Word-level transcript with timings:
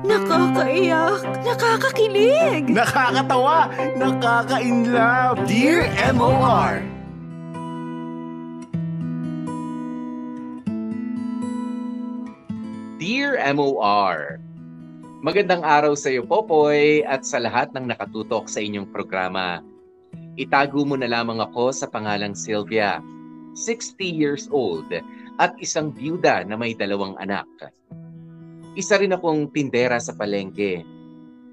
Nakakaiyak, 0.00 1.44
nakakakilig. 1.44 2.64
Nakakatawa, 2.72 3.68
nakaka-inlove. 4.00 5.44
Dear 5.44 5.92
MOR! 6.16 6.80
Dear 12.96 13.36
MOR, 13.52 14.40
Magandang 15.20 15.60
araw 15.68 15.92
sa 15.92 16.08
iyo, 16.08 16.24
Popoy, 16.24 17.04
at 17.04 17.28
sa 17.28 17.36
lahat 17.36 17.76
ng 17.76 17.92
nakatutok 17.92 18.48
sa 18.48 18.64
inyong 18.64 18.88
programa. 18.88 19.60
Itago 20.40 20.80
mo 20.88 20.96
na 20.96 21.12
lamang 21.12 21.44
ako 21.44 21.76
sa 21.76 21.84
pangalang 21.84 22.32
Sylvia, 22.32 23.04
60 23.52 24.00
years 24.00 24.48
old, 24.48 24.88
at 25.36 25.52
isang 25.60 25.92
byuda 25.92 26.48
na 26.48 26.56
may 26.56 26.72
dalawang 26.72 27.20
anak. 27.20 27.44
Isa 28.78 29.02
rin 29.02 29.10
akong 29.10 29.50
tindera 29.50 29.98
sa 29.98 30.14
palengke. 30.14 30.86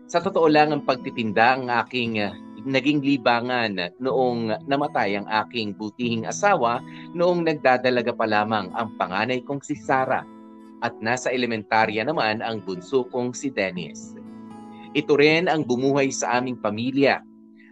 Sa 0.05 0.21
totoo 0.21 0.45
lang 0.45 0.69
ang 0.69 0.85
pagtitinda 0.85 1.57
ang 1.57 1.65
aking 1.65 2.21
uh, 2.21 2.29
naging 2.61 3.01
libangan 3.01 3.89
noong 3.97 4.53
namatay 4.69 5.17
ang 5.17 5.25
aking 5.45 5.73
butihing 5.73 6.29
asawa 6.29 6.77
noong 7.17 7.41
nagdadalaga 7.41 8.13
pa 8.13 8.29
lamang 8.29 8.69
ang 8.77 8.93
panganay 9.01 9.41
kong 9.41 9.65
si 9.65 9.73
Sarah 9.73 10.21
at 10.85 10.93
nasa 11.01 11.33
elementarya 11.33 12.05
naman 12.05 12.45
ang 12.45 12.61
bunso 12.61 13.09
kong 13.09 13.33
si 13.33 13.49
Dennis. 13.49 14.13
Ito 14.93 15.17
rin 15.17 15.49
ang 15.49 15.65
bumuhay 15.65 16.13
sa 16.13 16.37
aming 16.37 16.61
pamilya 16.61 17.25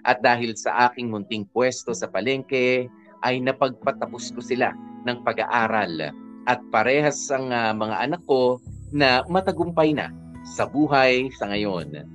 at 0.10 0.26
dahil 0.26 0.58
sa 0.58 0.90
aking 0.90 1.14
munting 1.14 1.46
pwesto 1.54 1.94
sa 1.94 2.10
palengke 2.10 2.90
ay 3.22 3.38
napagpatapos 3.46 4.34
ko 4.34 4.42
sila 4.42 4.74
ng 5.06 5.22
pag-aaral 5.22 6.14
at 6.50 6.60
parehas 6.74 7.30
ang 7.30 7.54
uh, 7.54 7.78
mga 7.78 7.96
anak 8.10 8.22
ko 8.26 8.58
na 8.96 9.28
matagumpay 9.28 9.92
na 9.92 10.08
sa 10.48 10.64
buhay 10.64 11.28
sa 11.36 11.52
ngayon. 11.52 12.08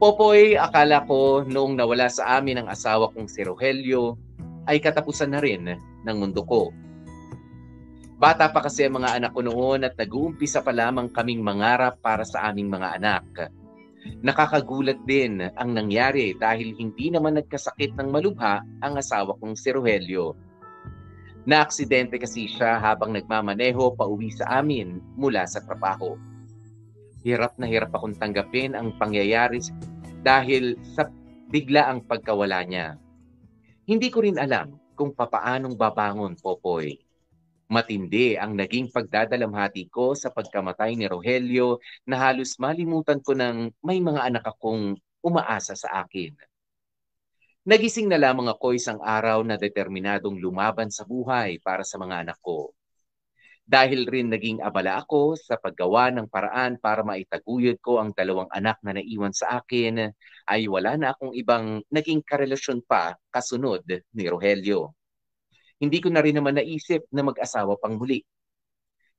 Popoy, 0.00 0.56
akala 0.56 1.04
ko 1.04 1.44
noong 1.44 1.76
nawala 1.76 2.08
sa 2.08 2.40
amin 2.40 2.64
ang 2.64 2.68
asawa 2.72 3.12
kong 3.12 3.28
si 3.28 3.44
Rogelio 3.44 4.16
ay 4.64 4.80
katapusan 4.80 5.36
na 5.36 5.44
rin 5.44 5.68
ng 5.76 6.16
mundo 6.16 6.40
ko 6.48 6.72
Bata 8.20 8.52
pa 8.52 8.60
kasi 8.60 8.84
ang 8.84 9.00
mga 9.00 9.16
anak 9.16 9.32
ko 9.32 9.40
noon 9.40 9.80
at 9.80 9.96
nag-uumpisa 9.96 10.60
pa 10.60 10.76
lamang 10.76 11.08
kaming 11.08 11.40
mangarap 11.40 12.04
para 12.04 12.20
sa 12.20 12.52
aming 12.52 12.68
mga 12.68 13.00
anak. 13.00 13.48
Nakakagulat 14.20 15.00
din 15.08 15.40
ang 15.40 15.72
nangyari 15.72 16.36
dahil 16.36 16.76
hindi 16.76 17.08
naman 17.08 17.40
nagkasakit 17.40 17.96
ng 17.96 18.12
malubha 18.12 18.60
ang 18.84 19.00
asawa 19.00 19.32
kong 19.40 19.56
si 19.56 19.72
Rogelio. 19.72 20.36
Naaksidente 21.48 22.20
kasi 22.20 22.48
siya 22.48 22.76
habang 22.80 23.16
nagmamaneho 23.16 23.96
pa 23.96 24.04
uwi 24.04 24.28
sa 24.32 24.60
amin 24.60 25.00
mula 25.16 25.48
sa 25.48 25.64
trabaho. 25.64 26.20
Hirap 27.24 27.56
na 27.56 27.68
hirap 27.68 27.92
akong 27.96 28.16
tanggapin 28.16 28.76
ang 28.76 28.96
pangyayari 28.96 29.60
dahil 30.20 30.76
sa 30.96 31.08
bigla 31.48 31.88
ang 31.88 32.04
pagkawala 32.04 32.64
niya. 32.64 32.96
Hindi 33.88 34.12
ko 34.12 34.24
rin 34.24 34.36
alam 34.36 34.76
kung 34.92 35.16
papaanong 35.16 35.76
babangon, 35.76 36.36
Popoy 36.36 37.10
Matindi 37.70 38.34
ang 38.34 38.58
naging 38.58 38.90
pagdadalamhati 38.90 39.86
ko 39.94 40.18
sa 40.18 40.34
pagkamatay 40.34 40.98
ni 40.98 41.06
Rogelio 41.06 41.78
na 42.02 42.18
halos 42.18 42.58
malimutan 42.58 43.22
ko 43.22 43.30
ng 43.38 43.70
may 43.86 44.02
mga 44.02 44.26
anak 44.26 44.42
akong 44.42 44.98
umaasa 45.22 45.78
sa 45.78 46.02
akin. 46.02 46.34
Nagising 47.68 48.08
na 48.08 48.16
lamang 48.16 48.48
ako 48.48 48.72
isang 48.72 49.00
araw 49.04 49.44
na 49.44 49.60
determinadong 49.60 50.40
lumaban 50.40 50.88
sa 50.88 51.04
buhay 51.04 51.60
para 51.60 51.84
sa 51.84 52.00
mga 52.00 52.24
anak 52.24 52.38
ko. 52.40 52.72
Dahil 53.66 54.08
rin 54.08 54.32
naging 54.32 54.64
abala 54.64 54.98
ako 54.98 55.38
sa 55.38 55.54
paggawa 55.60 56.10
ng 56.10 56.26
paraan 56.26 56.80
para 56.80 57.06
maitaguyod 57.06 57.78
ko 57.78 58.02
ang 58.02 58.10
dalawang 58.16 58.50
anak 58.50 58.80
na 58.82 58.98
naiwan 58.98 59.30
sa 59.30 59.62
akin, 59.62 60.10
ay 60.50 60.66
wala 60.66 60.98
na 60.98 61.14
akong 61.14 61.36
ibang 61.36 61.84
naging 61.92 62.24
karelasyon 62.26 62.82
pa 62.82 63.14
kasunod 63.30 63.86
ni 63.86 64.24
Rogelio 64.26 64.96
hindi 65.80 65.98
ko 65.98 66.12
na 66.12 66.20
rin 66.20 66.36
naman 66.36 66.60
naisip 66.60 67.08
na 67.08 67.24
mag-asawa 67.24 67.80
pang 67.80 67.96
muli. 67.96 68.20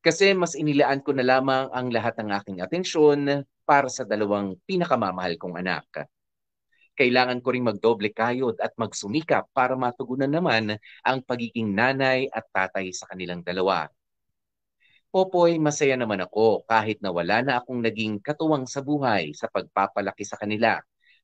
Kasi 0.02 0.38
mas 0.38 0.54
inilaan 0.54 1.02
ko 1.02 1.14
na 1.14 1.26
lamang 1.26 1.74
ang 1.74 1.90
lahat 1.90 2.22
ng 2.22 2.30
aking 2.38 2.58
atensyon 2.62 3.46
para 3.66 3.90
sa 3.90 4.06
dalawang 4.06 4.58
pinakamamahal 4.70 5.38
kong 5.42 5.58
anak. 5.58 6.06
Kailangan 7.02 7.42
ko 7.42 7.50
ring 7.50 7.66
magdoble 7.66 8.14
kayod 8.14 8.62
at 8.62 8.78
magsumikap 8.78 9.50
para 9.58 9.74
matugunan 9.74 10.30
naman 10.30 10.78
ang 11.02 11.26
pagiging 11.26 11.74
nanay 11.74 12.30
at 12.30 12.46
tatay 12.54 12.94
sa 12.94 13.10
kanilang 13.10 13.42
dalawa. 13.42 13.90
Popoy, 15.10 15.58
masaya 15.58 15.98
naman 15.98 16.22
ako 16.22 16.62
kahit 16.70 17.02
na 17.02 17.10
wala 17.10 17.42
na 17.42 17.58
akong 17.58 17.82
naging 17.82 18.22
katuwang 18.22 18.70
sa 18.70 18.86
buhay 18.86 19.34
sa 19.34 19.50
pagpapalaki 19.50 20.22
sa 20.22 20.38
kanila 20.38 20.78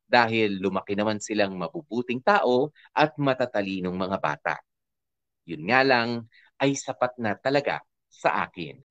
dahil 0.09 0.57
lumaki 0.57 0.97
naman 0.97 1.21
silang 1.21 1.53
mabubuting 1.53 2.25
tao 2.25 2.73
at 2.97 3.13
matatalinong 3.21 3.93
mga 3.93 4.17
bata. 4.17 4.57
Yun 5.45 5.61
nga 5.69 5.85
lang 5.85 6.25
ay 6.57 6.73
sapat 6.73 7.21
na 7.21 7.37
talaga 7.37 7.85
sa 8.09 8.49
akin. 8.49 8.81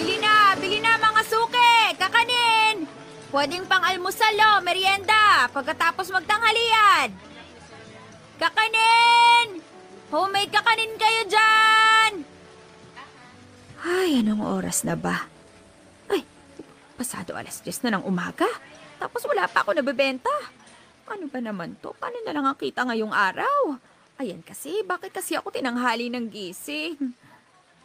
Bili 0.00 0.16
na! 0.16 0.56
Bili 0.56 0.78
na 0.80 0.96
mga 0.96 1.22
suke! 1.28 1.72
Kakanin! 2.00 2.88
Pwedeng 3.28 3.68
pang 3.68 3.84
almusal 3.84 4.32
o, 4.32 4.64
merienda, 4.64 5.46
pagkatapos 5.52 6.08
magtanghalian. 6.08 7.12
Kakanin! 8.40 9.60
Homemade 10.08 10.50
kakanin 10.50 10.96
kayo 10.96 11.22
dyan! 11.28 12.12
Ay, 13.84 14.24
anong 14.24 14.40
oras 14.40 14.88
na 14.88 14.96
ba? 14.96 15.28
Ay, 16.08 16.24
pasado 16.96 17.36
alas 17.36 17.60
10 17.60 17.84
na 17.84 18.00
ng 18.00 18.04
umaga. 18.08 18.48
Tapos 18.96 19.20
wala 19.28 19.46
pa 19.52 19.62
ako 19.62 19.76
nabebenta. 19.76 20.32
Ano 21.12 21.28
ba 21.28 21.44
naman 21.44 21.76
to? 21.84 21.92
Paano 22.00 22.16
na 22.24 22.32
lang 22.32 22.48
ang 22.48 22.56
kita 22.56 22.88
ngayong 22.88 23.12
araw? 23.12 23.76
Ayan 24.16 24.40
kasi, 24.40 24.80
bakit 24.84 25.12
kasi 25.12 25.36
ako 25.36 25.52
tinanghali 25.52 26.08
ng 26.08 26.28
gising? 26.28 26.96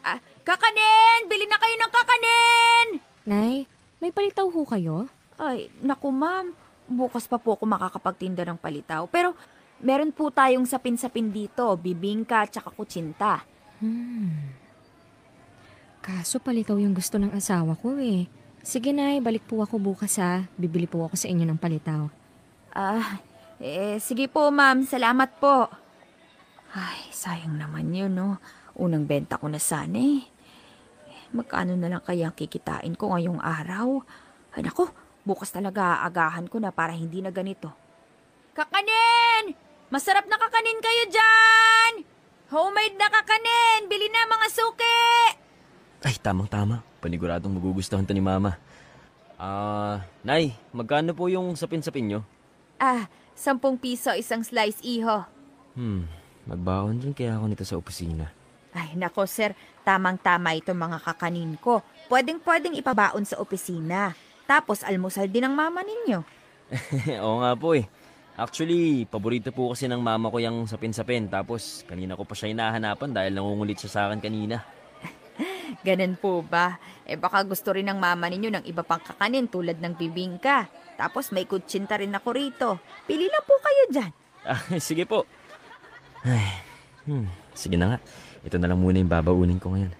Ah, 0.04 0.20
kakanin! 0.46 1.20
Bili 1.26 1.50
na 1.50 1.58
kayo 1.58 1.74
ng 1.74 1.92
kakanin! 1.92 2.86
Nay, 3.26 3.54
may 3.98 4.14
palitaw 4.14 4.46
ho 4.46 4.62
kayo? 4.62 5.10
Ay, 5.34 5.66
naku 5.82 6.14
ma'am. 6.14 6.54
Bukas 6.86 7.26
pa 7.26 7.42
po 7.42 7.58
ako 7.58 7.66
makakapagtinda 7.66 8.46
ng 8.46 8.54
palitaw. 8.54 9.10
Pero 9.10 9.34
meron 9.82 10.14
po 10.14 10.30
tayong 10.30 10.62
sapin-sapin 10.62 11.34
dito, 11.34 11.66
bibingka 11.74 12.46
at 12.46 12.54
saka 12.54 12.70
kutsinta. 12.70 13.42
Hmm. 13.82 14.54
Kaso 15.98 16.38
palitaw 16.38 16.78
yung 16.78 16.94
gusto 16.94 17.18
ng 17.18 17.34
asawa 17.34 17.74
ko 17.74 17.98
eh. 17.98 18.30
Sige 18.62 18.94
na, 18.94 19.18
balik 19.18 19.50
po 19.50 19.66
ako 19.66 19.82
bukas 19.82 20.22
ha. 20.22 20.46
Bibili 20.54 20.86
po 20.86 21.02
ako 21.02 21.18
sa 21.18 21.26
inyo 21.26 21.42
ng 21.42 21.58
palitaw. 21.58 22.06
Ah, 22.70 23.18
eh, 23.58 23.98
sige 23.98 24.30
po 24.30 24.46
ma'am. 24.54 24.86
Salamat 24.86 25.42
po. 25.42 25.66
Ay, 26.70 27.10
sayang 27.10 27.58
naman 27.58 27.90
yun, 27.90 28.14
no? 28.14 28.38
Unang 28.78 29.10
benta 29.10 29.34
ko 29.40 29.50
na 29.50 29.58
sana 29.58 29.98
eh. 29.98 30.35
Magkano 31.36 31.76
na 31.76 31.92
lang 31.92 32.00
kaya 32.00 32.32
kikitain 32.32 32.96
ko 32.96 33.12
ngayong 33.12 33.44
araw? 33.44 34.00
Ay, 34.56 34.64
naku, 34.64 34.88
bukas 35.20 35.52
talaga 35.52 36.00
aagahan 36.00 36.48
ko 36.48 36.56
na 36.56 36.72
para 36.72 36.96
hindi 36.96 37.20
na 37.20 37.28
ganito. 37.28 37.68
Kakanin! 38.56 39.52
Masarap 39.92 40.24
na 40.24 40.40
kakanin 40.40 40.80
kayo 40.80 41.04
dyan! 41.12 41.92
Homemade 42.48 42.96
na 42.96 43.12
kakanin! 43.12 43.84
Bili 43.84 44.08
na 44.08 44.24
mga 44.24 44.48
suki! 44.48 45.04
Ay, 46.08 46.16
tamang-tama. 46.16 46.80
Paniguradong 47.04 47.52
magugustuhan 47.52 48.08
to 48.08 48.16
ni 48.16 48.24
Mama. 48.24 48.56
Ah, 49.36 49.44
uh, 49.44 49.94
Nay, 50.24 50.56
magkano 50.72 51.12
po 51.12 51.28
yung 51.28 51.52
sapin-sapin 51.52 52.08
nyo? 52.08 52.20
Ah, 52.80 53.12
sampung 53.36 53.76
piso 53.76 54.08
isang 54.16 54.40
slice, 54.40 54.80
iho. 54.80 55.28
Hmm, 55.76 56.08
magbaon 56.48 56.96
din 56.96 57.12
kaya 57.12 57.36
ako 57.36 57.44
nito 57.44 57.64
sa 57.68 57.76
opisina. 57.76 58.32
Ay, 58.76 58.92
nako 58.92 59.24
sir, 59.24 59.56
tamang-tama 59.88 60.52
ito 60.52 60.76
mga 60.76 61.00
kakanin 61.00 61.56
ko. 61.56 61.80
Pwedeng-pwedeng 62.12 62.76
ipabaon 62.76 63.24
sa 63.24 63.40
opisina. 63.40 64.12
Tapos 64.44 64.84
almusal 64.84 65.32
din 65.32 65.48
ang 65.48 65.56
mama 65.56 65.80
ninyo. 65.80 66.20
Oo 67.24 67.40
nga 67.40 67.56
po 67.56 67.72
eh. 67.72 67.88
Actually, 68.36 69.08
paborito 69.08 69.48
po 69.48 69.72
kasi 69.72 69.88
ng 69.88 70.04
mama 70.04 70.28
ko 70.28 70.36
yung 70.36 70.68
sapin-sapin. 70.68 71.24
Tapos, 71.24 71.88
kanina 71.88 72.12
ko 72.12 72.28
pa 72.28 72.36
siya 72.36 72.52
hinahanapan 72.52 73.10
dahil 73.16 73.32
nangungulit 73.32 73.80
siya 73.80 73.88
sa 73.90 74.00
akin 74.06 74.20
kanina. 74.20 74.60
Ganun 75.88 76.20
po 76.20 76.44
ba? 76.44 76.76
Eh 77.08 77.16
baka 77.16 77.40
gusto 77.48 77.72
rin 77.72 77.88
ng 77.88 77.96
mama 77.96 78.28
ninyo 78.28 78.52
ng 78.52 78.64
iba 78.68 78.84
pang 78.84 79.00
kakanin 79.00 79.48
tulad 79.48 79.80
ng 79.80 79.96
bibingka. 79.96 80.68
Tapos 81.00 81.32
may 81.32 81.48
kutsinta 81.48 81.96
rin 81.96 82.12
ako 82.12 82.28
rito. 82.36 82.68
Pili 83.08 83.24
lang 83.24 83.44
po 83.48 83.56
kayo 83.56 83.82
dyan. 83.88 84.10
Ah, 84.44 84.60
sige 84.84 85.08
po. 85.08 85.24
Ay, 86.20 86.60
hmm, 87.08 87.26
sige 87.56 87.80
na 87.80 87.96
nga. 87.96 87.98
Ito 88.46 88.62
na 88.62 88.70
lang 88.70 88.78
muna 88.78 89.02
yung 89.02 89.10
babaunin 89.10 89.58
ko 89.58 89.74
ngayon. 89.74 89.90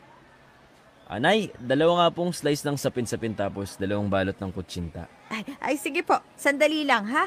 Anay, 1.10 1.50
dalawa 1.58 2.06
nga 2.06 2.14
pong 2.14 2.30
slice 2.30 2.62
ng 2.66 2.78
sapin-sapin 2.78 3.34
tapos 3.34 3.74
dalawang 3.74 4.06
balot 4.06 4.38
ng 4.38 4.50
kutsinta. 4.54 5.10
Ay, 5.30 5.42
ay 5.58 5.74
sige 5.78 6.06
po. 6.06 6.18
Sandali 6.38 6.86
lang 6.86 7.06
ha. 7.10 7.26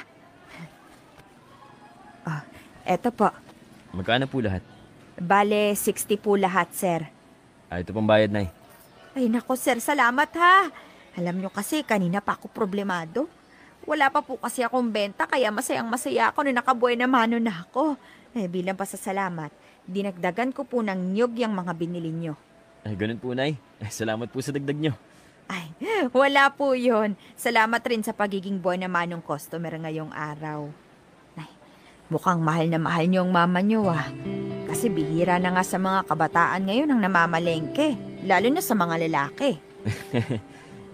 Eto 2.89 3.13
po. 3.13 3.29
Magkano 3.93 4.25
po 4.25 4.41
lahat? 4.41 4.65
Bale, 5.19 5.77
60 5.77 6.17
po 6.17 6.33
lahat, 6.33 6.73
sir. 6.73 7.05
Ah, 7.69 7.77
ito 7.77 7.93
pong 7.93 8.09
bayad, 8.09 8.33
Nay. 8.33 8.49
Ay 9.13 9.29
nako 9.29 9.53
sir, 9.53 9.77
salamat 9.77 10.29
ha. 10.41 10.73
Alam 11.13 11.37
nyo 11.37 11.53
kasi, 11.53 11.85
kanina 11.85 12.17
pa 12.17 12.33
ako 12.33 12.49
problemado. 12.49 13.29
Wala 13.85 14.09
pa 14.09 14.25
po 14.25 14.41
kasi 14.41 14.65
akong 14.65 14.89
benta, 14.89 15.29
kaya 15.29 15.53
masayang 15.53 15.85
masaya 15.85 16.33
ako 16.33 16.49
na 16.49 16.61
nakabuhay 16.61 16.97
na 16.97 17.05
mano 17.05 17.37
na 17.37 17.65
ako. 17.65 17.93
Eh, 18.33 18.49
bilang 18.49 18.77
pasasalamat, 18.77 19.49
dinagdagan 19.89 20.53
ko 20.53 20.61
po 20.63 20.85
ng 20.85 21.17
nyug 21.17 21.33
yung 21.33 21.57
mga 21.57 21.73
binili 21.73 22.13
nyo. 22.13 22.37
Ay, 22.85 22.93
ganun 22.93 23.19
po, 23.19 23.33
Nay. 23.33 23.57
Ay, 23.81 23.91
salamat 23.91 24.29
po 24.29 24.39
sa 24.39 24.53
dagdag 24.53 24.77
nyo. 24.77 24.93
Ay, 25.49 25.73
wala 26.13 26.53
po 26.53 26.77
yon. 26.77 27.17
Salamat 27.33 27.81
rin 27.89 28.05
sa 28.05 28.13
pagiging 28.13 28.61
buhay 28.61 28.77
na 28.77 28.87
manong 28.87 29.25
customer 29.25 29.73
ngayong 29.73 30.13
araw. 30.13 30.69
Ay, 31.35 31.49
mukhang 32.07 32.39
mahal 32.39 32.69
na 32.69 32.77
mahal 32.77 33.09
niyo 33.09 33.25
ang 33.25 33.33
mama 33.33 33.59
niyo 33.59 33.89
ah. 33.89 34.05
Kasi 34.69 34.93
bihira 34.93 35.41
na 35.41 35.57
nga 35.57 35.65
sa 35.65 35.81
mga 35.81 36.05
kabataan 36.05 36.69
ngayon 36.69 36.93
ang 36.93 37.01
namamalengke, 37.01 37.97
lalo 38.29 38.47
na 38.53 38.61
sa 38.61 38.77
mga 38.77 38.95
lalaki. 39.09 39.51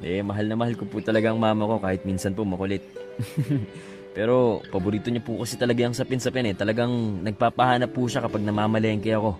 Eh, 0.03 0.19
mahal 0.19 0.43
na 0.51 0.59
mahal 0.59 0.75
ko 0.75 0.83
po 0.83 0.99
talaga 0.99 1.31
ang 1.31 1.39
mama 1.39 1.63
ko 1.71 1.79
kahit 1.79 2.03
minsan 2.03 2.35
po 2.35 2.43
makulit. 2.43 2.83
Pero, 4.15 4.63
paborito 4.71 5.11
niya 5.11 5.19
po 5.19 5.43
kasi 5.43 5.59
talaga 5.59 5.83
yung 5.83 5.93
sapin-sapin 5.93 6.47
eh. 6.47 6.55
Talagang 6.55 7.19
nagpapahanap 7.19 7.91
po 7.91 8.07
siya 8.07 8.23
kapag 8.23 8.47
namamalengke 8.47 9.11
ako. 9.11 9.35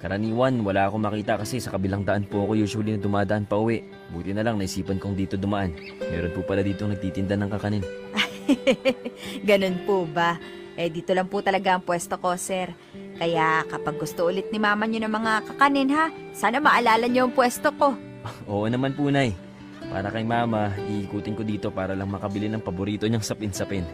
Karaniwan, 0.00 0.60
wala 0.64 0.88
akong 0.88 1.00
makita 1.00 1.40
kasi 1.40 1.60
sa 1.60 1.72
kabilang 1.72 2.04
daan 2.04 2.28
po 2.28 2.44
ako 2.44 2.56
usually 2.60 2.96
na 2.96 3.00
dumadaan 3.00 3.44
pa 3.44 3.56
uwi. 3.56 3.84
Buti 4.12 4.36
na 4.36 4.44
lang 4.44 4.60
naisipan 4.60 5.00
kong 5.00 5.16
dito 5.16 5.36
dumaan. 5.36 5.72
Meron 6.08 6.32
po 6.32 6.44
pala 6.44 6.64
dito 6.64 6.84
nagtitinda 6.84 7.36
ng 7.40 7.50
kakanin. 7.52 7.84
Ganun 9.48 9.76
po 9.88 10.04
ba? 10.04 10.36
Eh, 10.76 10.92
dito 10.92 11.16
lang 11.16 11.30
po 11.30 11.40
talaga 11.40 11.76
ang 11.76 11.84
pwesto 11.84 12.20
ko, 12.20 12.36
sir. 12.36 12.72
Kaya 13.16 13.62
kapag 13.64 13.96
gusto 13.96 14.26
ulit 14.26 14.50
ni 14.50 14.58
mama 14.60 14.84
niyo 14.84 15.06
ng 15.06 15.14
mga 15.14 15.32
kakanin 15.54 15.88
ha, 15.94 16.12
sana 16.36 16.58
maalala 16.60 17.08
niyo 17.08 17.30
ang 17.30 17.32
pwesto 17.32 17.72
ko. 17.72 17.96
Oo 18.50 18.68
naman 18.68 18.92
po, 18.92 19.08
Nay. 19.08 19.32
Para 19.94 20.10
kay 20.10 20.26
mama, 20.26 20.74
iikutin 20.90 21.38
ko 21.38 21.46
dito 21.46 21.70
para 21.70 21.94
lang 21.94 22.10
makabili 22.10 22.50
ng 22.50 22.58
paborito 22.58 23.06
niyang 23.06 23.22
sapin-sapin. 23.22 23.86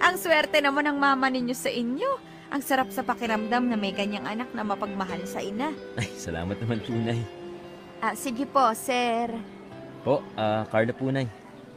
Ang 0.00 0.16
swerte 0.16 0.64
naman 0.64 0.88
ng 0.88 0.96
mama 0.96 1.28
ninyo 1.28 1.52
sa 1.52 1.68
inyo. 1.68 2.08
Ang 2.48 2.64
sarap 2.64 2.88
sa 2.88 3.04
pakiramdam 3.04 3.68
na 3.68 3.76
may 3.76 3.92
ganyang 3.92 4.24
anak 4.24 4.48
na 4.56 4.64
mapagmahal 4.64 5.20
sa 5.28 5.44
ina. 5.44 5.76
Ay, 6.00 6.08
salamat 6.16 6.56
naman 6.56 6.80
po, 6.80 6.96
Nay. 6.96 7.20
Ah, 8.00 8.16
sige 8.16 8.48
po, 8.48 8.64
sir. 8.72 9.28
Po, 10.08 10.24
ah, 10.40 10.64
Carla 10.72 10.96
po, 10.96 11.12
Nay. 11.12 11.28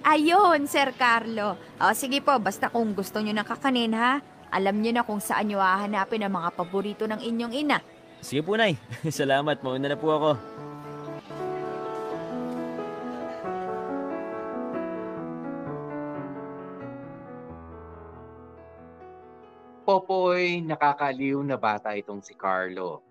Ayun, 0.08 0.64
Sir 0.64 0.96
Carlo. 0.96 1.60
O, 1.84 1.92
sige 1.92 2.24
po, 2.24 2.32
basta 2.40 2.72
kung 2.72 2.96
gusto 2.96 3.20
nyo 3.20 3.36
ng 3.36 3.44
kakanin, 3.44 3.92
ha? 3.92 4.24
Alam 4.56 4.80
nyo 4.80 4.96
na 4.96 5.04
kung 5.04 5.20
saan 5.20 5.52
nyo 5.52 5.60
hahanapin 5.60 6.24
ang 6.24 6.32
mga 6.32 6.56
paborito 6.56 7.04
ng 7.04 7.20
inyong 7.20 7.52
ina. 7.52 7.84
Sige 8.24 8.40
po, 8.40 8.56
Nay. 8.56 8.80
salamat, 9.12 9.60
mauna 9.60 9.92
na 9.92 10.00
po 10.00 10.16
ako. 10.16 10.57
Popoy, 20.38 20.62
nakakaliw 20.62 21.42
na 21.42 21.58
bata 21.58 21.98
itong 21.98 22.22
si 22.22 22.38
Carlo. 22.38 23.02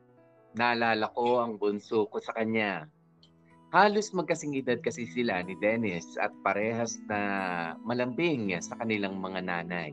Naalala 0.55 1.11
ko 1.11 1.43
ang 1.43 1.59
bunso 1.59 2.07
ko 2.07 2.23
sa 2.23 2.31
kanya. 2.31 2.87
Halos 3.75 4.15
magkasing 4.15 4.55
edad 4.55 4.79
kasi 4.79 5.11
sila 5.11 5.43
ni 5.43 5.59
Dennis 5.59 6.15
at 6.23 6.31
parehas 6.47 7.03
na 7.11 7.19
malambing 7.83 8.55
sa 8.63 8.79
kanilang 8.79 9.19
mga 9.19 9.43
nanay. 9.43 9.91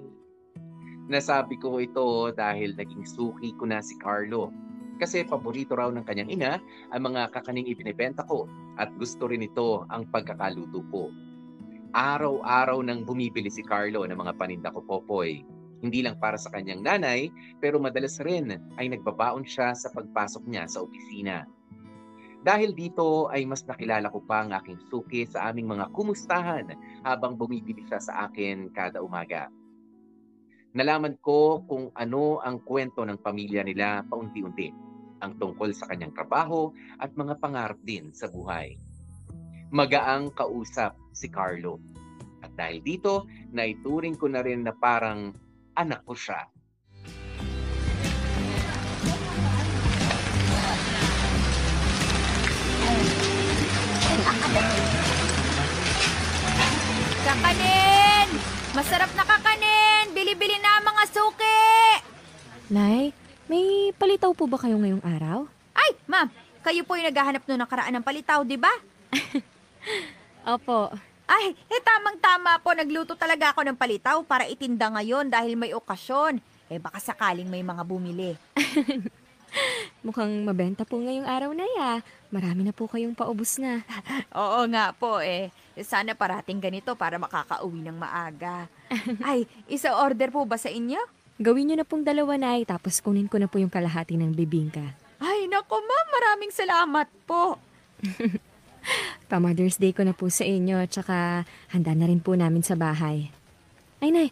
Nasabi 1.10 1.58
ko 1.58 1.82
ito 1.82 2.30
dahil 2.38 2.78
naging 2.78 3.02
suki 3.02 3.58
ko 3.58 3.66
na 3.66 3.82
si 3.82 3.98
Carlo. 3.98 4.54
Kasi 5.02 5.26
paborito 5.26 5.74
raw 5.74 5.90
ng 5.90 6.06
kanyang 6.06 6.30
ina 6.30 6.62
ang 6.94 7.02
mga 7.02 7.34
kakaning 7.34 7.66
ibinebenta 7.66 8.30
ko 8.30 8.46
at 8.78 8.94
gusto 9.02 9.26
rin 9.26 9.42
ito 9.42 9.90
ang 9.90 10.06
pagkakaluto 10.06 10.86
ko. 10.94 11.10
Araw-araw 11.98 12.78
nang 12.86 13.02
bumibili 13.02 13.50
si 13.50 13.66
Carlo 13.66 14.06
ng 14.06 14.22
mga 14.22 14.38
paninda 14.38 14.70
ko, 14.70 14.86
Popoy 14.86 15.53
hindi 15.84 16.00
lang 16.00 16.16
para 16.16 16.40
sa 16.40 16.48
kanyang 16.56 16.80
nanay, 16.80 17.28
pero 17.60 17.76
madalas 17.76 18.24
rin 18.24 18.56
ay 18.80 18.88
nagbabaon 18.88 19.44
siya 19.44 19.76
sa 19.76 19.92
pagpasok 19.92 20.48
niya 20.48 20.64
sa 20.72 20.80
opisina. 20.88 21.44
Dahil 22.44 22.76
dito 22.76 23.28
ay 23.32 23.44
mas 23.48 23.64
nakilala 23.64 24.12
ko 24.12 24.24
pa 24.24 24.44
ang 24.44 24.52
aking 24.56 24.80
suki 24.88 25.28
sa 25.28 25.52
aming 25.52 25.68
mga 25.76 25.92
kumustahan 25.96 26.72
habang 27.04 27.40
bumibili 27.40 27.84
siya 27.88 28.00
sa 28.00 28.14
akin 28.28 28.72
kada 28.72 29.00
umaga. 29.00 29.52
Nalaman 30.76 31.16
ko 31.24 31.64
kung 31.70 31.92
ano 31.96 32.44
ang 32.44 32.60
kwento 32.64 33.06
ng 33.06 33.22
pamilya 33.22 33.64
nila 33.64 34.04
paunti-unti, 34.08 34.74
ang 35.24 35.40
tungkol 35.40 35.72
sa 35.72 35.88
kanyang 35.88 36.12
trabaho 36.12 36.68
at 37.00 37.16
mga 37.16 37.40
pangarap 37.40 37.80
din 37.88 38.12
sa 38.12 38.28
buhay. 38.28 38.76
Magaang 39.72 40.36
kausap 40.36 41.00
si 41.16 41.32
Carlo. 41.32 41.80
At 42.44 42.52
dahil 42.60 42.84
dito, 42.84 43.24
naituring 43.56 44.20
ko 44.20 44.28
na 44.28 44.44
rin 44.44 44.68
na 44.68 44.76
parang 44.76 45.32
anak 45.74 46.02
ko 46.06 46.14
siya. 46.14 46.40
Kakanin! 57.24 58.28
Masarap 58.78 59.12
na 59.18 59.24
kakanin! 59.26 60.14
Bili-bili 60.14 60.58
na 60.60 60.82
ang 60.82 60.86
mga 60.86 61.04
suki! 61.10 61.70
Nay, 62.70 63.14
may 63.50 63.94
palitaw 63.96 64.34
po 64.36 64.46
ba 64.46 64.60
kayo 64.60 64.78
ngayong 64.78 65.02
araw? 65.02 65.48
Ay, 65.74 65.98
ma'am, 66.06 66.30
kayo 66.62 66.82
po 66.86 66.96
yung 67.00 67.10
naghahanap 67.10 67.44
noong 67.46 67.62
nakaraan 67.64 67.94
ng 67.98 68.06
palitaw, 68.06 68.46
di 68.46 68.58
ba? 68.60 68.72
Opo. 70.54 71.13
Ay, 71.34 71.58
eh 71.66 71.82
tamang-tama 71.82 72.62
po, 72.62 72.78
nagluto 72.78 73.18
talaga 73.18 73.50
ako 73.50 73.66
ng 73.66 73.78
palitaw 73.78 74.22
para 74.22 74.46
itinda 74.46 74.86
ngayon 74.94 75.34
dahil 75.34 75.58
may 75.58 75.74
okasyon. 75.74 76.38
Eh 76.70 76.78
baka 76.78 77.02
sakaling 77.02 77.50
may 77.50 77.66
mga 77.66 77.82
bumili. 77.82 78.38
Mukhang 80.06 80.46
mabenta 80.46 80.86
po 80.86 81.02
ngayong 81.02 81.26
araw 81.26 81.52
na 81.58 81.66
ya. 81.66 81.92
Marami 82.30 82.66
na 82.66 82.74
po 82.74 82.86
kayong 82.86 83.18
paubos 83.18 83.58
na. 83.58 83.82
Oo 84.34 84.66
nga 84.70 84.94
po 84.94 85.22
eh. 85.22 85.50
Sana 85.82 86.14
parating 86.14 86.62
ganito 86.62 86.94
para 86.94 87.18
makakauwi 87.18 87.82
ng 87.82 87.98
maaga. 87.98 88.70
Ay, 89.26 89.50
isa 89.66 89.94
order 89.98 90.30
po 90.30 90.46
ba 90.46 90.58
sa 90.62 90.70
inyo? 90.70 91.02
Gawin 91.42 91.74
nyo 91.74 91.82
na 91.82 91.88
pong 91.88 92.06
dalawa, 92.06 92.38
Nay, 92.38 92.62
tapos 92.62 93.02
kunin 93.02 93.26
ko 93.26 93.42
na 93.42 93.50
po 93.50 93.58
yung 93.58 93.74
kalahati 93.74 94.22
ng 94.22 94.38
bibingka. 94.38 94.86
Ay, 95.18 95.50
nako 95.50 95.82
ma'am, 95.82 96.08
maraming 96.14 96.54
salamat 96.54 97.10
po. 97.26 97.58
Pa-Mother's 99.32 99.80
Day 99.80 99.96
ko 99.96 100.04
na 100.04 100.14
po 100.14 100.30
sa 100.30 100.46
inyo, 100.48 100.84
tsaka 100.88 101.48
handa 101.72 101.92
na 101.96 102.06
rin 102.08 102.20
po 102.20 102.36
namin 102.38 102.62
sa 102.62 102.78
bahay. 102.78 103.32
Ay, 104.04 104.12
Nay, 104.12 104.30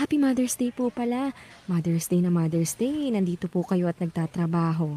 Happy 0.00 0.16
Mother's 0.16 0.56
Day 0.56 0.72
po 0.72 0.88
pala. 0.88 1.36
Mother's 1.68 2.08
Day 2.08 2.24
na 2.24 2.32
Mother's 2.32 2.72
Day, 2.72 3.12
nandito 3.12 3.52
po 3.52 3.60
kayo 3.66 3.84
at 3.84 4.00
nagtatrabaho. 4.00 4.96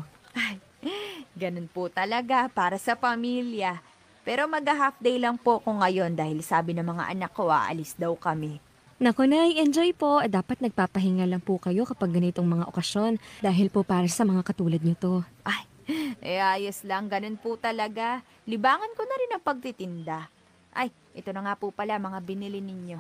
Ganun 1.34 1.66
po 1.66 1.90
talaga 1.90 2.46
para 2.48 2.78
sa 2.78 2.94
pamilya. 2.94 3.82
Pero 4.24 4.48
mag-half 4.48 4.96
day 5.04 5.20
lang 5.20 5.36
po 5.36 5.60
ko 5.60 5.76
ngayon 5.76 6.16
dahil 6.16 6.40
sabi 6.40 6.72
ng 6.72 6.88
mga 6.88 7.12
anak 7.12 7.36
ko 7.36 7.52
aalis 7.52 7.98
daw 8.00 8.16
kami. 8.16 8.62
Nako, 9.04 9.28
Nay, 9.28 9.60
enjoy 9.60 9.92
po. 9.92 10.24
Dapat 10.24 10.64
nagpapahinga 10.64 11.28
lang 11.28 11.44
po 11.44 11.60
kayo 11.60 11.84
kapag 11.84 12.16
ganitong 12.16 12.48
mga 12.48 12.72
okasyon 12.72 13.20
dahil 13.44 13.68
po 13.68 13.84
para 13.84 14.08
sa 14.08 14.24
mga 14.24 14.46
katulad 14.48 14.80
nyo 14.80 14.96
to. 14.96 15.14
Ay, 15.44 15.68
eh 16.24 16.40
ayos 16.40 16.84
lang, 16.88 17.12
ganun 17.12 17.36
po 17.40 17.56
talaga. 17.60 18.24
Libangan 18.48 18.92
ko 18.96 19.02
na 19.04 19.16
rin 19.20 19.34
ang 19.36 19.44
pagtitinda. 19.44 20.28
Ay, 20.74 20.90
ito 21.14 21.30
na 21.30 21.46
nga 21.46 21.56
po 21.56 21.70
pala 21.70 22.02
mga 22.02 22.20
binili 22.26 22.60
ninyo. 22.60 23.00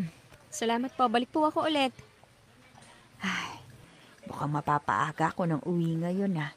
Salamat 0.50 0.94
po. 0.96 1.06
Balik 1.06 1.30
po 1.30 1.44
ako 1.44 1.68
ulit. 1.68 1.92
Ay, 3.20 3.60
mukhang 4.24 4.50
mapapaaga 4.50 5.34
ko 5.36 5.44
ng 5.44 5.62
uwi 5.68 6.00
ngayon 6.00 6.40
ah. 6.40 6.52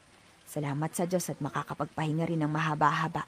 Salamat 0.48 0.90
sa 0.94 1.04
Diyos 1.04 1.26
at 1.28 1.38
makakapagpahinga 1.42 2.24
rin 2.30 2.40
ng 2.40 2.52
mahaba-haba. 2.52 3.26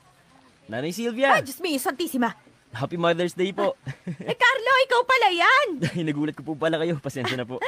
Nanay 0.71 0.95
Sylvia! 0.95 1.35
Ay, 1.35 1.43
Diyos 1.47 1.59
mio, 1.59 1.79
Santissima! 1.79 2.35
Happy 2.75 2.99
Mother's 2.99 3.35
Day 3.35 3.51
po! 3.55 3.75
Eh, 4.31 4.37
Carlo, 4.37 4.73
ikaw 4.87 5.03
pala 5.07 5.29
yan! 5.35 5.69
Ay, 5.91 6.03
nagulat 6.07 6.35
ko 6.39 6.43
po 6.43 6.55
pala 6.55 6.79
kayo. 6.79 6.99
Pasensya 6.99 7.39
na 7.39 7.47
po. 7.47 7.59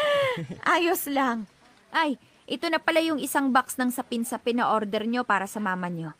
Ayos 0.66 1.06
lang. 1.10 1.46
Ay, 1.90 2.18
ito 2.48 2.64
na 2.72 2.80
pala 2.80 3.04
yung 3.04 3.20
isang 3.20 3.52
box 3.52 3.76
ng 3.76 3.92
sapin-sapin 3.92 4.56
na 4.56 4.72
order 4.72 5.04
nyo 5.04 5.20
para 5.20 5.44
sa 5.44 5.60
mama 5.60 5.92
nyo. 5.92 6.16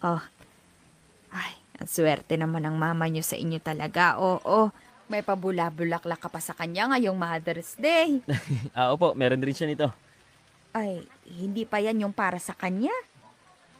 Oh. 0.00 0.24
Ay, 1.28 1.52
ang 1.76 1.84
swerte 1.84 2.40
naman 2.40 2.64
ng 2.64 2.76
mama 2.80 3.04
nyo 3.04 3.20
sa 3.20 3.36
inyo 3.36 3.60
talaga. 3.60 4.16
Oo, 4.16 4.72
may 5.12 5.20
pabula-bulaklak 5.20 6.24
ka 6.24 6.32
pa 6.32 6.40
sa 6.40 6.56
kanya 6.56 6.88
ngayong 6.96 7.20
Mother's 7.20 7.76
Day. 7.76 8.24
Ah, 8.76 8.96
opo, 8.96 9.12
meron 9.12 9.44
din 9.44 9.52
siya 9.52 9.68
nito. 9.68 9.92
Ay, 10.72 11.04
hindi 11.28 11.68
pa 11.68 11.84
yan 11.84 12.00
yung 12.00 12.16
para 12.16 12.40
sa 12.40 12.56
kanya? 12.56 12.92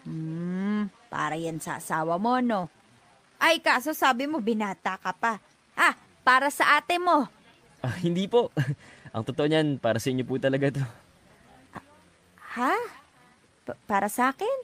Hmm, 0.05 0.93
para 1.09 1.41
yan 1.41 1.57
sa 1.57 1.81
asawa 1.81 2.21
mo, 2.21 2.37
no? 2.45 2.69
Ay, 3.41 3.65
kaso 3.65 3.97
sabi 3.97 4.29
mo 4.29 4.45
binata 4.45 5.01
ka 5.01 5.17
pa. 5.17 5.41
Ah, 5.73 5.97
para 6.21 6.53
sa 6.53 6.77
ate 6.77 7.01
mo. 7.01 7.25
Ah, 7.81 7.97
hindi 8.05 8.29
po. 8.29 8.53
Ang 9.17 9.25
totoo 9.25 9.49
niyan, 9.49 9.81
para 9.81 9.97
sa 9.97 10.13
inyo 10.13 10.29
po 10.29 10.37
talaga 10.37 10.69
to. 10.69 10.85
Ha? 12.57 12.73
Pa- 13.69 13.79
para 13.85 14.09
sa 14.09 14.33
akin? 14.33 14.57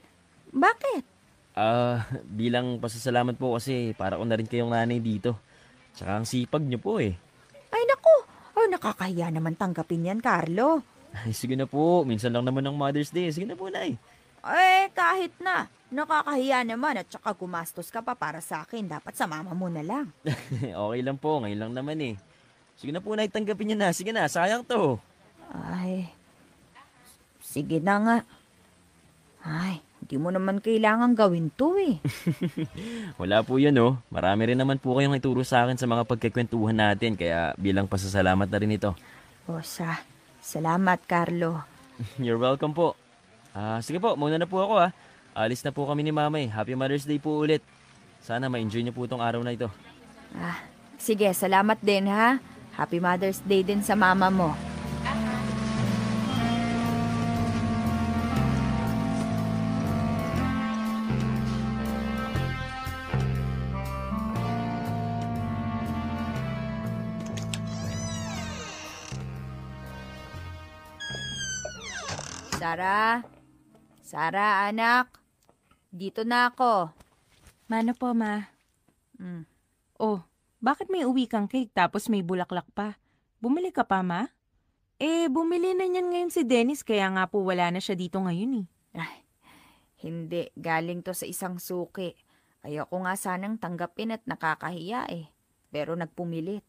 Bakit? 0.54 1.04
Ah, 1.54 2.08
bilang 2.26 2.80
pasasalamat 2.80 3.36
po 3.36 3.54
kasi 3.58 3.92
para 3.94 4.18
ko 4.18 4.24
na 4.24 4.38
rin 4.38 4.48
kayong 4.48 4.72
nanay 4.72 4.98
dito. 4.98 5.36
Tsaka 5.94 6.18
ang 6.18 6.26
sipag 6.26 6.64
niyo 6.64 6.82
po 6.82 6.98
eh. 6.98 7.14
Ay 7.70 7.82
naku, 7.86 8.16
ay 8.58 8.66
nakakahiya 8.70 9.30
naman 9.30 9.54
tanggapin 9.54 10.08
yan, 10.10 10.18
Carlo. 10.18 10.82
Ay, 11.14 11.30
sige 11.30 11.54
na 11.54 11.70
po. 11.70 12.02
Minsan 12.02 12.34
lang 12.34 12.42
naman 12.42 12.66
ng 12.66 12.74
Mother's 12.74 13.14
Day. 13.14 13.30
Sige 13.30 13.46
na 13.46 13.54
po, 13.54 13.70
Nay. 13.70 13.94
Eh, 14.42 14.90
kahit 14.90 15.30
na. 15.38 15.70
Nakakahiya 15.94 16.66
naman 16.66 16.98
at 16.98 17.06
saka 17.06 17.30
gumastos 17.38 17.86
ka 17.94 18.02
pa 18.02 18.18
para 18.18 18.42
sa 18.42 18.66
akin. 18.66 18.90
Dapat 18.90 19.14
sa 19.14 19.30
mama 19.30 19.54
mo 19.54 19.70
na 19.70 19.86
lang. 19.86 20.10
okay 20.90 21.00
lang 21.06 21.14
po. 21.14 21.38
Ngayon 21.38 21.60
lang 21.62 21.72
naman 21.72 21.96
eh. 22.02 22.14
Sige 22.74 22.90
na 22.90 22.98
po, 22.98 23.14
Nay. 23.14 23.30
Tanggapin 23.30 23.70
niyo 23.70 23.78
na. 23.78 23.94
Sige 23.94 24.10
na. 24.10 24.26
Sayang 24.26 24.66
to. 24.66 24.98
Ay, 25.54 26.10
sige 27.54 27.78
na 27.78 27.94
nga. 28.02 28.16
Ay, 29.46 29.78
hindi 30.02 30.16
mo 30.18 30.34
naman 30.34 30.58
kailangan 30.58 31.14
gawin 31.14 31.54
to 31.54 31.78
eh. 31.78 32.02
Wala 33.20 33.46
po 33.46 33.62
yun, 33.62 33.78
oh. 33.78 33.94
Marami 34.10 34.50
rin 34.50 34.58
naman 34.58 34.82
po 34.82 34.98
kayong 34.98 35.14
ituro 35.14 35.46
sa 35.46 35.62
akin 35.62 35.78
sa 35.78 35.86
mga 35.86 36.02
pagkikwentuhan 36.10 36.74
natin. 36.74 37.14
Kaya 37.14 37.54
bilang 37.54 37.86
pasasalamat 37.86 38.50
na 38.50 38.58
rin 38.58 38.74
ito. 38.74 38.90
O 39.46 39.62
sa, 39.62 40.02
salamat 40.42 40.98
Carlo. 41.06 41.62
You're 42.24 42.42
welcome 42.42 42.74
po. 42.74 42.98
Ah, 43.54 43.78
sige 43.78 44.02
po. 44.02 44.18
Muna 44.18 44.34
na 44.34 44.50
po 44.50 44.58
ako, 44.58 44.90
ah. 44.90 44.90
Alis 45.34 45.62
na 45.62 45.70
po 45.70 45.86
kami 45.86 46.02
ni 46.02 46.10
Mama 46.10 46.42
eh. 46.42 46.50
Happy 46.50 46.74
Mother's 46.74 47.06
Day 47.06 47.22
po 47.22 47.42
ulit. 47.42 47.62
Sana 48.24 48.48
ma-enjoy 48.48 48.82
niyo 48.82 48.96
po 48.96 49.04
itong 49.04 49.22
araw 49.22 49.44
na 49.44 49.52
ito. 49.52 49.68
Ah, 50.34 50.58
sige, 50.98 51.28
salamat 51.30 51.78
din 51.84 52.08
ha. 52.10 52.40
Happy 52.74 52.98
Mother's 52.98 53.38
Day 53.44 53.62
din 53.62 53.84
sa 53.84 53.94
mama 53.94 54.32
mo. 54.32 54.73
Sara? 72.74 73.22
Sara, 74.02 74.66
anak? 74.66 75.22
Dito 75.94 76.26
na 76.26 76.50
ako. 76.50 76.90
Mano 77.70 77.94
po, 77.94 78.10
ma? 78.18 78.50
Mm. 79.14 79.46
Oh, 80.02 80.26
bakit 80.58 80.90
may 80.90 81.06
uwi 81.06 81.30
kang 81.30 81.46
cake 81.46 81.70
tapos 81.70 82.10
may 82.10 82.26
bulaklak 82.26 82.66
pa? 82.74 82.98
Bumili 83.38 83.70
ka 83.70 83.86
pa, 83.86 84.02
ma? 84.02 84.26
Eh, 84.98 85.30
bumili 85.30 85.70
na 85.78 85.86
niyan 85.86 86.10
ngayon 86.10 86.34
si 86.34 86.42
Dennis 86.42 86.82
kaya 86.82 87.06
nga 87.14 87.30
po 87.30 87.46
wala 87.46 87.70
na 87.70 87.78
siya 87.78 87.94
dito 87.94 88.18
ngayon 88.18 88.66
eh. 88.66 88.66
Hindi, 90.02 90.50
galing 90.58 91.06
to 91.06 91.14
sa 91.14 91.30
isang 91.30 91.62
suki. 91.62 92.10
Ayoko 92.66 93.06
nga 93.06 93.14
sanang 93.14 93.54
tanggapin 93.62 94.18
at 94.18 94.26
nakakahiya 94.26 95.14
eh. 95.14 95.30
Pero 95.70 95.94
nagpumilit. 95.94 96.66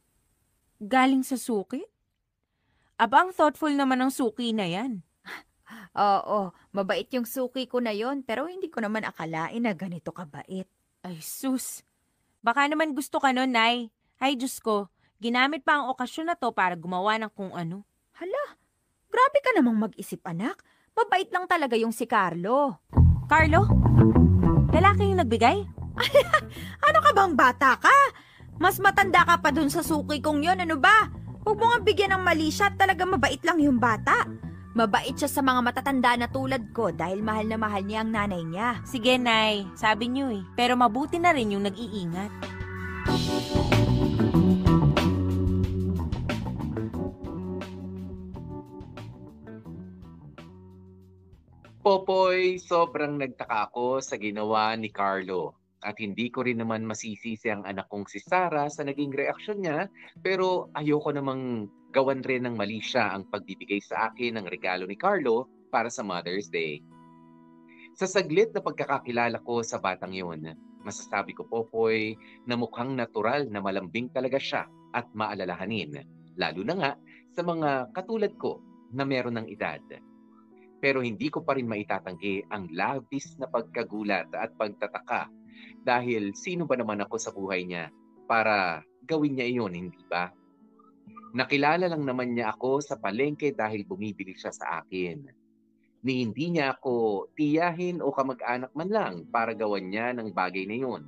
Galing 0.77 1.25
sa 1.25 1.33
suki? 1.33 1.81
Aba, 3.01 3.25
ang 3.25 3.33
thoughtful 3.33 3.73
naman 3.73 4.05
ng 4.05 4.13
suki 4.13 4.53
na 4.53 4.69
yan. 4.69 5.01
Oo, 5.95 6.51
mabait 6.75 7.07
yung 7.15 7.23
suki 7.23 7.71
ko 7.71 7.79
na 7.79 7.95
yon 7.95 8.19
pero 8.27 8.51
hindi 8.51 8.67
ko 8.67 8.83
naman 8.83 9.07
akalain 9.07 9.63
na 9.63 9.71
ganito 9.71 10.11
kabait. 10.11 10.67
Ay, 10.99 11.23
sus. 11.23 11.87
Baka 12.43 12.67
naman 12.67 12.91
gusto 12.91 13.23
ka 13.23 13.31
nun, 13.31 13.55
Nay. 13.55 13.87
Ay, 14.19 14.35
Diyos 14.35 14.59
ko. 14.59 14.91
Ginamit 15.23 15.63
pa 15.63 15.79
ang 15.79 15.87
okasyon 15.95 16.27
na 16.27 16.35
to 16.35 16.51
para 16.51 16.75
gumawa 16.75 17.15
ng 17.15 17.31
kung 17.31 17.55
ano. 17.55 17.87
Hala, 18.19 18.59
grabe 19.07 19.39
ka 19.39 19.55
namang 19.55 19.87
mag-isip 19.87 20.19
anak. 20.27 20.59
Mabait 20.91 21.31
lang 21.31 21.47
talaga 21.47 21.79
yung 21.79 21.95
si 21.95 22.03
Carlo. 22.03 22.83
Carlo? 23.31 23.63
Lalaki 24.75 25.07
yung 25.07 25.23
nagbigay? 25.23 25.57
Ano 26.85 26.99
ka 26.99 27.11
bang 27.15 27.33
bata 27.33 27.79
ka? 27.79 27.97
Mas 28.59 28.79
matanda 28.83 29.23
ka 29.23 29.39
pa 29.39 29.49
dun 29.51 29.71
sa 29.71 29.79
suki 29.79 30.19
kong 30.19 30.43
yon, 30.43 30.59
ano 30.59 30.75
ba? 30.75 31.07
Huwag 31.43 31.57
mo 31.59 31.65
nga 31.71 31.79
bigyan 31.83 32.11
ng 32.15 32.23
mali 32.23 32.51
siya, 32.51 32.71
talaga 32.75 33.07
mabait 33.07 33.39
lang 33.43 33.59
yung 33.63 33.79
bata. 33.79 34.27
Mabait 34.75 35.15
siya 35.15 35.31
sa 35.31 35.39
mga 35.39 35.63
matatanda 35.63 36.19
na 36.19 36.27
tulad 36.27 36.75
ko 36.75 36.91
dahil 36.91 37.23
mahal 37.23 37.47
na 37.47 37.55
mahal 37.55 37.79
niya 37.87 38.03
ang 38.03 38.11
nanay 38.11 38.43
niya. 38.43 38.83
Sige, 38.83 39.15
Nay. 39.15 39.63
Sabi 39.71 40.11
niyo 40.11 40.27
eh. 40.35 40.43
Pero 40.51 40.75
mabuti 40.75 41.15
na 41.15 41.31
rin 41.31 41.55
yung 41.55 41.63
nag-iingat. 41.63 42.27
Popoy, 51.79 52.59
sobrang 52.59 53.15
nagtaka 53.15 53.71
ako 53.71 54.03
sa 54.03 54.19
ginawa 54.19 54.75
ni 54.75 54.91
Carlo. 54.91 55.55
At 55.79 56.03
hindi 56.03 56.27
ko 56.27 56.43
rin 56.43 56.59
naman 56.59 56.83
masisisi 56.83 57.47
ang 57.47 57.63
anak 57.63 57.87
kong 57.87 58.11
si 58.11 58.19
Sarah 58.19 58.67
sa 58.67 58.83
naging 58.83 59.15
reaksyon 59.15 59.63
niya, 59.63 59.87
pero 60.19 60.67
ayoko 60.75 61.15
namang 61.15 61.71
gawan 61.95 62.19
rin 62.27 62.43
ng 62.43 62.59
mali 62.59 62.83
siya 62.83 63.15
ang 63.15 63.23
pagbibigay 63.31 63.79
sa 63.79 64.11
akin 64.11 64.35
ng 64.35 64.51
regalo 64.51 64.83
ni 64.83 64.99
Carlo 64.99 65.47
para 65.71 65.87
sa 65.87 66.03
Mother's 66.03 66.51
Day. 66.51 66.83
Sa 67.95 68.03
saglit 68.03 68.51
na 68.51 68.59
pagkakakilala 68.59 69.39
ko 69.47 69.63
sa 69.63 69.79
batang 69.79 70.11
yun, 70.11 70.43
masasabi 70.83 71.31
ko 71.31 71.47
Popoy 71.47 72.19
na 72.43 72.59
mukhang 72.59 72.91
natural 72.91 73.47
na 73.47 73.63
malambing 73.63 74.11
talaga 74.11 74.35
siya 74.35 74.67
at 74.91 75.07
maalalahanin, 75.15 76.03
lalo 76.35 76.61
na 76.67 76.75
nga 76.75 76.91
sa 77.31 77.47
mga 77.47 77.95
katulad 77.95 78.35
ko 78.35 78.59
na 78.91 79.07
meron 79.07 79.39
ng 79.39 79.47
edad 79.47 79.79
pero 80.85 81.01
hindi 81.01 81.33
ko 81.33 81.41
pa 81.41 81.57
rin 81.57 81.65
maitatanggi 81.65 82.45
ang 82.53 82.69
labis 82.69 83.41
na 83.41 83.49
pagkagulat 83.49 84.29
at 84.37 84.53
pagtataka 84.53 85.25
dahil 85.81 86.37
sino 86.37 86.69
ba 86.69 86.77
naman 86.77 87.01
ako 87.01 87.15
sa 87.17 87.33
buhay 87.33 87.65
niya 87.65 87.89
para 88.29 88.85
gawin 89.01 89.33
niya 89.33 89.49
iyon, 89.49 89.73
hindi 89.73 89.97
ba? 90.05 90.29
Nakilala 91.35 91.91
lang 91.91 92.07
naman 92.07 92.31
niya 92.31 92.55
ako 92.55 92.79
sa 92.79 92.95
palengke 92.95 93.51
dahil 93.51 93.83
bumibili 93.83 94.31
siya 94.33 94.55
sa 94.55 94.79
akin. 94.79 95.27
Ni 96.05 96.23
hindi 96.23 96.55
niya 96.55 96.79
ako 96.79 97.27
tiyahin 97.35 97.99
o 97.99 98.13
kamag-anak 98.15 98.71
man 98.71 98.89
lang 98.89 99.13
para 99.27 99.51
gawan 99.51 99.91
niya 99.91 100.15
ng 100.15 100.31
bagay 100.31 100.63
na 100.63 100.77
yun. 100.79 101.03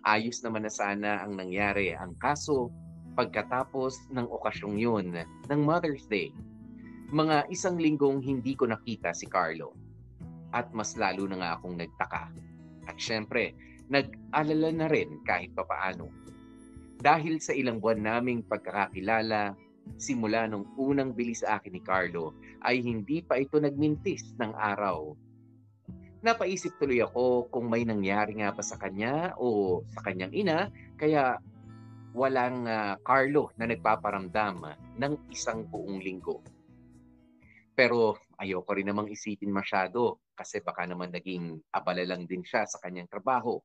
Ayos 0.00 0.40
naman 0.40 0.64
na 0.64 0.72
sana 0.72 1.20
ang 1.20 1.36
nangyari 1.36 1.92
ang 1.92 2.16
kaso 2.16 2.72
pagkatapos 3.12 4.08
ng 4.16 4.24
okasyong 4.24 4.80
yun 4.80 5.12
ng 5.20 5.60
Mother's 5.60 6.08
Day 6.08 6.32
mga 7.10 7.50
isang 7.50 7.74
linggong 7.74 8.22
hindi 8.22 8.54
ko 8.54 8.70
nakita 8.70 9.10
si 9.10 9.26
Carlo. 9.26 9.74
At 10.54 10.70
mas 10.70 10.94
lalo 10.94 11.26
na 11.26 11.42
nga 11.42 11.50
akong 11.58 11.74
nagtaka. 11.74 12.30
At 12.86 12.96
syempre, 13.02 13.54
nag-alala 13.90 14.70
na 14.70 14.86
rin 14.86 15.18
kahit 15.26 15.50
papaano. 15.50 16.06
Dahil 17.00 17.40
sa 17.40 17.56
ilang 17.56 17.80
buwan 17.80 18.04
naming 18.04 18.44
pagkakakilala, 18.44 19.56
simula 19.96 20.44
nung 20.44 20.68
unang 20.76 21.16
bili 21.16 21.32
sa 21.32 21.56
akin 21.56 21.72
ni 21.72 21.80
Carlo, 21.80 22.36
ay 22.60 22.84
hindi 22.84 23.24
pa 23.24 23.40
ito 23.40 23.56
nagmintis 23.56 24.36
ng 24.36 24.52
araw. 24.52 25.16
Napaisip 26.20 26.76
tuloy 26.76 27.00
ako 27.00 27.48
kung 27.48 27.72
may 27.72 27.88
nangyari 27.88 28.36
nga 28.36 28.52
ba 28.52 28.60
sa 28.60 28.76
kanya 28.76 29.32
o 29.40 29.80
sa 29.96 30.04
kanyang 30.04 30.36
ina, 30.36 30.68
kaya 31.00 31.40
walang 32.12 32.68
ah, 32.68 33.00
Carlo 33.00 33.48
na 33.56 33.64
nagpaparamdam 33.64 34.76
ng 35.00 35.12
isang 35.32 35.64
buong 35.64 36.04
linggo. 36.04 36.44
Pero 37.72 38.20
ayoko 38.36 38.76
rin 38.76 38.92
namang 38.92 39.08
isipin 39.08 39.48
masyado 39.48 40.20
kasi 40.36 40.60
baka 40.60 40.84
naman 40.84 41.08
naging 41.08 41.64
abala 41.72 42.04
lang 42.04 42.28
din 42.28 42.44
siya 42.44 42.68
sa 42.68 42.76
kanyang 42.84 43.08
trabaho. 43.08 43.56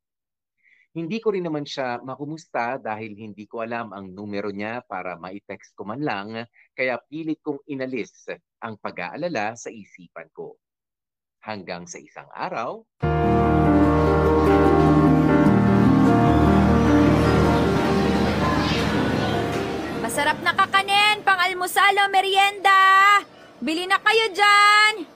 Hindi 0.95 1.19
ko 1.19 1.35
rin 1.35 1.43
naman 1.43 1.67
siya 1.67 1.99
makumusta 1.99 2.79
dahil 2.79 3.19
hindi 3.19 3.43
ko 3.51 3.59
alam 3.59 3.91
ang 3.91 4.15
numero 4.15 4.47
niya 4.47 4.79
para 4.79 5.19
ma-text 5.19 5.75
ko 5.75 5.83
man 5.83 5.99
lang, 5.99 6.47
kaya 6.71 6.95
pilit 7.11 7.43
kong 7.43 7.67
inalis 7.67 8.31
ang 8.63 8.79
pag-aalala 8.79 9.59
sa 9.59 9.67
isipan 9.67 10.31
ko. 10.31 10.55
Hanggang 11.43 11.83
sa 11.83 11.99
isang 11.99 12.31
araw, 12.31 12.87
Masarap 19.99 20.39
na 20.47 20.55
kakanin, 20.55 21.27
pang 21.27 21.43
almusal 21.43 21.91
o 21.91 22.07
merienda. 22.07 23.19
Bili 23.59 23.83
na 23.83 23.99
kayo 23.99 24.31
dyan. 24.31 25.14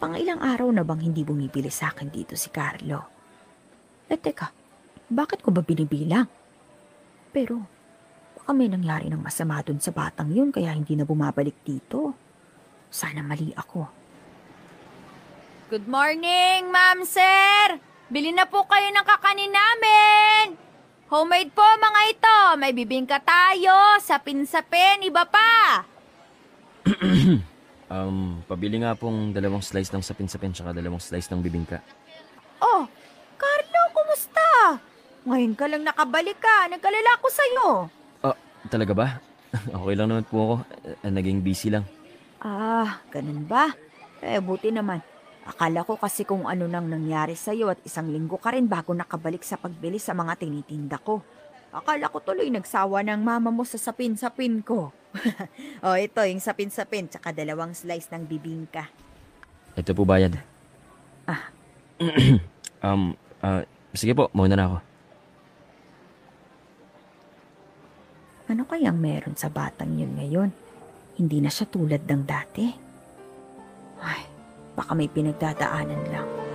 Pang 0.00 0.16
ilang 0.16 0.40
araw 0.40 0.72
na 0.72 0.80
bang 0.80 1.12
hindi 1.12 1.28
bumibili 1.28 1.68
sa 1.68 1.92
akin 1.92 2.08
dito 2.08 2.32
si 2.32 2.48
Carlo? 2.48 3.04
Eh 4.08 4.16
teka, 4.16 4.48
bakit 5.12 5.44
ko 5.44 5.52
ba 5.52 5.60
binibilang? 5.60 6.24
Pero, 7.36 7.60
baka 8.32 8.56
may 8.56 8.72
nangyari 8.72 9.12
ng 9.12 9.20
masama 9.20 9.60
dun 9.60 9.76
sa 9.76 9.92
batang 9.92 10.32
yun 10.32 10.48
kaya 10.48 10.72
hindi 10.72 10.96
na 10.96 11.04
bumabalik 11.04 11.60
dito. 11.60 12.16
Sana 12.88 13.20
mali 13.20 13.52
ako. 13.52 13.92
Good 15.68 15.84
morning, 15.84 16.72
ma'am, 16.72 17.04
sir. 17.04 17.76
Bili 18.08 18.32
na 18.32 18.48
po 18.48 18.64
kayo 18.72 18.88
ng 18.88 19.04
kakanin 19.04 19.52
namin. 19.52 20.56
Homemade 21.12 21.52
po 21.52 21.62
mga 21.62 22.00
ito. 22.08 22.38
May 22.56 22.72
bibingka 22.72 23.20
tayo, 23.20 24.00
sapin-sapin, 24.00 25.04
iba 25.04 25.28
pa. 25.28 25.84
Um, 27.90 28.38
pabili 28.46 28.78
nga 28.78 28.94
pong 28.94 29.34
dalawang 29.34 29.66
slice 29.66 29.90
ng 29.90 30.00
sapin-sapin 30.00 30.54
tsaka 30.54 30.70
dalawang 30.70 31.02
slice 31.02 31.26
ng 31.34 31.42
bibingka. 31.42 31.82
Oh, 32.62 32.86
Carlo, 33.34 33.82
kumusta? 33.90 34.78
Ngayon 35.26 35.54
ka 35.58 35.66
lang 35.66 35.82
nakabalik 35.82 36.38
ka. 36.38 36.70
Nagkalala 36.70 37.10
ko 37.18 37.28
sa'yo. 37.28 37.68
Talaga 38.68 38.92
ba? 38.92 39.08
okay 39.82 39.94
lang 39.96 40.12
naman 40.12 40.24
po 40.28 40.36
ako. 40.38 40.54
Eh, 41.00 41.10
naging 41.10 41.40
busy 41.40 41.72
lang. 41.72 41.88
Ah, 42.44 43.00
ganun 43.08 43.48
ba? 43.48 43.72
Eh, 44.20 44.36
buti 44.38 44.68
naman. 44.68 45.00
Akala 45.48 45.80
ko 45.82 45.96
kasi 45.96 46.28
kung 46.28 46.44
ano 46.44 46.68
nang 46.68 46.84
nangyari 46.84 47.32
sa'yo 47.32 47.72
at 47.72 47.80
isang 47.82 48.12
linggo 48.12 48.36
ka 48.36 48.52
rin 48.52 48.68
bago 48.68 48.92
nakabalik 48.92 49.40
sa 49.40 49.56
pagbili 49.56 49.96
sa 49.96 50.12
mga 50.12 50.36
tinitinda 50.36 51.00
ko. 51.00 51.24
Akala 51.72 52.12
ko 52.12 52.20
tuloy 52.20 52.52
nagsawa 52.52 53.00
ng 53.00 53.20
mama 53.24 53.48
mo 53.48 53.64
sa 53.64 53.80
sapin-sapin 53.80 54.60
ko. 54.60 54.92
oh, 55.86 55.96
ito 55.98 56.20
yung 56.22 56.42
sapin-sapin 56.42 57.10
tsaka 57.10 57.34
dalawang 57.34 57.74
slice 57.74 58.10
ng 58.14 58.24
bibingka. 58.26 58.86
Ito 59.74 59.90
po 59.94 60.06
bayad. 60.06 60.38
Ah. 61.26 61.50
um, 62.86 63.14
ah, 63.42 63.62
sige 63.94 64.14
po, 64.14 64.30
mauna 64.34 64.54
na 64.56 64.66
ako. 64.66 64.78
Ano 68.50 68.62
kayang 68.66 68.98
meron 68.98 69.38
sa 69.38 69.46
batang 69.46 69.94
yun 69.94 70.10
ngayon? 70.18 70.50
Hindi 71.14 71.38
na 71.38 71.50
siya 71.52 71.70
tulad 71.70 72.02
ng 72.02 72.22
dati. 72.26 72.66
Ay, 74.02 74.26
baka 74.74 74.90
may 74.98 75.06
pinagdadaanan 75.06 76.02
lang. 76.10 76.49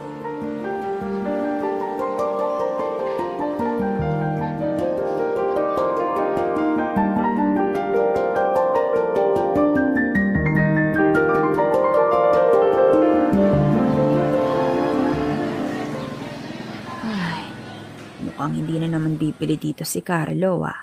Mukhang 18.45 18.61
hindi 18.61 18.77
na 18.77 18.93
naman 18.93 19.17
bibili 19.17 19.57
dito 19.57 19.81
si 19.81 20.05
Carlo 20.05 20.61
ah. 20.61 20.77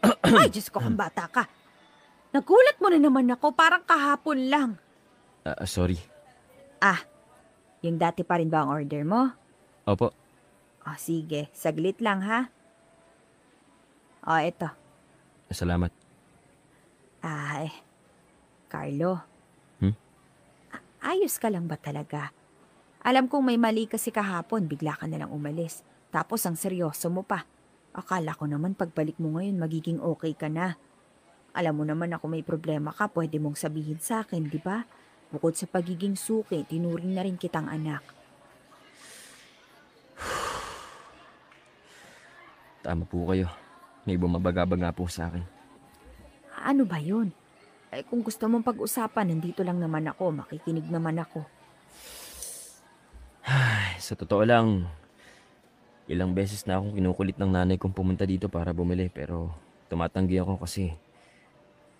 Ay, 0.40 0.48
Diyos 0.48 0.72
ko, 0.72 0.80
kang 0.80 0.96
bata 0.96 1.28
ka. 1.28 1.44
Nagulat 2.32 2.80
mo 2.80 2.88
na 2.88 2.96
naman 2.96 3.28
ako, 3.28 3.52
parang 3.52 3.84
kahapon 3.84 4.48
lang. 4.48 4.70
Ah, 5.44 5.68
sorry. 5.68 6.00
Ah, 6.80 7.04
yung 7.84 8.00
dati 8.00 8.24
pa 8.24 8.40
rin 8.40 8.48
ba 8.48 8.64
ang 8.64 8.72
order 8.80 9.04
mo? 9.04 9.28
Opo. 9.84 10.08
Ah, 10.88 10.96
sige, 10.96 11.52
saglit 11.52 12.00
lang 12.00 12.24
ha. 12.24 12.48
Ah, 14.24 14.40
eto. 14.48 14.72
Salamat. 15.52 15.92
Ay, 17.20 17.68
Carlo. 18.72 19.20
Hmm? 19.84 19.92
A- 20.72 21.12
Ayos 21.12 21.36
ka 21.36 21.52
lang 21.52 21.68
ba 21.68 21.76
talaga? 21.76 22.32
Alam 23.08 23.24
kong 23.24 23.40
may 23.40 23.56
mali 23.56 23.88
kasi 23.88 24.12
kahapon, 24.12 24.68
bigla 24.68 24.92
ka 24.92 25.08
na 25.08 25.24
lang 25.24 25.32
umalis. 25.32 25.80
Tapos 26.12 26.44
ang 26.44 26.60
seryoso 26.60 27.08
mo 27.08 27.24
pa. 27.24 27.48
Akala 27.96 28.36
ko 28.36 28.44
naman 28.44 28.76
pagbalik 28.76 29.16
mo 29.16 29.40
ngayon 29.40 29.56
magiging 29.56 29.96
okay 29.96 30.36
ka 30.36 30.52
na. 30.52 30.76
Alam 31.56 31.80
mo 31.80 31.88
naman 31.88 32.12
ako 32.12 32.28
may 32.28 32.44
problema 32.44 32.92
ka, 32.92 33.08
pwede 33.16 33.40
mong 33.40 33.56
sabihin 33.56 33.96
sa 33.96 34.28
akin, 34.28 34.52
di 34.52 34.60
ba? 34.60 34.84
Bukod 35.32 35.56
sa 35.56 35.64
pagiging 35.64 36.20
suki, 36.20 36.68
tinuring 36.68 37.16
na 37.16 37.24
rin 37.24 37.40
kitang 37.40 37.64
anak. 37.64 38.04
Tama 42.84 43.08
po 43.08 43.32
kayo. 43.32 43.48
May 44.04 44.20
bumabaga-baga 44.20 44.92
po 44.92 45.08
sa 45.08 45.32
akin. 45.32 45.48
Ano 46.60 46.84
ba 46.84 47.00
yun? 47.00 47.32
Eh 47.88 48.04
kung 48.04 48.20
gusto 48.20 48.52
mong 48.52 48.68
pag-usapan, 48.68 49.32
nandito 49.32 49.64
lang 49.64 49.80
naman 49.80 50.04
ako, 50.12 50.44
makikinig 50.44 50.92
naman 50.92 51.24
ako. 51.24 51.56
Ay, 53.48 53.96
sa 53.96 54.12
totoo 54.12 54.44
lang, 54.44 54.84
ilang 56.04 56.36
beses 56.36 56.68
na 56.68 56.76
akong 56.76 56.92
kinukulit 56.92 57.40
ng 57.40 57.48
nanay 57.48 57.80
kong 57.80 57.96
pumunta 57.96 58.28
dito 58.28 58.52
para 58.52 58.76
bumili 58.76 59.08
pero 59.08 59.56
tumatanggi 59.88 60.36
ako 60.36 60.60
kasi 60.60 60.92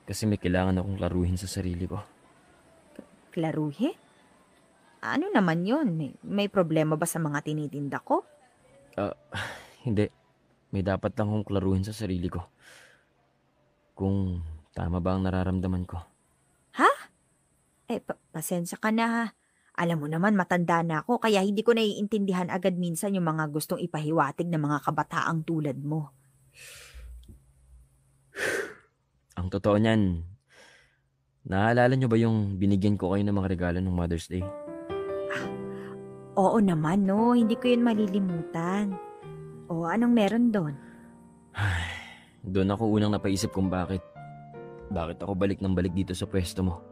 kasi 0.04 0.28
may 0.28 0.36
kailangan 0.36 0.76
akong 0.76 1.00
laruhin 1.00 1.40
sa 1.40 1.48
sarili 1.48 1.88
ko. 1.88 2.04
Klaruhe? 3.32 3.96
Ano 5.00 5.32
naman 5.32 5.64
yun? 5.64 5.96
May, 5.96 6.12
may 6.20 6.48
problema 6.52 7.00
ba 7.00 7.08
sa 7.08 7.16
mga 7.16 7.40
tinitinda 7.40 8.04
ko? 8.04 8.28
Hindi. 9.88 10.12
May 10.68 10.84
dapat 10.84 11.16
lang 11.16 11.32
akong 11.32 11.48
klaruhin 11.48 11.84
sa 11.84 11.96
sarili 11.96 12.28
ko. 12.28 12.44
Kung 13.96 14.44
tama 14.76 15.00
ba 15.00 15.16
ang 15.16 15.24
nararamdaman 15.24 15.88
ko. 15.88 16.18
Eh, 17.88 18.04
pa- 18.04 18.20
pasensya 18.36 18.76
ka 18.76 18.92
na 18.92 19.06
ha. 19.08 19.24
Alam 19.78 20.02
mo 20.02 20.06
naman, 20.10 20.34
matanda 20.34 20.82
na 20.82 21.06
ako, 21.06 21.22
kaya 21.22 21.38
hindi 21.46 21.62
ko 21.62 21.70
naiintindihan 21.70 22.50
agad 22.50 22.74
minsan 22.74 23.14
yung 23.14 23.30
mga 23.30 23.46
gustong 23.54 23.78
ipahiwatig 23.78 24.50
ng 24.50 24.58
mga 24.58 24.82
kabataang 24.82 25.46
tulad 25.46 25.78
mo. 25.78 26.10
Ang 29.38 29.46
totoo 29.54 29.78
niyan, 29.78 30.26
naalala 31.46 31.94
niyo 31.94 32.10
ba 32.10 32.18
yung 32.18 32.58
binigyan 32.58 32.98
ko 32.98 33.14
kayo 33.14 33.22
ng 33.22 33.38
mga 33.38 33.50
regalo 33.54 33.78
ng 33.78 33.94
Mother's 33.94 34.26
Day? 34.26 34.42
Oo 36.34 36.58
naman, 36.58 37.06
no. 37.06 37.38
Hindi 37.38 37.54
ko 37.54 37.70
yun 37.70 37.86
malilimutan. 37.86 38.98
O, 39.70 39.86
anong 39.86 40.14
meron 40.14 40.50
doon? 40.50 40.74
Doon 42.46 42.74
ako 42.74 42.98
unang 42.98 43.14
napaisip 43.14 43.54
kung 43.54 43.70
bakit. 43.70 44.02
Bakit 44.90 45.22
ako 45.22 45.38
balik 45.38 45.62
ng 45.62 45.74
balik 45.74 45.94
dito 45.94 46.14
sa 46.18 46.26
pwesto 46.26 46.66
mo. 46.66 46.87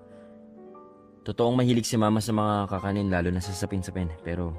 Totoong 1.26 1.58
mahilig 1.58 1.90
si 1.90 1.98
mama 1.98 2.22
sa 2.22 2.30
mga 2.30 2.70
kakanin 2.70 3.10
lalo 3.10 3.34
na 3.34 3.42
sa 3.42 3.50
sapin-sapin. 3.50 4.06
Pero 4.22 4.54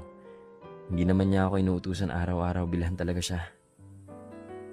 hindi 0.92 1.08
naman 1.08 1.32
niya 1.32 1.48
ako 1.48 1.64
inuutusan 1.64 2.12
araw-araw 2.12 2.68
bilhan 2.68 2.92
talaga 2.92 3.24
siya. 3.24 3.40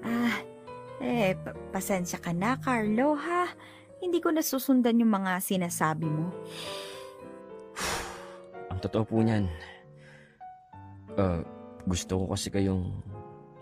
Ah, 0.03 0.43
eh, 0.99 1.39
pa- 1.39 1.55
pasensya 1.71 2.19
ka 2.19 2.35
na, 2.35 2.59
Carlo, 2.59 3.15
ha? 3.15 3.47
Hindi 4.03 4.19
ko 4.19 4.35
nasusundan 4.35 4.99
yung 4.99 5.15
mga 5.15 5.39
sinasabi 5.39 6.03
mo. 6.11 6.35
Ang 8.75 8.79
totoo 8.83 9.07
po 9.07 9.23
niyan, 9.23 9.47
ah, 11.15 11.47
gusto 11.87 12.19
ko 12.19 12.35
kasi 12.35 12.51
kayong 12.51 12.91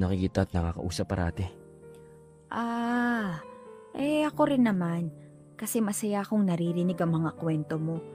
nakikita 0.02 0.50
at 0.50 0.58
nakakausap 0.58 1.06
parati. 1.06 1.46
Ah, 2.50 3.46
eh 3.94 4.26
ako 4.26 4.50
rin 4.50 4.66
naman. 4.66 5.14
Kasi 5.54 5.86
masaya 5.86 6.26
akong 6.26 6.50
naririnig 6.50 6.98
ang 6.98 7.14
mga 7.14 7.38
kwento 7.38 7.78
mo. 7.78 8.13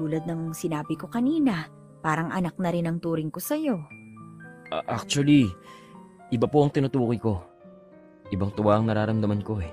Tulad 0.00 0.24
ng 0.24 0.56
sinabi 0.56 0.96
ko 0.96 1.12
kanina, 1.12 1.68
parang 2.00 2.32
anak 2.32 2.56
na 2.56 2.72
rin 2.72 2.88
ang 2.88 3.04
turing 3.04 3.28
ko 3.28 3.36
sa'yo. 3.36 3.76
Ah, 4.72 4.96
actually, 4.96 5.52
iba 6.32 6.48
po 6.48 6.64
ang 6.64 6.72
tinutukoy 6.72 7.20
ko. 7.20 7.44
Ibang 8.32 8.56
tuwa 8.56 8.80
ang 8.80 8.88
nararamdaman 8.88 9.44
ko 9.44 9.60
eh. 9.60 9.68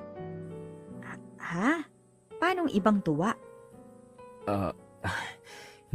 Ha? 1.40 1.80
Paanong 2.44 2.68
ibang 2.76 3.00
tuwa? 3.00 3.32
Ah, 4.52 4.76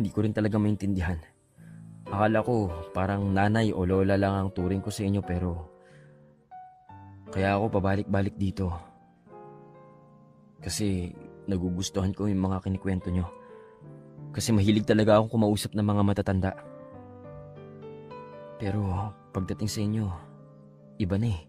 hindi 0.01 0.09
ko 0.09 0.25
rin 0.25 0.33
talaga 0.33 0.57
maintindihan. 0.57 1.21
Akala 2.09 2.41
ko 2.41 2.73
parang 2.97 3.37
nanay 3.37 3.69
o 3.69 3.85
lola 3.85 4.17
lang 4.17 4.33
ang 4.33 4.49
turing 4.57 4.81
ko 4.81 4.89
sa 4.89 5.05
inyo 5.05 5.21
pero 5.21 5.69
kaya 7.29 7.61
ako 7.61 7.69
pabalik-balik 7.69 8.41
dito. 8.41 8.73
Kasi 10.65 11.13
nagugustuhan 11.45 12.17
ko 12.17 12.33
yung 12.33 12.49
mga 12.49 12.65
kinikwento 12.65 13.13
nyo. 13.13 13.42
Kasi 14.33 14.49
mahilig 14.49 14.89
talaga 14.89 15.21
akong 15.21 15.37
kumausap 15.37 15.77
ng 15.77 15.85
mga 15.85 16.03
matatanda. 16.09 16.53
Pero 18.57 19.13
pagdating 19.37 19.69
sa 19.69 19.81
inyo, 19.85 20.07
iba 20.97 21.21
na 21.21 21.37
eh. 21.37 21.41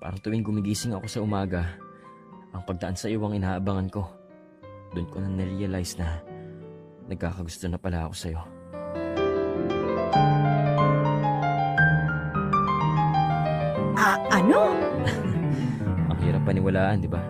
Parang 0.00 0.20
tuwing 0.20 0.44
gumigising 0.44 0.92
ako 0.92 1.08
sa 1.08 1.24
umaga, 1.24 1.80
ang 2.52 2.60
pagdaan 2.68 2.96
sa 2.96 3.08
iyo 3.08 3.24
ang 3.24 3.36
inaabangan 3.36 3.88
ko. 3.88 4.04
Doon 4.92 5.08
ko 5.08 5.16
na 5.24 5.32
narealize 5.32 5.96
na 5.96 6.20
nagkakagusto 7.08 7.72
na 7.72 7.80
pala 7.80 8.04
ako 8.04 8.14
sa'yo. 8.14 8.40
Ah, 14.00 14.16
ano? 14.32 14.60
Ang 16.10 16.18
hirap 16.24 16.42
paniwalaan, 16.48 17.04
di 17.04 17.10
ba? 17.10 17.20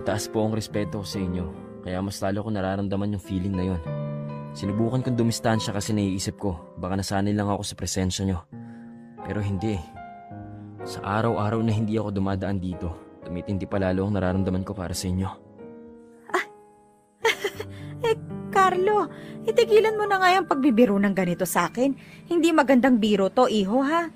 Mataas 0.00 0.32
po 0.32 0.48
ang 0.48 0.56
respeto 0.56 1.04
ko 1.04 1.06
sa 1.06 1.20
inyo, 1.20 1.69
kaya 1.80 1.98
mas 2.04 2.20
lalo 2.20 2.44
ko 2.44 2.50
nararamdaman 2.52 3.16
yung 3.16 3.24
feeling 3.24 3.54
na 3.56 3.64
yon. 3.74 3.82
Sinubukan 4.50 5.00
kong 5.00 5.16
dumistansya 5.16 5.70
kasi 5.70 5.94
naiisip 5.94 6.36
ko, 6.36 6.58
baka 6.76 6.98
nasanay 6.98 7.32
lang 7.32 7.46
ako 7.46 7.62
sa 7.62 7.78
presensya 7.78 8.26
nyo. 8.26 8.38
Pero 9.22 9.38
hindi 9.38 9.78
eh. 9.78 9.84
Sa 10.82 11.04
araw-araw 11.04 11.60
na 11.62 11.70
hindi 11.70 11.94
ako 11.94 12.10
dumadaan 12.10 12.58
dito, 12.58 13.20
tumitindi 13.22 13.68
pa 13.68 13.78
lalo 13.78 14.08
ang 14.08 14.16
nararamdaman 14.16 14.66
ko 14.66 14.72
para 14.74 14.96
sa 14.96 15.06
inyo. 15.06 15.30
Carlo, 18.54 19.06
itigilan 19.46 19.94
mo 19.94 20.08
na 20.08 20.18
nga 20.18 20.34
yung 20.34 20.48
pagbibiro 20.48 20.98
ng 20.98 21.14
ganito 21.14 21.46
sa 21.46 21.70
akin. 21.70 21.94
Hindi 22.26 22.50
magandang 22.50 22.98
biro 22.98 23.30
to, 23.30 23.46
iho 23.46 23.78
ha? 23.84 24.10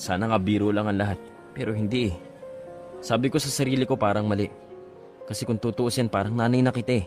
Sana 0.00 0.32
nga 0.32 0.40
biro 0.40 0.72
lang 0.72 0.88
ang 0.88 0.96
lahat. 0.96 1.20
Pero 1.52 1.76
hindi 1.76 2.08
eh. 2.08 2.16
Sabi 3.04 3.28
ko 3.28 3.36
sa 3.36 3.52
sarili 3.52 3.84
ko 3.84 4.00
parang 4.00 4.24
mali. 4.24 4.48
Kasi 5.30 5.46
kung 5.46 5.62
tutuusin 5.62 6.10
parang 6.10 6.34
nanay 6.34 6.58
na 6.58 6.74
kita 6.74 7.06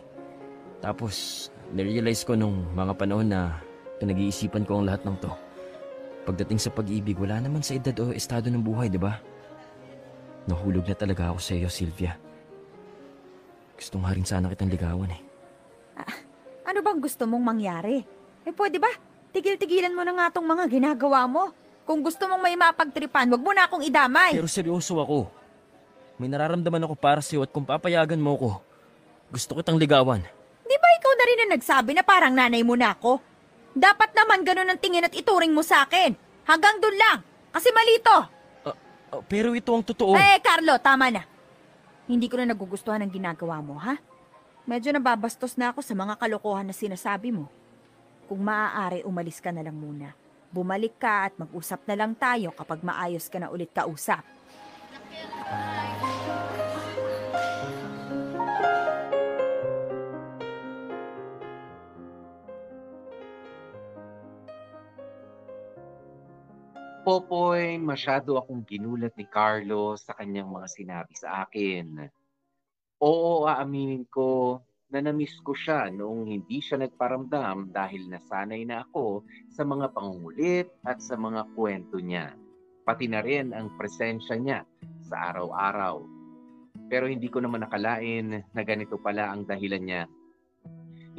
Tapos, 0.80 1.48
narealize 1.76 2.24
ko 2.24 2.32
nung 2.32 2.72
mga 2.72 2.96
panahon 2.96 3.28
na 3.28 3.60
pinag-iisipan 4.00 4.64
ko 4.64 4.80
ang 4.80 4.88
lahat 4.88 5.04
ng 5.04 5.16
to. 5.20 5.28
Pagdating 6.24 6.56
sa 6.56 6.72
pag-ibig, 6.72 7.20
wala 7.20 7.36
naman 7.36 7.60
sa 7.60 7.76
edad 7.76 7.92
o 8.00 8.16
estado 8.16 8.48
ng 8.48 8.64
buhay, 8.64 8.88
di 8.88 8.96
ba? 8.96 9.20
Nahulog 10.48 10.88
na 10.88 10.96
talaga 10.96 11.28
ako 11.28 11.38
sa 11.40 11.52
iyo, 11.52 11.68
Sylvia. 11.68 12.16
Gusto 13.76 14.00
nga 14.00 14.16
rin 14.16 14.24
sana 14.24 14.48
kitang 14.48 14.72
ligawan 14.72 15.12
eh. 15.12 15.20
Ano 16.64 16.80
bang 16.80 17.04
gusto 17.04 17.28
mong 17.28 17.44
mangyari? 17.44 18.00
Eh 18.48 18.52
pwede 18.56 18.80
ba? 18.80 18.88
Tigil-tigilan 19.36 19.92
mo 19.92 20.00
na 20.00 20.16
nga 20.16 20.32
tong 20.32 20.48
mga 20.48 20.64
ginagawa 20.72 21.28
mo. 21.28 21.52
Kung 21.84 22.00
gusto 22.00 22.24
mong 22.24 22.40
may 22.40 22.56
mapagtripan, 22.56 23.28
wag 23.28 23.44
mo 23.44 23.52
na 23.52 23.68
akong 23.68 23.84
idamay. 23.84 24.32
Pero 24.32 24.48
seryoso 24.48 24.96
ako. 24.96 25.28
May 26.14 26.30
nararamdaman 26.30 26.86
ako 26.86 26.94
para 26.94 27.18
sa'yo 27.18 27.42
at 27.42 27.50
kung 27.50 27.66
papayagan 27.66 28.22
mo 28.22 28.38
ko, 28.38 28.50
gusto 29.34 29.58
kitang 29.58 29.78
ligawan. 29.78 30.22
Di 30.62 30.76
ba 30.78 30.88
ikaw 30.94 31.12
na 31.18 31.24
rin 31.26 31.42
ang 31.42 31.50
nagsabi 31.58 31.90
na 31.90 32.06
parang 32.06 32.30
nanay 32.30 32.62
mo 32.62 32.78
na 32.78 32.94
ako? 32.94 33.18
Dapat 33.74 34.14
naman 34.14 34.46
ganun 34.46 34.70
ang 34.70 34.78
tingin 34.78 35.02
at 35.02 35.14
ituring 35.14 35.50
mo 35.50 35.66
sa 35.66 35.82
akin. 35.82 36.14
Hanggang 36.46 36.78
dun 36.78 36.94
lang. 36.94 37.18
Kasi 37.50 37.74
mali 37.74 37.98
to. 37.98 38.18
Oh, 39.14 39.22
pero 39.26 39.54
ito 39.54 39.70
ang 39.74 39.82
totoo. 39.82 40.14
Eh, 40.14 40.38
Carlo, 40.38 40.78
tama 40.78 41.10
na. 41.10 41.26
Hindi 42.06 42.30
ko 42.30 42.38
na 42.38 42.54
nagugustuhan 42.54 43.02
ang 43.02 43.10
ginagawa 43.10 43.58
mo, 43.58 43.74
ha? 43.78 43.98
Medyo 44.64 44.94
nababastos 44.94 45.58
na 45.58 45.74
ako 45.74 45.82
sa 45.82 45.94
mga 45.98 46.14
kalokohan 46.18 46.66
na 46.66 46.74
sinasabi 46.74 47.34
mo. 47.34 47.50
Kung 48.30 48.42
maaari, 48.42 49.02
umalis 49.02 49.42
ka 49.42 49.50
na 49.50 49.66
lang 49.66 49.76
muna. 49.76 50.14
Bumalik 50.54 50.96
ka 50.96 51.28
at 51.28 51.34
mag-usap 51.34 51.82
na 51.90 51.94
lang 51.98 52.14
tayo 52.14 52.54
kapag 52.54 52.80
maayos 52.80 53.26
ka 53.26 53.42
na 53.42 53.50
ulit 53.50 53.74
kausap. 53.74 54.22
Popoy, 67.04 67.76
masyado 67.76 68.40
akong 68.40 68.64
ginulat 68.64 69.12
ni 69.20 69.28
Carlo 69.28 69.92
sa 69.92 70.16
kanyang 70.16 70.48
mga 70.48 70.68
sinabi 70.72 71.12
sa 71.12 71.44
akin. 71.44 72.00
Oo, 73.04 73.44
aaminin 73.44 74.08
ko 74.08 74.64
na 74.88 75.04
namiss 75.04 75.36
ko 75.44 75.52
siya 75.52 75.92
noong 75.92 76.32
hindi 76.32 76.64
siya 76.64 76.80
nagparamdam 76.80 77.76
dahil 77.76 78.08
nasanay 78.08 78.64
na 78.64 78.88
ako 78.88 79.20
sa 79.52 79.68
mga 79.68 79.92
pangungulit 79.92 80.72
at 80.80 81.04
sa 81.04 81.20
mga 81.20 81.44
kwento 81.52 82.00
niya. 82.00 82.32
Pati 82.88 83.04
na 83.04 83.20
rin 83.20 83.52
ang 83.52 83.76
presensya 83.76 84.40
niya 84.40 84.64
sa 85.04 85.28
araw-araw. 85.28 86.00
Pero 86.88 87.04
hindi 87.04 87.28
ko 87.28 87.44
naman 87.44 87.68
nakalain 87.68 88.48
na 88.48 88.62
ganito 88.64 88.96
pala 88.96 89.28
ang 89.28 89.44
dahilan 89.44 89.84
niya. 89.84 90.02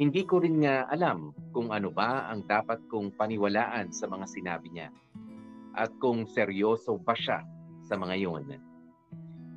Hindi 0.02 0.26
ko 0.26 0.42
rin 0.42 0.66
nga 0.66 0.90
alam 0.90 1.30
kung 1.54 1.70
ano 1.70 1.94
ba 1.94 2.26
ang 2.26 2.42
dapat 2.42 2.82
kong 2.90 3.14
paniwalaan 3.14 3.94
sa 3.94 4.10
mga 4.10 4.26
sinabi 4.26 4.74
niya 4.74 4.90
at 5.76 5.92
kung 6.00 6.24
seryoso 6.24 6.96
ba 6.96 7.12
siya 7.12 7.44
sa 7.84 7.94
mga 7.94 8.16
yun. 8.16 8.44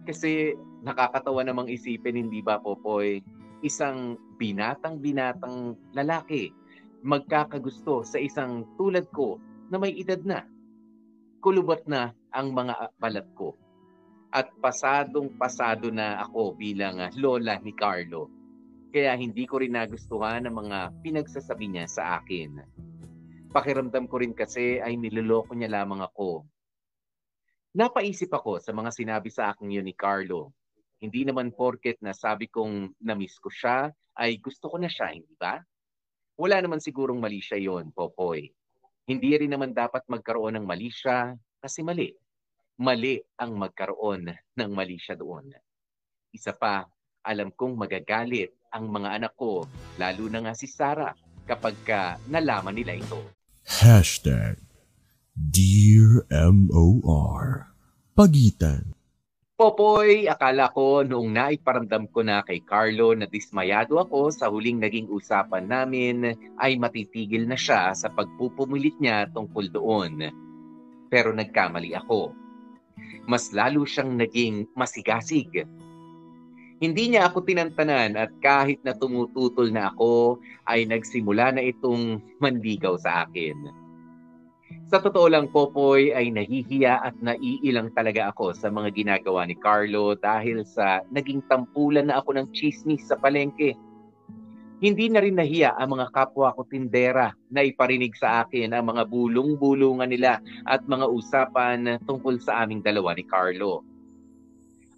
Kasi 0.03 0.53
nakakatawa 0.83 1.47
namang 1.47 1.71
isipin, 1.71 2.19
hindi 2.19 2.43
ba, 2.43 2.59
Popoy, 2.59 3.23
isang 3.63 4.19
binatang-binatang 4.39 5.75
lalaki 5.95 6.51
magkakagusto 7.03 8.03
sa 8.03 8.19
isang 8.19 8.67
tulad 8.75 9.07
ko 9.15 9.39
na 9.71 9.79
may 9.79 9.95
edad 9.95 10.19
na. 10.27 10.43
Kulubat 11.39 11.87
na 11.87 12.11
ang 12.35 12.51
mga 12.51 12.91
balat 12.99 13.27
ko. 13.35 13.55
At 14.35 14.51
pasadong-pasado 14.59 15.89
na 15.89 16.21
ako 16.27 16.59
bilang 16.59 16.99
lola 17.17 17.57
ni 17.63 17.71
Carlo. 17.73 18.29
Kaya 18.91 19.15
hindi 19.15 19.47
ko 19.47 19.61
rin 19.61 19.77
nagustuhan 19.77 20.45
ang 20.45 20.55
mga 20.65 20.91
pinagsasabi 21.01 21.71
niya 21.71 21.85
sa 21.87 22.03
akin 22.21 22.59
pakiramdam 23.49 24.05
ko 24.05 24.21
rin 24.21 24.33
kasi 24.37 24.77
ay 24.77 24.93
niloloko 24.93 25.57
niya 25.57 25.81
lamang 25.81 26.05
ako. 26.05 26.45
Napaisip 27.73 28.29
ako 28.33 28.61
sa 28.61 28.73
mga 28.73 28.89
sinabi 28.93 29.29
sa 29.29 29.53
akin 29.53 29.69
yun 29.69 29.85
ni 29.85 29.93
Carlo. 29.93 30.53
Hindi 31.01 31.25
naman 31.25 31.53
porket 31.53 32.01
na 32.01 32.13
sabi 32.13 32.49
kong 32.49 32.97
namiss 33.01 33.37
ko 33.37 33.49
siya, 33.49 33.93
ay 34.19 34.37
gusto 34.41 34.67
ko 34.67 34.77
na 34.81 34.89
siya, 34.91 35.15
hindi 35.15 35.31
ba? 35.39 35.61
Wala 36.35 36.59
naman 36.59 36.83
sigurong 36.83 37.21
mali 37.21 37.39
siya 37.39 37.61
yon, 37.61 37.93
Popoy. 37.95 38.51
Hindi 39.07 39.31
rin 39.37 39.53
naman 39.53 39.71
dapat 39.71 40.05
magkaroon 40.11 40.59
ng 40.59 40.65
mali 40.67 40.91
siya 40.91 41.33
kasi 41.61 41.81
mali. 41.81 42.11
Mali 42.79 43.17
ang 43.39 43.55
magkaroon 43.55 44.27
ng 44.29 44.71
mali 44.71 44.99
siya 44.99 45.15
doon. 45.15 45.51
Isa 46.35 46.53
pa, 46.53 46.83
alam 47.25 47.49
kong 47.55 47.75
magagalit 47.79 48.53
ang 48.69 48.91
mga 48.91 49.17
anak 49.17 49.33
ko, 49.33 49.65
lalo 49.97 50.23
na 50.29 50.45
nga 50.45 50.53
si 50.53 50.69
Sarah, 50.69 51.15
kapag 51.49 51.75
ka 51.81 52.21
nalaman 52.29 52.77
nila 52.77 52.93
ito. 52.93 53.38
Hashtag 53.69 54.57
Dear 55.37 56.25
M.O.R. 56.33 57.69
Pagitan. 58.17 58.97
Popoy, 59.61 60.25
akala 60.25 60.73
ko 60.73 61.05
noong 61.05 61.29
naiparamdam 61.29 62.09
ko 62.09 62.25
na 62.25 62.41
kay 62.41 62.65
Carlo 62.65 63.13
na 63.13 63.29
dismayado 63.29 64.01
ako 64.01 64.33
sa 64.33 64.49
huling 64.49 64.81
naging 64.81 65.05
usapan 65.13 65.69
namin 65.69 66.33
ay 66.57 66.81
matitigil 66.81 67.45
na 67.45 67.53
siya 67.53 67.93
sa 67.93 68.09
pagpupumilit 68.09 68.97
niya 68.97 69.29
tungkol 69.37 69.69
doon. 69.69 70.33
Pero 71.13 71.29
nagkamali 71.29 71.93
ako. 71.93 72.33
Mas 73.29 73.53
lalo 73.53 73.85
siyang 73.85 74.17
naging 74.17 74.65
masigasig. 74.73 75.61
Hindi 76.79 77.11
niya 77.11 77.27
ako 77.27 77.43
tinantanan 77.43 78.15
at 78.15 78.31
kahit 78.39 78.79
na 78.87 78.95
tumututol 78.95 79.67
na 79.67 79.91
ako 79.91 80.39
ay 80.63 80.87
nagsimula 80.87 81.51
na 81.51 81.61
itong 81.67 82.23
manligaw 82.39 82.95
sa 82.95 83.27
akin. 83.27 83.67
Sa 84.87 85.03
totoo 85.03 85.27
lang, 85.27 85.51
Popoy, 85.51 86.15
ay 86.15 86.31
nahihiya 86.31 87.03
at 87.03 87.19
naiilang 87.19 87.91
talaga 87.91 88.31
ako 88.31 88.55
sa 88.55 88.71
mga 88.71 88.95
ginagawa 88.95 89.43
ni 89.43 89.59
Carlo 89.59 90.15
dahil 90.15 90.63
sa 90.63 91.03
naging 91.11 91.43
tampulan 91.51 92.07
na 92.07 92.23
ako 92.23 92.39
ng 92.39 92.47
chismis 92.55 93.03
sa 93.03 93.19
palengke. 93.19 93.75
Hindi 94.79 95.11
na 95.11 95.19
rin 95.19 95.35
nahiya 95.35 95.75
ang 95.75 95.99
mga 95.99 96.15
kapwa 96.15 96.55
ko 96.55 96.63
tindera 96.63 97.35
na 97.51 97.59
iparinig 97.59 98.15
sa 98.15 98.47
akin 98.47 98.71
ang 98.71 98.87
mga 98.87 99.03
bulong-bulungan 99.03 100.07
nila 100.07 100.39
at 100.63 100.79
mga 100.87 101.11
usapan 101.11 101.99
tungkol 102.07 102.39
sa 102.39 102.63
aming 102.63 102.79
dalawa 102.79 103.11
ni 103.11 103.27
Carlo 103.27 103.83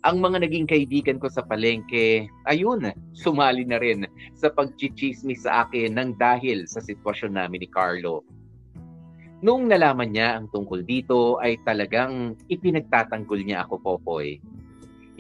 ang 0.02 0.18
mga 0.18 0.50
naging 0.50 0.66
kaibigan 0.66 1.22
ko 1.22 1.30
sa 1.30 1.46
palengke, 1.46 2.26
ayun, 2.50 2.90
sumali 3.14 3.62
na 3.70 3.78
rin 3.78 4.10
sa 4.34 4.50
pagchichismis 4.50 5.46
sa 5.46 5.66
akin 5.66 5.94
ng 5.94 6.18
dahil 6.18 6.66
sa 6.66 6.82
sitwasyon 6.82 7.38
namin 7.38 7.62
ni 7.62 7.70
Carlo. 7.70 8.26
Nung 9.46 9.70
nalaman 9.70 10.14
niya 10.14 10.38
ang 10.38 10.50
tungkol 10.50 10.86
dito 10.86 11.38
ay 11.42 11.62
talagang 11.66 12.34
ipinagtatanggol 12.50 13.42
niya 13.46 13.66
ako, 13.66 13.82
Popoy. 13.82 14.42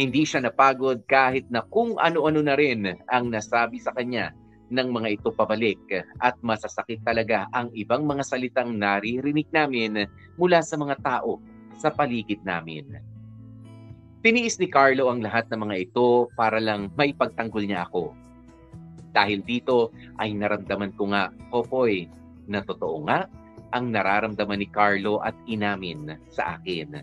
Hindi 0.01 0.25
siya 0.25 0.45
napagod 0.45 1.05
kahit 1.05 1.45
na 1.53 1.61
kung 1.61 1.97
ano-ano 2.01 2.41
na 2.41 2.57
rin 2.57 2.85
ang 3.09 3.29
nasabi 3.29 3.77
sa 3.77 3.93
kanya 3.93 4.33
ng 4.71 4.87
mga 4.89 5.19
ito 5.19 5.29
pabalik 5.29 5.81
at 6.23 6.33
masasakit 6.41 7.05
talaga 7.05 7.45
ang 7.53 7.69
ibang 7.77 8.07
mga 8.07 8.23
salitang 8.25 8.77
naririnig 8.77 9.45
namin 9.53 10.09
mula 10.41 10.63
sa 10.65 10.79
mga 10.79 10.95
tao 11.05 11.37
sa 11.77 11.93
paligid 11.93 12.41
namin. 12.41 13.10
Tiniis 14.21 14.61
ni 14.61 14.69
Carlo 14.69 15.09
ang 15.09 15.17
lahat 15.17 15.49
ng 15.49 15.65
mga 15.65 15.75
ito 15.81 16.29
para 16.37 16.61
lang 16.61 16.93
maipagtanggol 16.93 17.65
niya 17.65 17.89
ako. 17.89 18.13
Dahil 19.09 19.41
dito 19.41 19.89
ay 20.21 20.37
naramdaman 20.37 20.93
ko 20.93 21.09
nga, 21.09 21.33
Popoy, 21.49 22.05
na 22.45 22.61
totoo 22.61 23.01
nga 23.09 23.25
ang 23.73 23.89
nararamdaman 23.89 24.61
ni 24.61 24.69
Carlo 24.69 25.25
at 25.25 25.33
inamin 25.49 26.21
sa 26.29 26.53
akin. 26.53 27.01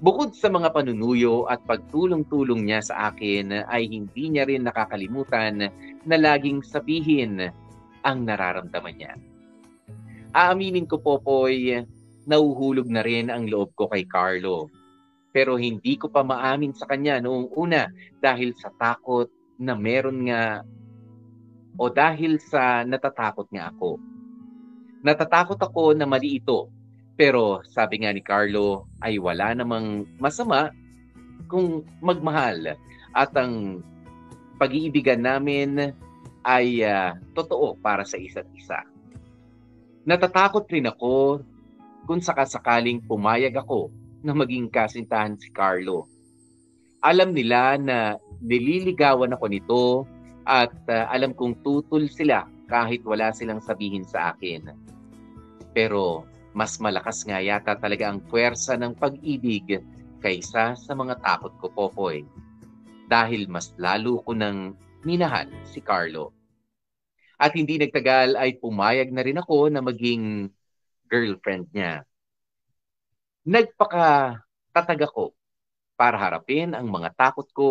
Bukod 0.00 0.32
sa 0.32 0.48
mga 0.48 0.72
panunuyo 0.72 1.44
at 1.44 1.60
pagtulong-tulong 1.68 2.72
niya 2.72 2.80
sa 2.80 3.12
akin 3.12 3.68
ay 3.68 3.84
hindi 3.84 4.32
niya 4.32 4.48
rin 4.48 4.64
nakakalimutan 4.64 5.68
na 6.08 6.16
laging 6.16 6.64
sabihin 6.64 7.52
ang 8.00 8.24
nararamdaman 8.24 8.96
niya. 8.96 9.12
Aaminin 10.32 10.88
ko, 10.88 10.96
Popoy, 11.04 11.84
nauhulog 12.24 12.88
na 12.88 13.04
rin 13.04 13.28
ang 13.28 13.44
loob 13.44 13.76
ko 13.76 13.92
kay 13.92 14.08
Carlo 14.08 14.72
pero 15.34 15.58
hindi 15.58 15.98
ko 15.98 16.06
pa 16.06 16.22
maamin 16.22 16.70
sa 16.70 16.86
kanya 16.86 17.18
noong 17.18 17.50
una 17.58 17.90
dahil 18.22 18.54
sa 18.54 18.70
takot 18.70 19.26
na 19.58 19.74
meron 19.74 20.30
nga 20.30 20.62
o 21.74 21.90
dahil 21.90 22.38
sa 22.38 22.86
natatakot 22.86 23.50
nga 23.50 23.74
ako. 23.74 23.98
Natatakot 25.02 25.58
ako 25.58 25.90
na 25.98 26.06
mali 26.06 26.38
ito. 26.38 26.70
Pero 27.18 27.66
sabi 27.66 28.06
nga 28.06 28.14
ni 28.14 28.22
Carlo 28.22 28.86
ay 29.02 29.18
wala 29.18 29.58
namang 29.58 30.06
masama 30.22 30.70
kung 31.50 31.82
magmahal 31.98 32.78
at 33.10 33.30
ang 33.34 33.82
pag-iibigan 34.62 35.18
namin 35.18 35.98
ay 36.46 36.86
uh, 36.86 37.18
totoo 37.34 37.74
para 37.82 38.06
sa 38.06 38.22
isa't 38.22 38.46
isa. 38.54 38.86
Natatakot 40.06 40.62
rin 40.70 40.86
ako 40.86 41.42
kung 42.06 42.22
sakasakaling 42.22 43.02
pumayag 43.02 43.58
ako 43.58 43.90
na 44.24 44.32
maging 44.32 44.72
kasintahan 44.72 45.36
si 45.36 45.52
Carlo. 45.52 46.08
Alam 47.04 47.36
nila 47.36 47.76
na 47.76 48.16
nililigawan 48.40 49.36
ako 49.36 49.46
nito 49.52 49.84
at 50.48 50.72
uh, 50.88 51.04
alam 51.12 51.36
kong 51.36 51.60
tutol 51.60 52.08
sila 52.08 52.48
kahit 52.64 53.04
wala 53.04 53.28
silang 53.36 53.60
sabihin 53.60 54.08
sa 54.08 54.32
akin. 54.32 54.72
Pero 55.76 56.24
mas 56.56 56.80
malakas 56.80 57.26
nga 57.28 57.42
yata 57.44 57.76
talaga 57.76 58.08
ang 58.08 58.24
puwersa 58.24 58.80
ng 58.80 58.96
pag-ibig 58.96 59.84
kaysa 60.24 60.72
sa 60.72 60.92
mga 60.96 61.20
takot 61.20 61.52
ko, 61.60 61.68
Popoy. 61.68 62.24
Dahil 63.10 63.50
mas 63.52 63.76
lalo 63.76 64.24
ko 64.24 64.32
nang 64.32 64.72
minahal 65.04 65.50
si 65.68 65.84
Carlo. 65.84 66.32
At 67.36 67.52
hindi 67.52 67.76
nagtagal 67.76 68.38
ay 68.40 68.56
pumayag 68.56 69.12
na 69.12 69.20
rin 69.20 69.36
ako 69.36 69.68
na 69.68 69.84
maging 69.84 70.48
girlfriend 71.10 71.68
niya. 71.76 72.06
Nagpaka 73.44 74.40
tatag 74.72 75.04
ako 75.04 75.36
para 76.00 76.16
harapin 76.16 76.72
ang 76.72 76.88
mga 76.88 77.12
takot 77.12 77.44
ko 77.52 77.68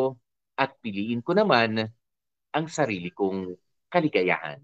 at 0.54 0.70
piliin 0.78 1.26
ko 1.26 1.34
naman 1.34 1.90
ang 2.54 2.66
sarili 2.70 3.10
kong 3.10 3.58
kaligayahan. 3.90 4.62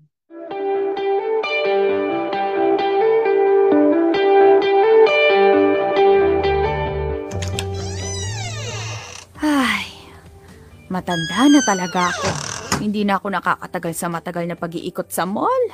Ay, 9.42 9.90
matanda 10.94 11.50
na 11.50 11.62
talaga 11.66 12.14
ako. 12.14 12.30
Hindi 12.86 13.02
na 13.02 13.18
ako 13.18 13.34
nakakatagal 13.34 13.94
sa 13.98 14.14
matagal 14.14 14.46
na 14.46 14.54
pag-iikot 14.54 15.10
sa 15.10 15.26
mall. 15.26 15.74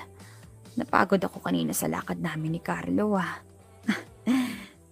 Napagod 0.79 1.19
ako 1.19 1.43
kanina 1.43 1.75
sa 1.75 1.91
lakad 1.91 2.23
namin 2.23 2.55
ni 2.55 2.61
Carlo 2.63 3.19
ah. 3.19 3.44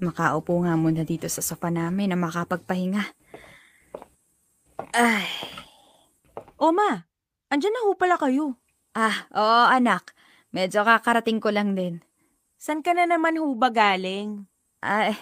Makaupo 0.03 0.59
nga 0.67 0.75
muna 0.75 1.07
dito 1.07 1.31
sa 1.31 1.39
sofa 1.39 1.71
namin 1.71 2.11
na 2.11 2.17
makapagpahinga. 2.19 3.03
Ay, 4.91 5.25
O 6.59 6.71
ma, 6.71 7.07
andyan 7.51 7.71
na 7.75 7.83
ho 7.87 7.95
pala 7.95 8.15
kayo. 8.19 8.55
ah, 8.95 9.27
oo 9.33 9.63
anak. 9.71 10.11
Medyo 10.53 10.85
kakarating 10.85 11.41
ko 11.41 11.49
lang 11.49 11.73
din. 11.73 11.99
San 12.59 12.79
ka 12.85 12.93
na 12.93 13.03
naman 13.09 13.35
ho 13.41 13.47
ba 13.57 13.67
galing? 13.73 14.45
Ay, 14.79 15.17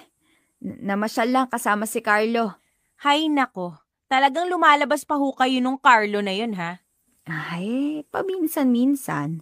namasyal 0.62 1.30
lang 1.32 1.48
kasama 1.50 1.88
si 1.90 2.04
Carlo. 2.04 2.58
Hay 3.02 3.32
nako, 3.32 3.80
talagang 4.06 4.52
lumalabas 4.52 5.08
pa 5.08 5.18
ho 5.18 5.34
kayo 5.34 5.58
nung 5.64 5.80
Carlo 5.82 6.22
na 6.22 6.34
yun 6.36 6.54
ha? 6.54 6.84
Ay, 7.26 8.02
paminsan-minsan. 8.14 9.42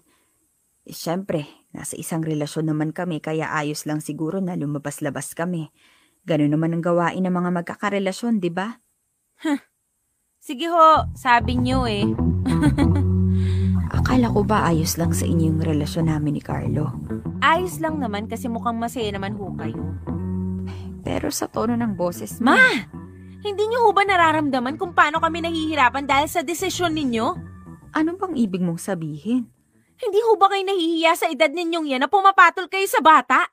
Eh, 0.88 0.95
Siyempre, 0.95 1.43
nasa 1.71 1.95
isang 1.97 2.25
relasyon 2.25 2.73
naman 2.73 2.89
kami 2.91 3.21
kaya 3.21 3.49
ayos 3.53 3.86
lang 3.86 4.01
siguro 4.01 4.41
na 4.41 4.58
lumabas-labas 4.58 5.34
kami. 5.38 5.69
Ganun 6.25 6.53
naman 6.53 6.75
ang 6.75 6.84
gawain 6.84 7.23
ng 7.25 7.34
mga 7.34 7.49
magkakarelasyon, 7.62 8.43
di 8.43 8.51
ba? 8.51 8.82
Sige 10.39 10.67
ho, 10.71 11.10
sabi 11.13 11.60
niyo 11.60 11.86
eh. 11.86 12.05
Akala 13.99 14.29
ko 14.29 14.41
ba 14.45 14.69
ayos 14.69 14.95
lang 14.97 15.13
sa 15.13 15.25
inyo 15.25 15.55
yung 15.55 15.62
relasyon 15.65 16.10
namin 16.10 16.38
ni 16.38 16.41
Carlo? 16.43 16.93
Ayos 17.41 17.82
lang 17.82 17.97
naman 17.97 18.29
kasi 18.29 18.47
mukhang 18.51 18.77
masaya 18.77 19.10
naman 19.10 19.36
ho 19.36 19.51
kayo. 19.58 19.84
Pero 21.01 21.34
sa 21.34 21.49
tono 21.49 21.73
ng 21.73 21.93
boses 21.97 22.38
mo, 22.43 22.53
Ma! 22.53 22.60
Hindi 23.39 23.71
niyo 23.71 23.88
ho 23.88 23.95
ba 23.95 24.03
nararamdaman 24.03 24.75
kung 24.75 24.91
paano 24.91 25.23
kami 25.23 25.39
nahihirapan 25.39 26.03
dahil 26.03 26.27
sa 26.27 26.43
desisyon 26.43 26.91
ninyo? 26.91 27.49
ano 27.93 28.13
bang 28.17 28.34
ibig 28.38 28.62
mong 28.62 28.82
sabihin? 28.82 29.49
Hindi 30.00 30.24
ho 30.24 30.40
ba 30.40 30.48
kayo 30.48 30.64
nahihiya 30.64 31.12
sa 31.12 31.28
edad 31.28 31.52
ninyong 31.52 31.92
yan 31.92 32.00
na 32.00 32.08
pumapatol 32.08 32.72
kayo 32.72 32.88
sa 32.88 33.04
bata? 33.04 33.52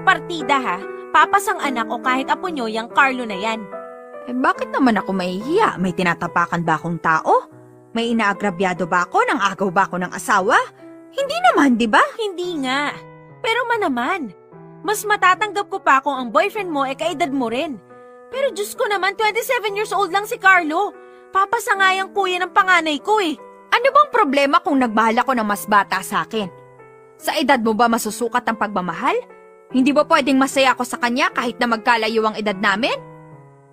Partida 0.00 0.56
ha, 0.56 0.78
papasang 1.12 1.60
anak 1.60 1.92
o 1.92 2.00
kahit 2.00 2.32
apo 2.32 2.48
nyo 2.48 2.64
yung 2.72 2.88
Carlo 2.88 3.28
na 3.28 3.36
yan. 3.36 3.60
Eh, 4.24 4.32
bakit 4.32 4.72
naman 4.72 4.96
ako 4.96 5.12
mahihiya? 5.12 5.76
May 5.76 5.92
tinatapakan 5.92 6.64
ba 6.64 6.80
akong 6.80 6.96
tao? 7.04 7.52
May 7.92 8.16
inaagrabyado 8.16 8.88
ba 8.88 9.04
ako? 9.04 9.28
Nang 9.28 9.44
agaw 9.44 9.68
ba 9.68 9.84
ako 9.84 10.00
ng 10.00 10.12
asawa? 10.16 10.56
Hindi 11.12 11.36
naman, 11.52 11.76
di 11.76 11.84
ba? 11.84 12.00
Hindi 12.16 12.64
nga. 12.64 12.88
Pero 13.44 13.68
man 13.68 13.84
naman, 13.84 14.20
mas 14.80 15.04
matatanggap 15.04 15.68
ko 15.68 15.84
pa 15.84 16.00
kung 16.00 16.16
ang 16.16 16.32
boyfriend 16.32 16.72
mo 16.72 16.88
ay 16.88 16.96
kaedad 16.96 17.28
mo 17.28 17.52
rin. 17.52 17.76
Pero 18.32 18.56
Diyos 18.56 18.72
ko 18.72 18.88
naman, 18.88 19.20
27 19.20 19.76
years 19.76 19.92
old 19.92 20.08
lang 20.08 20.24
si 20.24 20.40
Carlo. 20.40 20.96
Papasa 21.28 21.76
nga 21.76 21.92
yung 21.92 22.16
kuya 22.16 22.40
ng 22.40 22.56
panganay 22.56 22.96
ko 23.04 23.20
eh. 23.20 23.36
Ano 23.74 23.90
bang 23.90 24.10
problema 24.14 24.62
kung 24.62 24.78
nagmahal 24.78 25.18
ako 25.18 25.34
ng 25.34 25.48
mas 25.50 25.66
bata 25.66 25.98
sa 25.98 26.22
akin? 26.22 26.46
Sa 27.18 27.34
edad 27.34 27.58
mo 27.58 27.74
ba 27.74 27.90
masusukat 27.90 28.46
ang 28.46 28.54
pagmamahal? 28.54 29.18
Hindi 29.74 29.90
ba 29.90 30.06
pwedeng 30.06 30.38
masaya 30.38 30.78
ako 30.78 30.86
sa 30.86 31.02
kanya 31.02 31.34
kahit 31.34 31.58
na 31.58 31.66
magkalayo 31.66 32.22
ang 32.22 32.38
edad 32.38 32.54
namin? 32.54 32.94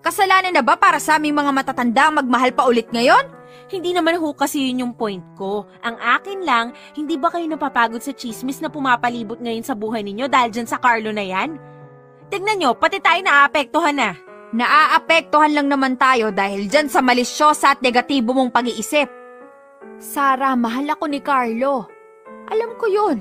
Kasalanan 0.01 0.57
na 0.57 0.65
ba 0.65 0.73
para 0.73 0.97
sa 0.97 1.21
aming 1.21 1.37
mga 1.37 1.53
matatanda 1.53 2.09
magmahal 2.09 2.49
pa 2.49 2.65
ulit 2.65 2.89
ngayon? 2.89 3.29
Hindi 3.69 3.93
naman 3.93 4.17
ho 4.17 4.33
kasi 4.33 4.73
yun 4.73 4.89
yung 4.89 4.93
point 4.97 5.21
ko. 5.37 5.69
Ang 5.85 6.01
akin 6.01 6.49
lang, 6.49 6.73
hindi 6.97 7.21
ba 7.21 7.29
kayo 7.29 7.45
napapagod 7.45 8.01
sa 8.01 8.09
chismis 8.09 8.57
na 8.57 8.73
pumapalibot 8.73 9.37
ngayon 9.37 9.61
sa 9.61 9.77
buhay 9.77 10.01
ninyo 10.01 10.25
dahil 10.25 10.49
dyan 10.49 10.65
sa 10.65 10.81
Carlo 10.81 11.13
na 11.13 11.21
yan? 11.21 11.61
Tignan 12.33 12.57
nyo, 12.57 12.73
pati 12.73 12.97
tayo 12.97 13.21
naapektuhan 13.21 14.01
na. 14.01 14.17
Naaapektuhan 14.49 15.53
lang 15.53 15.69
naman 15.69 15.93
tayo 15.93 16.33
dahil 16.33 16.65
dyan 16.65 16.89
sa 16.89 17.05
malisyosa 17.05 17.77
at 17.77 17.85
negatibo 17.85 18.33
mong 18.33 18.49
pag-iisip. 18.49 19.20
Sara, 20.01 20.57
mahal 20.57 20.89
ako 20.93 21.05
ni 21.09 21.21
Carlo. 21.21 21.85
Alam 22.49 22.73
ko 22.77 22.85
yun. 22.89 23.17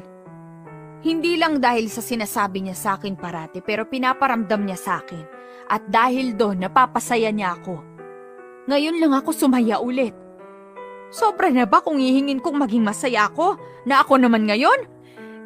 Hindi 1.01 1.41
lang 1.41 1.61
dahil 1.61 1.89
sa 1.89 2.05
sinasabi 2.05 2.65
niya 2.65 2.77
sa 2.77 2.91
akin 3.01 3.17
parati 3.17 3.65
pero 3.65 3.89
pinaparamdam 3.89 4.69
niya 4.69 4.77
sa 4.77 4.93
akin. 5.01 5.25
At 5.73 5.89
dahil 5.89 6.37
doon, 6.37 6.61
napapasaya 6.61 7.33
niya 7.33 7.57
ako. 7.57 7.81
Ngayon 8.69 9.01
lang 9.01 9.13
ako 9.17 9.33
sumaya 9.33 9.81
ulit. 9.81 10.13
Sobra 11.09 11.49
na 11.49 11.65
ba 11.65 11.81
kung 11.81 11.97
hihingin 11.97 12.45
kong 12.45 12.61
maging 12.61 12.85
masaya 12.85 13.33
ako 13.33 13.57
na 13.89 14.05
ako 14.05 14.21
naman 14.21 14.45
ngayon? 14.45 14.85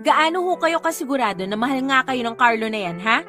Gaano 0.03 0.43
ho 0.45 0.59
kayo 0.59 0.83
kasigurado 0.83 1.47
na 1.47 1.55
mahal 1.55 1.83
nga 1.87 2.05
kayo 2.05 2.21
ng 2.27 2.37
Carlo 2.37 2.67
na 2.67 2.81
yan, 2.91 2.99
ha? 3.01 3.25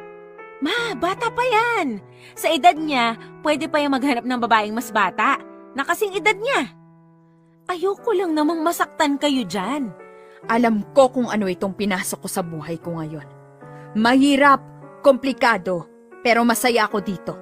Ma, 0.60 0.98
bata 0.98 1.30
pa 1.32 1.44
yan. 1.46 2.02
Sa 2.34 2.50
edad 2.52 2.76
niya, 2.76 3.16
pwede 3.46 3.70
pa 3.70 3.80
yung 3.80 3.94
maghanap 3.94 4.26
ng 4.26 4.40
babaeng 4.42 4.76
mas 4.76 4.90
bata. 4.90 5.40
Na 5.78 5.86
kasing 5.86 6.16
edad 6.18 6.36
niya. 6.36 6.85
Ayoko 7.66 8.14
lang 8.14 8.38
namang 8.38 8.62
masaktan 8.62 9.18
kayo 9.18 9.42
dyan. 9.42 9.90
Alam 10.46 10.86
ko 10.94 11.10
kung 11.10 11.34
ano 11.34 11.50
itong 11.50 11.74
pinasok 11.74 12.22
ko 12.22 12.30
sa 12.30 12.46
buhay 12.46 12.78
ko 12.78 13.02
ngayon. 13.02 13.26
Mahirap, 13.98 14.62
komplikado, 15.02 15.90
pero 16.22 16.46
masaya 16.46 16.86
ako 16.86 17.02
dito. 17.02 17.34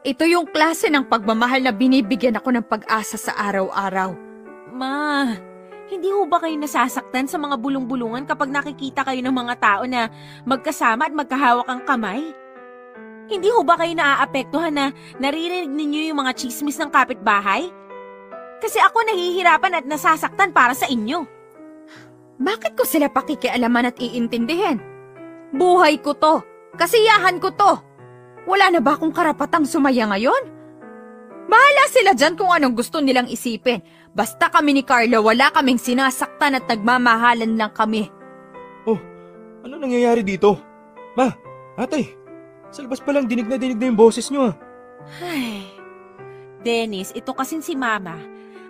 Ito 0.00 0.24
yung 0.24 0.48
klase 0.48 0.88
ng 0.88 1.04
pagmamahal 1.12 1.60
na 1.60 1.76
binibigyan 1.76 2.40
ako 2.40 2.56
ng 2.56 2.64
pag-asa 2.64 3.20
sa 3.20 3.36
araw-araw. 3.36 4.16
Ma, 4.72 5.28
hindi 5.92 6.08
ho 6.08 6.24
ba 6.24 6.40
kayo 6.40 6.56
nasasaktan 6.56 7.28
sa 7.28 7.36
mga 7.36 7.60
bulong-bulungan 7.60 8.24
kapag 8.24 8.48
nakikita 8.48 9.04
kayo 9.04 9.20
ng 9.20 9.36
mga 9.36 9.54
tao 9.60 9.82
na 9.84 10.08
magkasama 10.48 11.12
at 11.12 11.12
magkahawak 11.12 11.68
ang 11.68 11.84
kamay? 11.84 12.32
Hindi 13.28 13.52
ho 13.52 13.60
ba 13.60 13.76
kayo 13.76 13.92
naaapektuhan 13.92 14.72
na 14.72 14.86
naririnig 15.20 15.68
ninyo 15.68 16.08
yung 16.08 16.24
mga 16.24 16.32
chismis 16.32 16.80
ng 16.80 16.88
kapitbahay? 16.88 17.68
Kasi 18.60 18.78
ako 18.78 19.02
nahihirapan 19.08 19.80
at 19.80 19.84
nasasaktan 19.88 20.52
para 20.52 20.76
sa 20.76 20.84
inyo. 20.86 21.24
Bakit 22.40 22.76
ko 22.76 22.84
sila 22.84 23.08
pakikialaman 23.08 23.90
at 23.90 23.96
iintindihin? 23.96 24.80
Buhay 25.56 25.98
ko 26.00 26.12
to. 26.14 26.44
Kasiyahan 26.76 27.40
ko 27.40 27.50
to. 27.56 27.72
Wala 28.44 28.72
na 28.72 28.80
ba 28.80 28.96
akong 28.96 29.12
karapatang 29.12 29.64
sumaya 29.64 30.06
ngayon? 30.08 30.48
Bahala 31.50 31.84
sila 31.90 32.12
dyan 32.14 32.38
kung 32.38 32.52
anong 32.52 32.78
gusto 32.78 33.02
nilang 33.02 33.26
isipin. 33.26 33.82
Basta 34.14 34.48
kami 34.52 34.76
ni 34.76 34.82
Carlo, 34.86 35.24
wala 35.24 35.50
kaming 35.50 35.80
sinasaktan 35.80 36.56
at 36.56 36.64
nagmamahalan 36.70 37.58
lang 37.58 37.72
kami. 37.74 38.08
Ano 39.60 39.76
nangyayari 39.76 40.24
dito? 40.24 40.56
Ma, 41.16 41.28
ate, 41.76 42.16
sa 42.72 42.80
labas 42.80 43.00
pa 43.04 43.12
lang 43.12 43.28
dinig 43.28 43.44
na 43.44 43.60
dinig 43.60 43.76
na 43.76 43.92
yung 43.92 43.98
boses 43.98 44.32
nyo 44.32 44.52
ah. 44.52 44.54
Ay, 45.20 45.68
Dennis, 46.64 47.12
ito 47.12 47.32
kasing 47.36 47.60
si 47.60 47.76
Mama. 47.76 48.16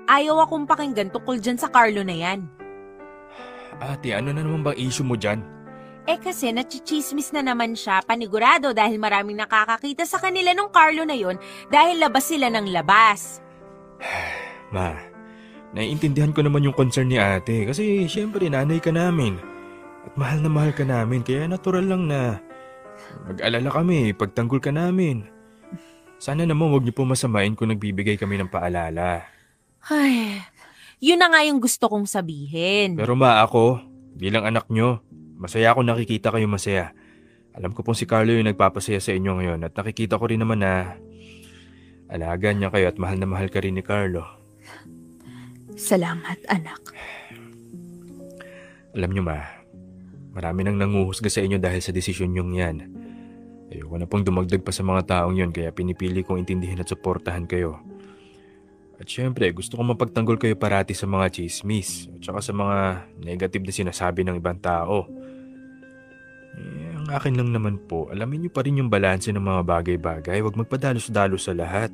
Ayaw 0.09 0.47
akong 0.47 0.65
pakinggan 0.65 1.13
tungkol 1.13 1.43
dyan 1.43 1.59
sa 1.61 1.69
Carlo 1.69 2.01
na 2.01 2.17
yan. 2.17 2.47
Ate, 3.81 4.13
ano 4.13 4.33
na 4.33 4.45
naman 4.45 4.61
bang 4.61 4.77
issue 4.77 5.07
mo 5.07 5.17
dyan? 5.17 5.41
Eh 6.09 6.19
kasi 6.21 6.51
nachichismis 6.51 7.31
na 7.31 7.45
naman 7.45 7.77
siya 7.77 8.01
panigurado 8.05 8.73
dahil 8.73 8.97
maraming 8.97 9.37
nakakakita 9.37 10.09
sa 10.09 10.17
kanila 10.17 10.53
nung 10.57 10.73
Carlo 10.73 11.05
na 11.05 11.17
yon 11.17 11.37
dahil 11.69 12.01
labas 12.01 12.29
sila 12.29 12.49
ng 12.49 12.73
labas. 12.73 13.45
Ma, 14.75 14.97
naiintindihan 15.77 16.33
ko 16.33 16.41
naman 16.43 16.65
yung 16.65 16.77
concern 16.77 17.09
ni 17.13 17.21
ate 17.21 17.69
kasi 17.69 18.09
syempre 18.09 18.49
nanay 18.49 18.81
ka 18.81 18.91
namin. 18.91 19.37
At 20.03 20.17
mahal 20.17 20.41
na 20.41 20.51
mahal 20.51 20.73
ka 20.73 20.83
namin 20.83 21.21
kaya 21.21 21.45
natural 21.47 21.85
lang 21.85 22.09
na 22.09 22.41
mag-alala 23.29 23.69
kami 23.69 24.17
pagtanggol 24.17 24.59
ka 24.59 24.73
namin. 24.73 25.29
Sana 26.21 26.45
naman 26.45 26.69
huwag 26.69 26.85
niyo 26.85 26.93
po 26.97 27.09
masamain 27.09 27.57
kung 27.57 27.73
nagbibigay 27.73 28.21
kami 28.21 28.37
ng 28.37 28.53
paalala. 28.53 29.25
Ay, 29.89 30.45
yun 31.01 31.17
na 31.17 31.33
nga 31.33 31.41
yung 31.47 31.63
gusto 31.63 31.89
kong 31.89 32.05
sabihin. 32.05 33.01
Pero 33.01 33.17
ma, 33.17 33.41
ako, 33.41 33.81
bilang 34.13 34.45
anak 34.45 34.69
nyo, 34.69 35.01
masaya 35.41 35.73
ako 35.73 35.81
nakikita 35.81 36.29
kayo 36.29 36.45
masaya. 36.45 36.93
Alam 37.57 37.73
ko 37.73 37.81
pong 37.81 37.97
si 37.97 38.05
Carlo 38.05 38.31
yung 38.31 38.47
nagpapasaya 38.47 39.01
sa 39.01 39.17
inyo 39.17 39.41
ngayon 39.41 39.61
at 39.65 39.73
nakikita 39.75 40.21
ko 40.21 40.29
rin 40.29 40.45
naman 40.45 40.63
na 40.63 40.95
alagaan 42.13 42.61
niya 42.61 42.71
kayo 42.71 42.87
at 42.93 43.01
mahal 43.01 43.17
na 43.17 43.27
mahal 43.27 43.49
ka 43.49 43.65
rin 43.65 43.75
ni 43.75 43.83
Carlo. 43.83 44.23
Salamat, 45.81 46.37
anak. 46.47 46.79
Alam 48.93 49.11
niyo 49.17 49.23
ma, 49.25 49.41
marami 50.37 50.67
nang 50.67 50.77
nanguhusga 50.77 51.33
sa 51.33 51.41
inyo 51.41 51.57
dahil 51.57 51.81
sa 51.81 51.95
desisyon 51.95 52.37
niyong 52.37 52.53
yan. 52.55 52.77
Ayoko 53.71 53.97
na 53.97 54.07
pong 54.07 54.27
dumagdag 54.27 54.61
pa 54.67 54.75
sa 54.75 54.83
mga 54.83 55.07
taong 55.07 55.39
yon 55.39 55.55
kaya 55.55 55.71
pinipili 55.71 56.27
kong 56.27 56.43
intindihin 56.43 56.83
at 56.83 56.91
suportahan 56.91 57.47
kayo. 57.47 57.79
At 59.01 59.09
syempre, 59.09 59.49
gusto 59.57 59.81
kong 59.81 59.97
mapagtanggol 59.97 60.37
kayo 60.37 60.53
parati 60.61 60.93
sa 60.93 61.09
mga 61.09 61.33
chismis 61.33 62.13
at 62.13 62.21
saka 62.21 62.41
sa 62.45 62.53
mga 62.53 63.09
negative 63.25 63.65
na 63.65 63.73
sinasabi 63.73 64.29
ng 64.29 64.37
ibang 64.37 64.61
tao. 64.61 65.09
Eh, 66.61 66.93
ang 67.01 67.09
akin 67.09 67.33
lang 67.33 67.49
naman 67.49 67.81
po, 67.81 68.13
alamin 68.13 68.45
niyo 68.45 68.53
pa 68.53 68.61
rin 68.61 68.77
yung 68.77 68.93
balanse 68.93 69.33
ng 69.33 69.41
mga 69.41 69.63
bagay-bagay. 69.65 70.45
Huwag 70.45 70.61
magpadalos-dalos 70.61 71.49
sa 71.49 71.57
lahat. 71.57 71.89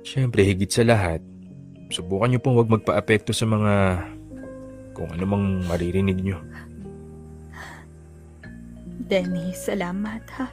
Syempre, 0.00 0.48
higit 0.48 0.72
sa 0.72 0.80
lahat, 0.80 1.20
subukan 1.92 2.32
niyo 2.32 2.40
pong 2.40 2.56
huwag 2.56 2.72
magpa-apekto 2.72 3.36
sa 3.36 3.44
mga 3.44 4.00
kung 4.96 5.12
ano 5.12 5.24
mang 5.28 5.60
maririnig 5.68 6.24
niyo. 6.24 6.40
Denny, 9.08 9.52
salamat 9.52 10.24
ha. 10.40 10.48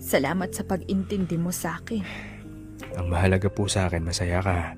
Salamat 0.00 0.56
sa 0.56 0.64
pag-intindi 0.64 1.36
mo 1.36 1.52
sa 1.52 1.76
akin. 1.76 2.29
Ang 2.96 3.06
mahalaga 3.12 3.48
po 3.52 3.68
sa 3.68 3.86
akin, 3.86 4.04
masaya 4.04 4.40
ka. 4.40 4.74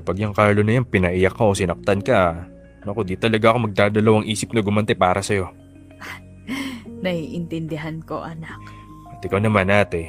Kapag 0.00 0.16
yung 0.20 0.32
Carlo 0.32 0.64
na 0.64 0.80
yan, 0.80 0.88
pinaiyak 0.88 1.36
ka 1.36 1.44
o 1.44 1.52
sinaktan 1.52 2.00
ka, 2.00 2.48
naku, 2.82 3.04
di 3.04 3.16
talaga 3.20 3.52
ako 3.52 3.68
magdadalawang 3.68 4.26
isip 4.26 4.56
na 4.56 4.64
gumante 4.64 4.96
para 4.96 5.20
sa'yo. 5.20 5.52
Naiintindihan 7.04 8.00
ko, 8.02 8.24
anak. 8.24 8.58
At 9.12 9.20
ikaw 9.20 9.38
naman, 9.38 9.68
ate. 9.68 10.08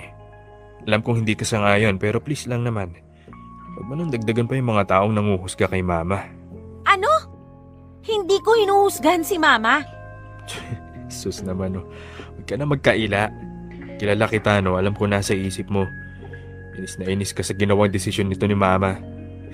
Alam 0.87 1.03
kong 1.03 1.23
hindi 1.23 1.35
ka 1.35 1.43
sangayon, 1.43 1.99
pero 1.99 2.23
please 2.23 2.47
lang 2.47 2.63
naman. 2.63 2.95
Huwag 3.73 3.85
mo 3.89 3.93
nang 3.97 4.11
dagdagan 4.13 4.47
pa 4.47 4.55
yung 4.55 4.69
mga 4.71 4.85
taong 4.87 5.13
nanguhusga 5.15 5.67
kay 5.67 5.81
mama. 5.83 6.23
Ano? 6.87 7.11
Hindi 8.03 8.37
ko 8.43 8.59
hinuhusgahan 8.59 9.23
si 9.23 9.39
Mama. 9.39 9.79
Sus 11.07 11.39
naman, 11.39 11.79
oh. 11.79 11.87
Huwag 12.35 12.45
ka 12.45 12.59
na 12.59 12.67
magkaila. 12.67 13.31
Kilala 13.95 14.27
kita, 14.27 14.59
no? 14.59 14.75
Alam 14.75 14.91
ko 14.91 15.07
nasa 15.07 15.31
isip 15.31 15.71
mo. 15.71 15.87
Inis 16.73 16.97
na 16.97 17.05
inis 17.05 17.31
ka 17.33 17.45
sa 17.45 17.53
ginawang 17.53 17.93
desisyon 17.93 18.29
nito 18.29 18.45
ni 18.49 18.57
mama. 18.57 18.97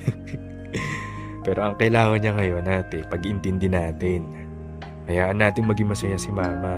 Pero 1.45 1.59
ang 1.65 1.75
kailangan 1.75 2.19
niya 2.19 2.33
ngayon, 2.35 2.63
ate, 2.67 3.03
pag-intindi 3.07 3.67
natin. 3.71 4.27
Hayaan 5.09 5.41
natin 5.41 5.65
maging 5.65 5.89
masaya 5.89 6.17
si 6.19 6.29
mama. 6.29 6.77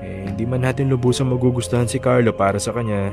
Eh, 0.00 0.26
hindi 0.26 0.48
man 0.48 0.64
natin 0.64 0.88
lubusang 0.88 1.28
magugustuhan 1.28 1.86
si 1.86 2.00
Carlo 2.00 2.32
para 2.32 2.56
sa 2.56 2.72
kanya. 2.72 3.12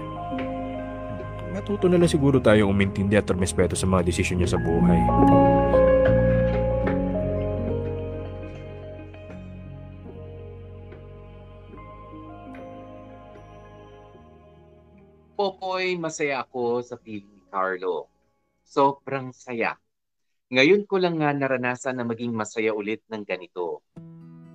Matuto 1.52 1.92
na 1.92 2.00
lang 2.00 2.10
siguro 2.10 2.40
tayo 2.40 2.72
umintindi 2.72 3.20
at 3.20 3.28
respeto 3.34 3.76
sa 3.76 3.86
mga 3.86 4.08
desisyon 4.08 4.40
niya 4.40 4.56
sa 4.56 4.60
buhay. 4.60 5.02
Popoy, 15.78 15.94
masaya 15.94 16.42
ako 16.42 16.82
sa 16.82 16.98
feeling 16.98 17.30
ni 17.38 17.46
Carlo. 17.54 18.10
Sobrang 18.66 19.30
saya. 19.30 19.78
Ngayon 20.50 20.90
ko 20.90 20.98
lang 20.98 21.22
nga 21.22 21.30
naranasan 21.30 22.02
na 22.02 22.02
maging 22.02 22.34
masaya 22.34 22.74
ulit 22.74 23.06
ng 23.06 23.22
ganito. 23.22 23.86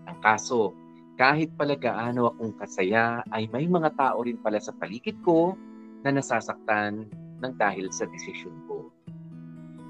Ang 0.03 0.19
kaso, 0.19 0.75
kahit 1.15 1.55
pala 1.55 1.79
gaano 1.79 2.27
akong 2.27 2.59
kasaya, 2.59 3.23
ay 3.31 3.47
may 3.55 3.71
mga 3.71 3.95
tao 3.95 4.27
rin 4.27 4.35
pala 4.43 4.59
sa 4.59 4.75
paligid 4.75 5.15
ko 5.23 5.55
na 6.03 6.11
nasasaktan 6.11 7.07
ng 7.39 7.55
dahil 7.55 7.87
sa 7.95 8.11
desisyon 8.11 8.59
ko. 8.67 8.91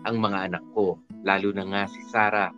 Ang 0.05 0.21
mga 0.21 0.53
anak 0.53 0.65
ko, 0.77 1.01
lalo 1.25 1.49
na 1.57 1.65
nga 1.65 1.83
si 1.89 2.13
Sarah. 2.13 2.53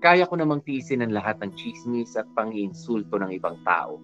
Kaya 0.00 0.24
ko 0.24 0.40
namang 0.40 0.64
tiisin 0.64 1.04
ang 1.04 1.12
lahat 1.12 1.44
ng 1.44 1.52
chismis 1.60 2.16
at 2.16 2.24
pang-iinsulto 2.32 3.20
ng 3.20 3.36
ibang 3.36 3.60
tao. 3.68 4.00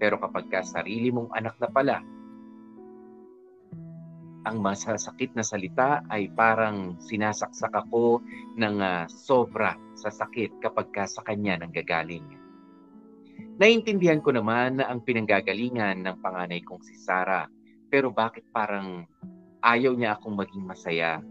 Pero 0.00 0.16
kapag 0.16 0.48
ka 0.48 0.64
sarili 0.64 1.12
mong 1.12 1.28
anak 1.36 1.60
na 1.60 1.68
pala, 1.68 2.21
ang 4.42 4.58
masasakit 4.58 5.34
na 5.38 5.46
salita 5.46 6.02
ay 6.10 6.26
parang 6.34 6.98
sinasaksak 6.98 7.70
ako 7.70 8.18
ng 8.58 8.76
ah, 8.82 9.06
sobra 9.06 9.78
sa 9.94 10.10
sakit 10.10 10.58
kapag 10.58 10.90
ka 10.90 11.04
sa 11.06 11.22
kanya 11.22 11.62
nang 11.62 11.70
gagaling. 11.70 12.26
Naintindihan 13.62 14.18
ko 14.18 14.34
naman 14.34 14.82
na 14.82 14.90
ang 14.90 15.04
pinanggagalingan 15.04 16.02
ng 16.02 16.16
panganay 16.18 16.64
kong 16.66 16.82
si 16.82 16.98
Sarah, 16.98 17.46
pero 17.86 18.10
bakit 18.10 18.42
parang 18.50 19.06
ayaw 19.62 19.94
niya 19.94 20.18
akong 20.18 20.34
maging 20.34 20.64
masaya? 20.66 21.22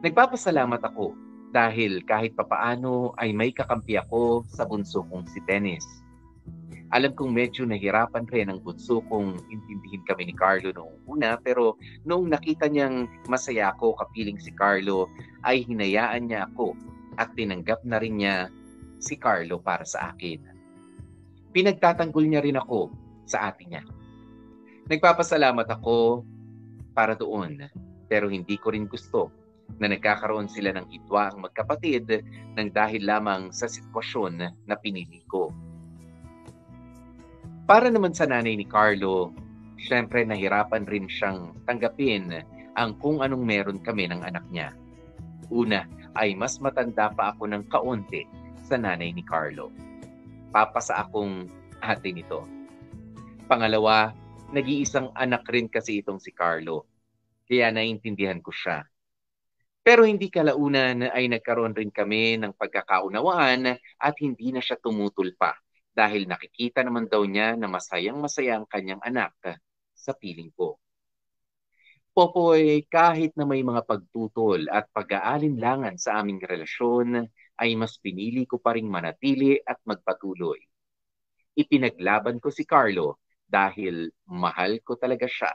Nagpapasalamat 0.00 0.80
ako 0.80 1.12
dahil 1.52 2.00
kahit 2.06 2.32
papaano 2.32 3.12
ay 3.20 3.36
may 3.36 3.52
kakampi 3.52 3.98
ako 3.98 4.48
sa 4.48 4.64
bunso 4.64 5.04
kong 5.04 5.28
si 5.28 5.42
Dennis. 5.44 5.84
Alam 6.90 7.14
kong 7.14 7.30
medyo 7.30 7.62
nahirapan 7.62 8.26
rin 8.26 8.50
ang 8.50 8.58
bunso 8.58 8.98
kong 9.06 9.38
intindihin 9.46 10.02
kami 10.02 10.26
ni 10.26 10.34
Carlo 10.34 10.74
noong 10.74 11.06
una 11.06 11.38
pero 11.38 11.78
noong 12.02 12.26
nakita 12.26 12.66
niyang 12.66 13.06
masaya 13.30 13.70
ako 13.70 13.94
kapiling 13.94 14.42
si 14.42 14.50
Carlo 14.50 15.06
ay 15.46 15.62
hinayaan 15.62 16.26
niya 16.26 16.50
ako 16.50 16.74
at 17.14 17.30
tinanggap 17.38 17.78
na 17.86 18.02
rin 18.02 18.18
niya 18.18 18.50
si 18.98 19.14
Carlo 19.14 19.62
para 19.62 19.86
sa 19.86 20.10
akin. 20.10 20.42
Pinagtatanggol 21.54 22.26
niya 22.26 22.42
rin 22.42 22.58
ako 22.58 22.90
sa 23.22 23.46
ate 23.46 23.70
niya. 23.70 23.86
Nagpapasalamat 24.90 25.70
ako 25.70 26.26
para 26.90 27.14
doon 27.14 27.70
pero 28.10 28.26
hindi 28.26 28.58
ko 28.58 28.74
rin 28.74 28.90
gusto 28.90 29.30
na 29.78 29.86
nagkakaroon 29.86 30.50
sila 30.50 30.74
ng 30.74 30.90
hitwa 30.90 31.30
ang 31.30 31.46
magkapatid 31.46 32.26
ng 32.58 32.68
dahil 32.74 33.06
lamang 33.06 33.54
sa 33.54 33.70
sitwasyon 33.70 34.42
na 34.66 34.74
pinili 34.74 35.22
ko. 35.30 35.54
Para 37.70 37.86
naman 37.86 38.10
sa 38.10 38.26
nanay 38.26 38.58
ni 38.58 38.66
Carlo, 38.66 39.30
syempre 39.78 40.26
nahirapan 40.26 40.90
rin 40.90 41.06
siyang 41.06 41.54
tanggapin 41.70 42.42
ang 42.74 42.98
kung 42.98 43.22
anong 43.22 43.46
meron 43.46 43.78
kami 43.78 44.10
ng 44.10 44.26
anak 44.26 44.42
niya. 44.50 44.74
Una 45.54 45.86
ay 46.18 46.34
mas 46.34 46.58
matanda 46.58 47.14
pa 47.14 47.30
ako 47.30 47.46
ng 47.46 47.70
kaunti 47.70 48.26
sa 48.66 48.74
nanay 48.74 49.14
ni 49.14 49.22
Carlo. 49.22 49.70
Papa 50.50 50.82
sa 50.82 51.06
akong 51.06 51.46
ate 51.78 52.10
nito. 52.10 52.42
Pangalawa, 53.46 54.18
nag-iisang 54.50 55.14
anak 55.14 55.46
rin 55.46 55.70
kasi 55.70 56.02
itong 56.02 56.18
si 56.18 56.34
Carlo. 56.34 56.90
Kaya 57.46 57.70
naintindihan 57.70 58.42
ko 58.42 58.50
siya. 58.50 58.82
Pero 59.86 60.02
hindi 60.02 60.26
kalaunan 60.26 61.06
ay 61.06 61.30
nagkaroon 61.30 61.78
rin 61.78 61.94
kami 61.94 62.34
ng 62.34 62.50
pagkakaunawaan 62.50 63.78
at 63.78 64.14
hindi 64.18 64.50
na 64.50 64.58
siya 64.58 64.74
tumutol 64.74 65.38
pa 65.38 65.54
dahil 65.90 66.26
nakikita 66.30 66.80
naman 66.86 67.10
daw 67.10 67.26
niya 67.26 67.58
na 67.58 67.66
masayang 67.66 68.18
masaya 68.22 68.58
ang 68.58 68.66
kanyang 68.66 69.02
anak 69.02 69.34
sa 69.94 70.14
piling 70.16 70.50
ko. 70.54 70.80
Popoy, 72.10 72.90
kahit 72.90 73.38
na 73.38 73.46
may 73.46 73.62
mga 73.62 73.86
pagtutol 73.86 74.66
at 74.66 74.90
pag-aalinlangan 74.90 75.94
sa 75.94 76.18
aming 76.18 76.42
relasyon, 76.42 77.22
ay 77.60 77.70
mas 77.78 78.00
pinili 78.02 78.48
ko 78.50 78.58
pa 78.58 78.74
ring 78.74 78.90
manatili 78.90 79.60
at 79.62 79.78
magpatuloy. 79.86 80.58
Ipinaglaban 81.54 82.42
ko 82.42 82.50
si 82.50 82.66
Carlo 82.66 83.22
dahil 83.46 84.10
mahal 84.26 84.82
ko 84.82 84.98
talaga 84.98 85.30
siya. 85.30 85.54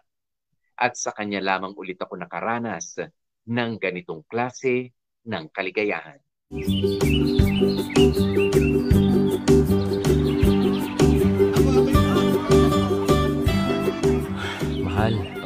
At 0.79 0.95
sa 0.95 1.11
kanya 1.11 1.43
lamang 1.43 1.75
ulit 1.75 1.99
ako 1.99 2.19
nakaranas 2.19 3.03
ng 3.47 3.71
ganitong 3.79 4.23
klase 4.27 4.91
ng 5.27 5.51
kaligayahan. 5.51 6.19
Mahal, 6.51 7.44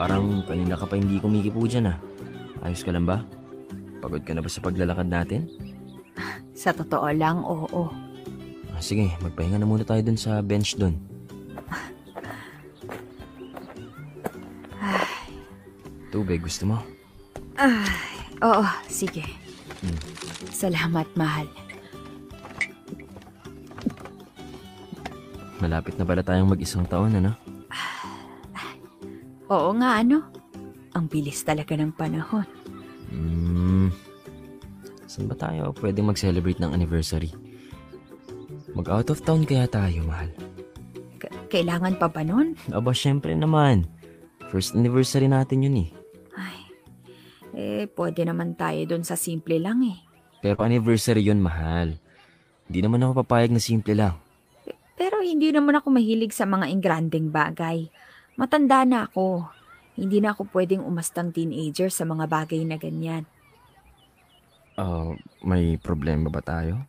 parang 0.10 0.42
kanina 0.50 0.74
ka 0.74 0.90
pa 0.90 0.98
hindi 0.98 1.22
kumikipo 1.22 1.70
dyan 1.70 1.94
ah. 1.94 1.98
Ayos 2.66 2.82
ka 2.82 2.90
lang 2.90 3.06
ba? 3.06 3.22
Pagod 4.02 4.26
ka 4.26 4.34
na 4.34 4.42
ba 4.42 4.50
sa 4.50 4.58
paglalakad 4.66 5.06
natin? 5.06 5.46
Sa 6.58 6.74
totoo 6.74 7.06
lang, 7.14 7.46
oo. 7.46 7.94
Ah, 8.74 8.82
sige, 8.82 9.14
magpahinga 9.22 9.62
na 9.62 9.70
muna 9.70 9.86
tayo 9.86 10.02
dun 10.02 10.18
sa 10.18 10.42
bench 10.42 10.82
dun. 10.82 10.98
Tubig, 16.12 16.42
gusto 16.42 16.66
mo? 16.66 16.82
Ay, 17.54 17.86
oo, 18.42 18.66
sige. 18.90 19.22
Hmm. 19.86 20.00
Salamat, 20.50 21.06
mahal. 21.14 21.46
Malapit 25.62 25.94
na 26.02 26.08
pala 26.08 26.26
tayong 26.26 26.50
mag-isang 26.50 26.88
taon, 26.90 27.14
ano? 27.14 27.38
Oo 29.50 29.74
nga, 29.82 29.98
ano? 29.98 30.30
Ang 30.94 31.06
bilis 31.10 31.42
talaga 31.42 31.74
ng 31.74 31.94
panahon. 31.98 32.46
Hmm. 33.10 33.90
Saan 35.10 35.26
ba 35.26 35.34
tayo 35.34 35.74
pwedeng 35.82 36.06
mag-celebrate 36.06 36.62
ng 36.62 36.70
anniversary? 36.70 37.34
Mag-out 38.78 39.10
of 39.10 39.26
town 39.26 39.42
kaya 39.50 39.66
tayo, 39.66 40.06
mahal. 40.06 40.30
K- 41.18 41.34
kailangan 41.50 41.98
pa 41.98 42.06
ba 42.06 42.22
nun? 42.22 42.54
Aba, 42.70 42.94
syempre 42.94 43.34
naman. 43.34 43.90
First 44.54 44.78
anniversary 44.78 45.26
natin 45.26 45.66
yun 45.66 45.76
eh. 45.82 45.90
Ay, 46.38 46.60
eh, 47.58 47.84
pwede 47.98 48.22
naman 48.30 48.54
tayo 48.54 48.78
doon 48.86 49.02
sa 49.02 49.18
simple 49.18 49.58
lang 49.58 49.82
eh. 49.82 49.98
Pero 50.46 50.62
anniversary 50.62 51.26
yun, 51.26 51.42
mahal. 51.42 51.98
Hindi 52.70 52.80
naman 52.86 53.02
ako 53.02 53.26
papayag 53.26 53.50
na 53.50 53.62
simple 53.62 53.98
lang. 53.98 54.14
Pero 54.94 55.26
hindi 55.26 55.50
naman 55.50 55.74
ako 55.74 55.90
mahilig 55.90 56.38
sa 56.38 56.46
mga 56.46 56.70
ingranding 56.70 57.34
bagay. 57.34 57.90
Matanda 58.40 58.88
na 58.88 59.04
ako. 59.04 59.52
Hindi 60.00 60.24
na 60.24 60.32
ako 60.32 60.48
pwedeng 60.56 60.88
umastang 60.88 61.36
teenager 61.36 61.92
sa 61.92 62.08
mga 62.08 62.24
bagay 62.24 62.64
na 62.64 62.80
ganyan. 62.80 63.28
Ah, 64.80 65.12
may 65.44 65.76
problema 65.76 66.32
ba 66.32 66.40
tayo? 66.40 66.88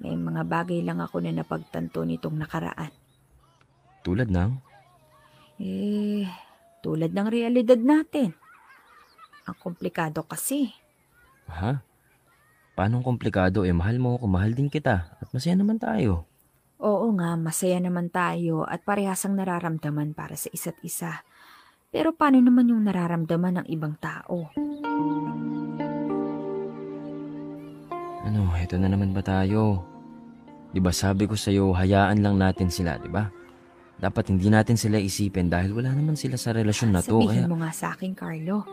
May 0.00 0.16
mga 0.16 0.48
bagay 0.48 0.80
lang 0.80 1.04
ako 1.04 1.20
na 1.20 1.36
napagtanto 1.36 2.00
nitong 2.00 2.40
nakaraan. 2.40 2.88
Tulad 4.00 4.32
ng? 4.32 4.56
Eh, 5.60 6.24
tulad 6.80 7.12
ng 7.12 7.28
realidad 7.28 7.76
natin. 7.76 8.32
Ang 9.44 9.56
komplikado 9.60 10.24
kasi. 10.24 10.72
Ha? 11.52 11.84
Paano 12.72 13.04
komplikado? 13.04 13.68
Eh, 13.68 13.76
mahal 13.76 14.00
mo 14.00 14.16
ako, 14.16 14.24
mahal 14.32 14.56
din 14.56 14.72
kita. 14.72 15.12
At 15.20 15.28
masaya 15.36 15.60
naman 15.60 15.76
tayo. 15.76 16.24
Oo 16.80 17.12
nga, 17.20 17.36
masaya 17.36 17.76
naman 17.76 18.08
tayo 18.08 18.64
at 18.64 18.80
parehasang 18.88 19.36
nararamdaman 19.36 20.16
para 20.16 20.32
sa 20.32 20.48
isa't 20.48 20.80
isa. 20.80 21.20
Pero 21.92 22.16
paano 22.16 22.40
naman 22.40 22.72
yung 22.72 22.88
nararamdaman 22.88 23.60
ng 23.60 23.66
ibang 23.68 24.00
tao? 24.00 24.48
Ano, 28.24 28.48
eto 28.56 28.80
na 28.80 28.88
naman 28.88 29.12
ba 29.12 29.20
tayo? 29.20 29.84
Di 30.72 30.80
ba 30.80 30.88
sabi 30.88 31.28
ko 31.28 31.36
sa'yo, 31.36 31.76
hayaan 31.76 32.24
lang 32.24 32.40
natin 32.40 32.72
sila, 32.72 32.96
di 32.96 33.12
ba? 33.12 33.28
Dapat 34.00 34.32
hindi 34.32 34.48
natin 34.48 34.80
sila 34.80 34.96
isipin 34.96 35.52
dahil 35.52 35.76
wala 35.76 35.92
naman 35.92 36.16
sila 36.16 36.40
sa 36.40 36.56
relasyon 36.56 36.96
na 36.96 37.04
to. 37.04 37.20
Sabihin 37.20 37.44
Kaya, 37.44 37.50
mo 37.52 37.60
nga 37.60 37.72
sa 37.76 37.92
akin, 37.92 38.16
Carlo. 38.16 38.64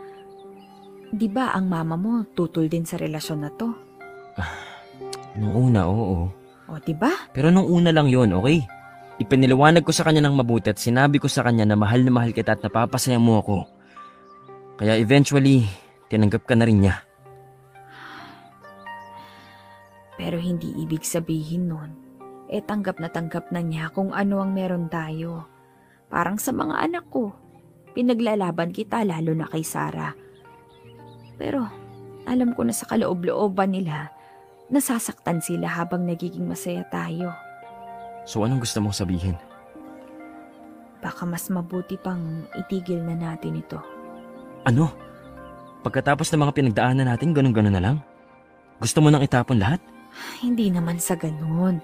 Di 1.12 1.28
ba 1.28 1.52
ang 1.52 1.68
mama 1.68 2.00
mo 2.00 2.24
tutol 2.32 2.72
din 2.72 2.88
sa 2.88 2.96
relasyon 2.96 3.40
na 3.44 3.52
to? 3.52 3.68
nung 5.36 5.68
una, 5.68 5.84
oo. 5.84 6.47
O, 6.68 6.76
di 6.76 6.92
ba? 6.92 7.10
Pero 7.32 7.48
nung 7.48 7.64
una 7.64 7.88
lang 7.88 8.12
yon 8.12 8.36
okay? 8.36 8.60
Ipiniliwanag 9.18 9.82
ko 9.82 9.90
sa 9.90 10.06
kanya 10.06 10.28
ng 10.28 10.36
mabuti 10.36 10.70
at 10.70 10.78
sinabi 10.78 11.18
ko 11.18 11.26
sa 11.26 11.42
kanya 11.42 11.66
na 11.66 11.74
mahal 11.74 12.04
na 12.06 12.12
mahal 12.12 12.30
kita 12.30 12.54
at 12.54 12.62
napapasaya 12.62 13.18
mo 13.18 13.40
ako. 13.42 13.66
Kaya 14.78 14.94
eventually, 14.94 15.66
tinanggap 16.06 16.46
ka 16.46 16.54
na 16.54 16.68
rin 16.68 16.84
niya. 16.84 17.02
Pero 20.14 20.38
hindi 20.38 20.70
ibig 20.78 21.02
sabihin 21.02 21.66
nun, 21.66 21.90
eh 22.46 22.62
tanggap 22.62 23.02
na 23.02 23.10
tanggap 23.10 23.50
na 23.50 23.58
niya 23.58 23.90
kung 23.90 24.14
ano 24.14 24.38
ang 24.38 24.54
meron 24.54 24.86
tayo. 24.86 25.50
Parang 26.06 26.38
sa 26.38 26.54
mga 26.54 26.78
anak 26.78 27.10
ko, 27.10 27.34
pinaglalaban 27.98 28.70
kita 28.70 29.02
lalo 29.02 29.34
na 29.34 29.50
kay 29.50 29.66
Sarah. 29.66 30.14
Pero 31.38 31.66
alam 32.26 32.54
ko 32.54 32.62
na 32.62 32.74
sa 32.74 32.86
kaloob-looban 32.86 33.74
nila, 33.74 34.14
nasasaktan 34.68 35.40
sila 35.40 35.68
habang 35.68 36.04
nagiging 36.04 36.44
masaya 36.44 36.84
tayo. 36.88 37.32
So 38.28 38.44
anong 38.44 38.64
gusto 38.64 38.80
mong 38.84 38.96
sabihin? 38.96 39.36
Baka 41.00 41.24
mas 41.24 41.48
mabuti 41.48 41.96
pang 41.96 42.44
itigil 42.58 43.00
na 43.00 43.16
natin 43.16 43.56
ito. 43.56 43.80
Ano? 44.66 44.92
Pagkatapos 45.80 46.28
ng 46.28 46.42
mga 46.42 46.52
pinagdaanan 46.58 47.06
natin, 47.08 47.32
ganun-ganun 47.32 47.72
na 47.72 47.82
lang? 47.82 47.96
Gusto 48.82 48.98
mo 49.00 49.08
nang 49.08 49.22
itapon 49.22 49.62
lahat? 49.62 49.80
Hindi 50.42 50.68
naman 50.68 50.98
sa 50.98 51.14
ganun. 51.14 51.78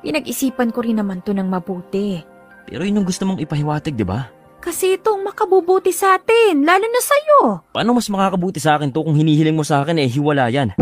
Pinag-isipan 0.00 0.70
ko 0.70 0.86
rin 0.86 1.02
naman 1.02 1.20
to 1.26 1.34
ng 1.34 1.50
mabuti. 1.50 2.22
Pero 2.64 2.86
yun 2.86 3.02
yung 3.02 3.08
gusto 3.08 3.26
mong 3.26 3.42
ipahiwatig, 3.42 3.98
di 3.98 4.06
ba? 4.06 4.30
Kasi 4.62 4.96
itong 4.96 5.20
makabubuti 5.20 5.92
sa 5.92 6.16
atin, 6.16 6.64
lalo 6.64 6.86
na 6.88 7.02
sa'yo. 7.02 7.40
Paano 7.74 7.92
mas 7.92 8.08
makakabuti 8.08 8.62
sa 8.62 8.80
akin 8.80 8.88
to 8.88 9.04
kung 9.04 9.18
hinihiling 9.18 9.52
mo 9.52 9.66
sa 9.66 9.84
akin 9.84 10.00
eh 10.00 10.08
hiwala 10.08 10.48
yan? 10.48 10.72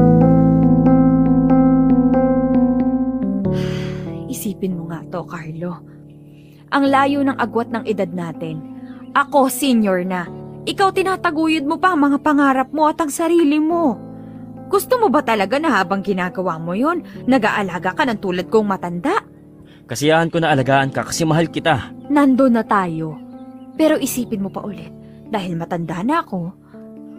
Isipin 4.32 4.80
mo 4.80 4.88
nga 4.88 5.04
to, 5.12 5.28
Carlo. 5.28 5.84
Ang 6.72 6.84
layo 6.88 7.20
ng 7.20 7.36
agwat 7.36 7.68
ng 7.68 7.84
edad 7.84 8.08
natin. 8.08 8.64
Ako, 9.12 9.52
senior 9.52 10.00
na. 10.08 10.24
Ikaw 10.64 10.88
tinataguyod 10.96 11.68
mo 11.68 11.76
pa 11.76 11.92
ang 11.92 12.08
mga 12.08 12.18
pangarap 12.24 12.72
mo 12.72 12.88
at 12.88 12.96
ang 12.96 13.12
sarili 13.12 13.60
mo. 13.60 14.00
Gusto 14.72 14.96
mo 14.96 15.12
ba 15.12 15.20
talaga 15.20 15.60
na 15.60 15.76
habang 15.76 16.00
ginagawa 16.00 16.56
mo 16.56 16.72
yon, 16.72 17.04
nag-aalaga 17.28 17.92
ka 17.92 18.08
ng 18.08 18.18
tulad 18.24 18.48
kong 18.48 18.72
matanda? 18.72 19.20
Kasiyahan 19.84 20.32
ko 20.32 20.40
na 20.40 20.48
alagaan 20.48 20.88
ka 20.88 21.04
kasi 21.04 21.28
mahal 21.28 21.52
kita. 21.52 21.92
Nando 22.08 22.48
na 22.48 22.64
tayo. 22.64 23.20
Pero 23.76 24.00
isipin 24.00 24.40
mo 24.40 24.48
pa 24.48 24.64
ulit, 24.64 24.88
dahil 25.28 25.60
matanda 25.60 26.00
na 26.00 26.24
ako, 26.24 26.56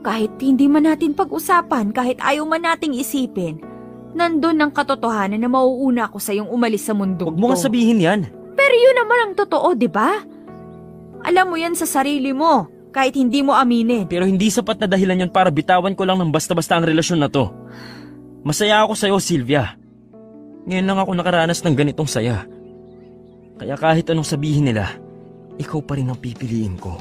kahit 0.01 0.33
hindi 0.41 0.65
man 0.65 0.89
natin 0.89 1.13
pag-usapan, 1.13 1.93
kahit 1.93 2.17
ayaw 2.25 2.41
man 2.49 2.65
nating 2.65 2.97
isipin, 2.97 3.61
nandun 4.13 4.61
ang 4.61 4.71
katotohanan 4.71 5.41
na 5.41 5.49
mauuna 5.49 6.09
ako 6.09 6.17
sa 6.21 6.31
iyong 6.33 6.49
umalis 6.49 6.85
sa 6.85 6.93
mundo 6.93 7.27
Huwag 7.27 7.37
mo 7.37 7.51
nga 7.51 7.59
sabihin 7.59 8.01
yan. 8.01 8.21
Pero 8.53 8.75
yun 8.77 8.95
naman 8.97 9.19
ang 9.19 9.33
totoo, 9.33 9.73
di 9.73 9.89
ba? 9.89 10.21
Alam 11.23 11.45
mo 11.51 11.55
yan 11.57 11.73
sa 11.73 11.89
sarili 11.89 12.31
mo, 12.31 12.69
kahit 12.93 13.17
hindi 13.17 13.41
mo 13.41 13.57
aminin. 13.57 14.05
Pero 14.05 14.29
hindi 14.29 14.53
sapat 14.53 14.77
na 14.83 14.87
dahilan 14.87 15.25
yon 15.25 15.31
para 15.33 15.49
bitawan 15.49 15.97
ko 15.97 16.05
lang 16.05 16.21
ng 16.21 16.29
basta-basta 16.29 16.77
ang 16.77 16.85
relasyon 16.85 17.25
na 17.25 17.29
to. 17.31 17.49
Masaya 18.45 18.83
ako 18.83 18.93
sa'yo, 18.93 19.17
Sylvia. 19.23 19.79
Ngayon 20.69 20.87
lang 20.87 20.99
ako 20.99 21.11
nakaranas 21.15 21.63
ng 21.63 21.75
ganitong 21.75 22.07
saya. 22.07 22.45
Kaya 23.57 23.75
kahit 23.79 24.07
anong 24.11 24.27
sabihin 24.27 24.67
nila, 24.67 24.99
ikaw 25.57 25.79
pa 25.81 25.95
rin 25.95 26.11
ang 26.11 26.19
pipiliin 26.19 26.75
ko. 26.77 26.99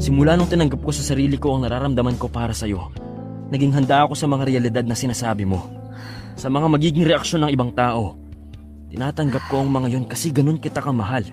Simula 0.00 0.32
nung 0.32 0.48
tinanggap 0.48 0.80
ko 0.80 0.96
sa 0.96 1.04
sarili 1.04 1.36
ko 1.36 1.52
ang 1.52 1.68
nararamdaman 1.68 2.16
ko 2.16 2.32
para 2.32 2.56
sa'yo, 2.56 2.88
naging 3.52 3.76
handa 3.76 4.08
ako 4.08 4.16
sa 4.16 4.24
mga 4.24 4.48
realidad 4.48 4.84
na 4.88 4.96
sinasabi 4.96 5.44
mo. 5.44 5.68
Sa 6.40 6.48
mga 6.48 6.72
magiging 6.72 7.04
reaksyon 7.04 7.44
ng 7.44 7.52
ibang 7.52 7.68
tao. 7.76 8.16
Tinatanggap 8.88 9.44
ko 9.52 9.60
ang 9.60 9.68
mga 9.68 9.92
yon 9.92 10.08
kasi 10.08 10.32
ganun 10.32 10.56
kita 10.56 10.80
kamahal. 10.80 11.28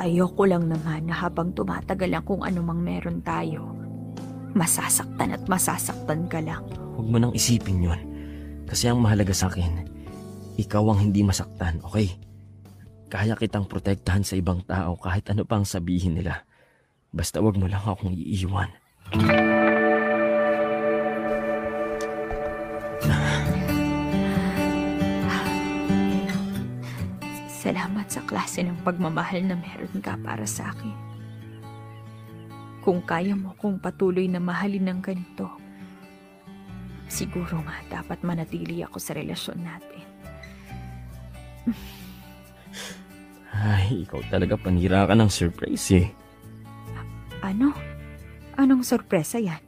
Ayoko 0.00 0.48
lang 0.48 0.64
naman 0.72 1.04
na 1.04 1.12
habang 1.12 1.52
tumatagal 1.52 2.08
ang 2.08 2.24
kung 2.24 2.40
anumang 2.40 2.80
meron 2.80 3.20
tayo, 3.20 3.76
masasaktan 4.56 5.36
at 5.36 5.44
masasaktan 5.44 6.24
ka 6.32 6.40
lang. 6.40 6.64
Huwag 6.96 7.08
mo 7.12 7.20
nang 7.20 7.36
isipin 7.36 7.92
yon. 7.92 8.00
Kasi 8.64 8.88
ang 8.88 9.04
mahalaga 9.04 9.36
sa 9.36 9.52
akin, 9.52 9.84
ikaw 10.56 10.80
ang 10.88 11.12
hindi 11.12 11.20
masaktan, 11.20 11.76
okay? 11.84 12.08
Kaya 13.12 13.36
kitang 13.36 13.68
protektahan 13.68 14.24
sa 14.24 14.34
ibang 14.40 14.64
tao 14.64 14.96
kahit 14.96 15.28
ano 15.28 15.44
pang 15.44 15.68
sabihin 15.68 16.16
nila. 16.16 16.40
Basta 17.14 17.38
wag 17.38 17.54
mo 17.54 17.70
lang 17.70 17.78
akong 17.86 18.10
iiwan. 18.10 18.74
Salamat 27.46 28.06
sa 28.10 28.18
klase 28.26 28.66
ng 28.66 28.82
pagmamahal 28.82 29.46
na 29.46 29.54
meron 29.54 30.02
ka 30.02 30.18
para 30.26 30.42
sa 30.42 30.74
akin. 30.74 30.90
Kung 32.82 32.98
kaya 33.06 33.38
mo 33.38 33.54
kong 33.62 33.78
patuloy 33.78 34.26
na 34.26 34.42
mahalin 34.42 34.90
ng 34.90 35.00
ganito, 35.00 35.46
siguro 37.06 37.62
nga 37.62 38.02
dapat 38.02 38.26
manatili 38.26 38.82
ako 38.82 38.98
sa 38.98 39.14
relasyon 39.14 39.62
natin. 39.62 40.02
Ay, 43.54 44.02
ikaw 44.02 44.18
talaga 44.34 44.58
panira 44.58 45.06
ka 45.06 45.14
ng 45.14 45.30
surprise 45.30 45.94
eh. 45.94 46.23
Ano? 47.44 47.76
Anong 48.56 48.80
sorpresa 48.80 49.36
yan? 49.36 49.60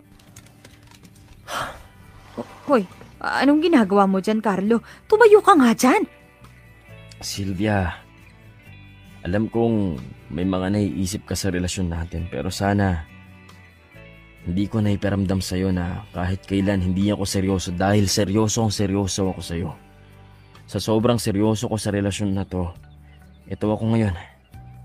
Ho- 2.41 2.53
Hoy, 2.65 2.89
anong 3.21 3.61
ginagawa 3.61 4.09
mo 4.09 4.25
dyan, 4.25 4.41
Carlo? 4.41 4.81
Tumayo 5.05 5.45
ka 5.45 5.53
nga 5.53 5.77
dyan! 5.77 6.09
Sylvia, 7.21 8.01
alam 9.21 9.53
kong 9.53 10.01
may 10.33 10.49
mga 10.49 10.73
naiisip 10.73 11.29
ka 11.29 11.37
sa 11.37 11.53
relasyon 11.53 11.93
natin 11.93 12.29
pero 12.31 12.49
sana 12.49 13.07
hindi 14.47 14.71
ko 14.71 14.79
naiparamdam 14.79 15.43
sa'yo 15.43 15.75
na 15.75 16.07
kahit 16.15 16.47
kailan 16.47 16.79
hindi 16.79 17.11
ako 17.11 17.27
seryoso 17.27 17.75
dahil 17.75 18.07
seryoso 18.07 18.63
ang 18.63 18.71
seryoso 18.71 19.35
ako 19.35 19.43
sa'yo. 19.43 19.71
Sa 20.71 20.79
sobrang 20.79 21.19
seryoso 21.19 21.67
ko 21.67 21.75
sa 21.75 21.91
relasyon 21.91 22.31
na 22.31 22.47
to, 22.47 22.71
ito 23.51 23.67
ako 23.67 23.91
ngayon, 23.95 24.15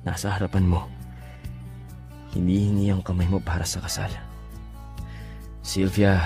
nasa 0.01 0.33
harapan 0.33 0.65
mo. 0.65 0.89
Hinihingi 2.31 2.87
ang 2.87 3.03
kamay 3.03 3.27
mo 3.27 3.43
para 3.43 3.67
sa 3.67 3.83
kasal. 3.83 4.07
Sylvia, 5.59 6.23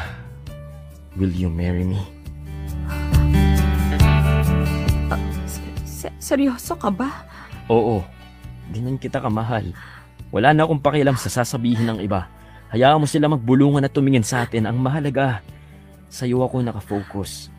will 1.17 1.33
you 1.33 1.49
marry 1.49 1.81
me? 1.81 1.97
Se- 5.89 6.13
seryoso 6.21 6.77
ka 6.77 6.93
ba? 6.93 7.25
Oo, 7.73 8.05
ganyan 8.69 9.01
kita 9.01 9.17
kamahal. 9.17 9.73
Wala 10.29 10.53
na 10.53 10.69
akong 10.69 10.83
pakialam 10.83 11.17
sa 11.17 11.33
sasabihin 11.33 11.89
ng 11.89 11.99
iba. 12.05 12.29
Hayaan 12.69 13.01
mo 13.01 13.09
sila 13.09 13.25
magbulungan 13.25 13.81
at 13.81 13.93
tumingin 13.93 14.25
sa 14.25 14.45
atin. 14.45 14.69
Ang 14.69 14.77
mahalaga, 14.85 15.41
sa'yo 16.13 16.45
ako 16.45 16.61
nakafocus. 16.61 17.49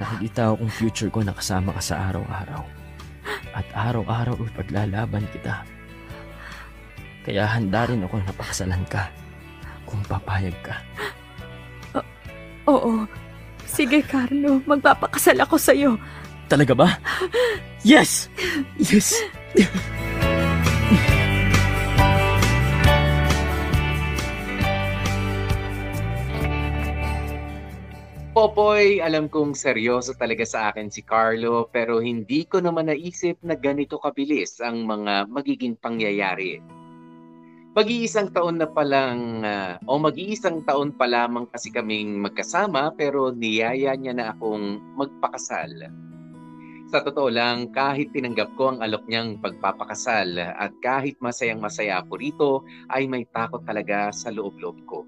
Nakikita 0.00 0.56
ko 0.56 0.64
kung 0.64 0.72
future 0.72 1.10
ko 1.12 1.20
nakasama 1.20 1.76
ka 1.76 1.82
sa 1.84 2.08
araw-araw. 2.08 2.64
At 3.52 3.66
araw-araw 3.76 4.40
ipaglalaban 4.40 5.28
kita. 5.36 5.73
Kaya 7.24 7.48
handa 7.48 7.88
rin 7.88 8.04
ako 8.04 8.20
na 8.20 8.36
pakasalan 8.36 8.84
ka 8.92 9.08
kung 9.88 10.04
papayag 10.04 10.52
ka. 10.60 10.76
Oo. 12.68 13.08
Sige, 13.64 14.04
Carlo. 14.04 14.60
Magpapakasal 14.68 15.40
ako 15.40 15.56
sa'yo. 15.56 15.96
Talaga 16.52 16.76
ba? 16.76 16.88
Yes! 17.80 18.28
Yes! 18.76 19.16
Popoy, 28.34 28.98
alam 28.98 29.30
kong 29.30 29.54
seryoso 29.54 30.12
talaga 30.18 30.42
sa 30.42 30.74
akin 30.74 30.90
si 30.90 31.06
Carlo 31.06 31.70
pero 31.70 32.02
hindi 32.02 32.42
ko 32.44 32.58
naman 32.58 32.90
naisip 32.90 33.38
na 33.46 33.54
ganito 33.54 33.96
kabilis 34.02 34.58
ang 34.58 34.84
mga 34.84 35.30
magiging 35.30 35.78
pangyayari. 35.78 36.58
Mag-iisang 37.74 38.30
taon 38.30 38.62
na 38.62 38.70
palang, 38.70 39.42
ah, 39.42 39.82
o 39.90 39.98
mag-iisang 39.98 40.62
taon 40.62 40.94
pa 40.94 41.10
lamang 41.10 41.50
kasi 41.50 41.74
kaming 41.74 42.22
magkasama 42.22 42.94
pero 42.94 43.34
niyaya 43.34 43.98
niya 43.98 44.14
na 44.14 44.30
akong 44.30 44.78
magpakasal. 44.94 45.90
Sa 46.86 47.02
totoo 47.02 47.34
lang, 47.34 47.74
kahit 47.74 48.14
tinanggap 48.14 48.54
ko 48.54 48.70
ang 48.70 48.78
alok 48.78 49.02
niyang 49.10 49.42
pagpapakasal 49.42 50.38
at 50.38 50.70
kahit 50.86 51.18
masayang 51.18 51.58
masaya 51.58 51.98
ako 51.98 52.12
rito, 52.14 52.50
ay 52.94 53.10
may 53.10 53.26
takot 53.34 53.66
talaga 53.66 54.14
sa 54.14 54.30
loob-loob 54.30 54.78
ko 54.86 55.02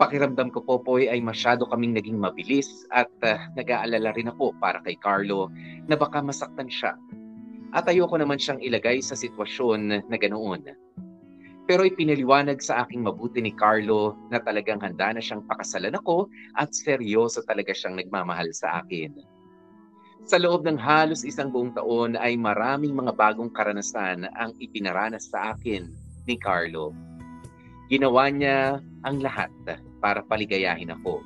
pakiramdam 0.00 0.48
ko 0.48 0.64
Popoy 0.64 1.12
ay 1.12 1.20
masyado 1.20 1.68
kaming 1.68 1.92
naging 1.92 2.16
mabilis 2.16 2.88
at 2.88 3.12
ah, 3.20 3.36
nag-aalala 3.52 4.16
rin 4.16 4.32
ako 4.32 4.56
para 4.56 4.80
kay 4.80 4.96
Carlo 4.96 5.52
na 5.84 5.92
baka 5.92 6.24
masaktan 6.24 6.72
siya. 6.72 6.96
At 7.76 7.84
ayoko 7.84 8.16
naman 8.16 8.40
siyang 8.40 8.64
ilagay 8.64 9.04
sa 9.04 9.12
sitwasyon 9.12 10.08
na 10.08 10.16
ganoon. 10.16 10.72
Pero 11.70 11.86
ipinaliwanag 11.86 12.58
sa 12.58 12.82
aking 12.82 13.06
mabuti 13.06 13.38
ni 13.38 13.54
Carlo 13.54 14.18
na 14.26 14.42
talagang 14.42 14.82
handa 14.82 15.14
na 15.14 15.22
siyang 15.22 15.46
pakasalan 15.46 15.94
ako 15.94 16.26
at 16.58 16.74
seryoso 16.74 17.46
talaga 17.46 17.70
siyang 17.70 17.94
nagmamahal 17.94 18.50
sa 18.50 18.82
akin. 18.82 19.14
Sa 20.26 20.42
loob 20.42 20.66
ng 20.66 20.74
halos 20.74 21.22
isang 21.22 21.54
buong 21.54 21.70
taon 21.70 22.18
ay 22.18 22.34
maraming 22.34 22.90
mga 22.90 23.14
bagong 23.14 23.54
karanasan 23.54 24.26
ang 24.34 24.50
ipinaranas 24.58 25.30
sa 25.30 25.54
akin 25.54 25.86
ni 26.26 26.34
Carlo. 26.42 26.90
Ginawa 27.86 28.34
niya 28.34 28.82
ang 29.06 29.22
lahat 29.22 29.54
para 30.02 30.26
paligayahin 30.26 30.90
ako. 30.90 31.22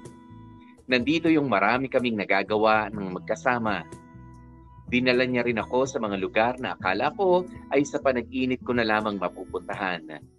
Nandito 0.92 1.32
yung 1.32 1.49
marami 1.49 1.88
kaming 1.88 2.20
nagagawa 2.20 2.92
ng 2.92 3.16
magkasama. 3.16 3.80
Dinala 4.92 5.24
niya 5.24 5.49
rin 5.49 5.57
ako 5.57 5.88
sa 5.88 5.97
mga 6.05 6.20
lugar 6.20 6.53
na 6.61 6.76
akala 6.76 7.16
ko 7.16 7.49
ay 7.72 7.80
sa 7.88 7.97
panag-init 7.97 8.61
ko 8.61 8.76
na 8.76 8.84
lamang 8.84 9.16
mapupuntahan. 9.16 10.34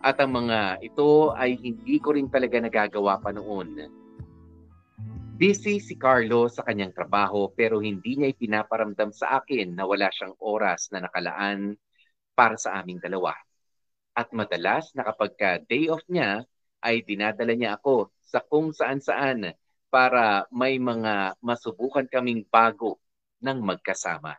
At 0.00 0.16
ang 0.16 0.32
mga 0.32 0.80
ito 0.80 1.36
ay 1.36 1.60
hindi 1.60 2.00
ko 2.00 2.16
rin 2.16 2.32
talaga 2.32 2.56
nagagawa 2.56 3.20
pa 3.20 3.36
noon. 3.36 3.84
Busy 5.36 5.80
si 5.80 5.96
Carlo 5.96 6.48
sa 6.52 6.64
kanyang 6.64 6.92
trabaho 6.92 7.48
pero 7.52 7.80
hindi 7.80 8.16
niya 8.16 8.32
ipinaparamdam 8.32 9.12
sa 9.12 9.40
akin 9.40 9.72
na 9.72 9.88
wala 9.88 10.12
siyang 10.12 10.36
oras 10.40 10.92
na 10.92 11.04
nakalaan 11.04 11.76
para 12.32 12.56
sa 12.56 12.80
aming 12.80 13.00
dalawa. 13.00 13.36
At 14.16 14.32
madalas 14.36 14.92
na 14.96 15.04
kapag 15.04 15.32
ka 15.36 15.50
day 15.64 15.88
off 15.88 16.04
niya, 16.08 16.44
ay 16.80 17.04
dinadala 17.04 17.52
niya 17.52 17.76
ako 17.76 18.08
sa 18.24 18.40
kung 18.40 18.72
saan-saan 18.72 19.52
para 19.92 20.48
may 20.48 20.80
mga 20.80 21.36
masubukan 21.44 22.08
kaming 22.08 22.44
bago 22.48 22.96
ng 23.44 23.58
magkasama. 23.60 24.36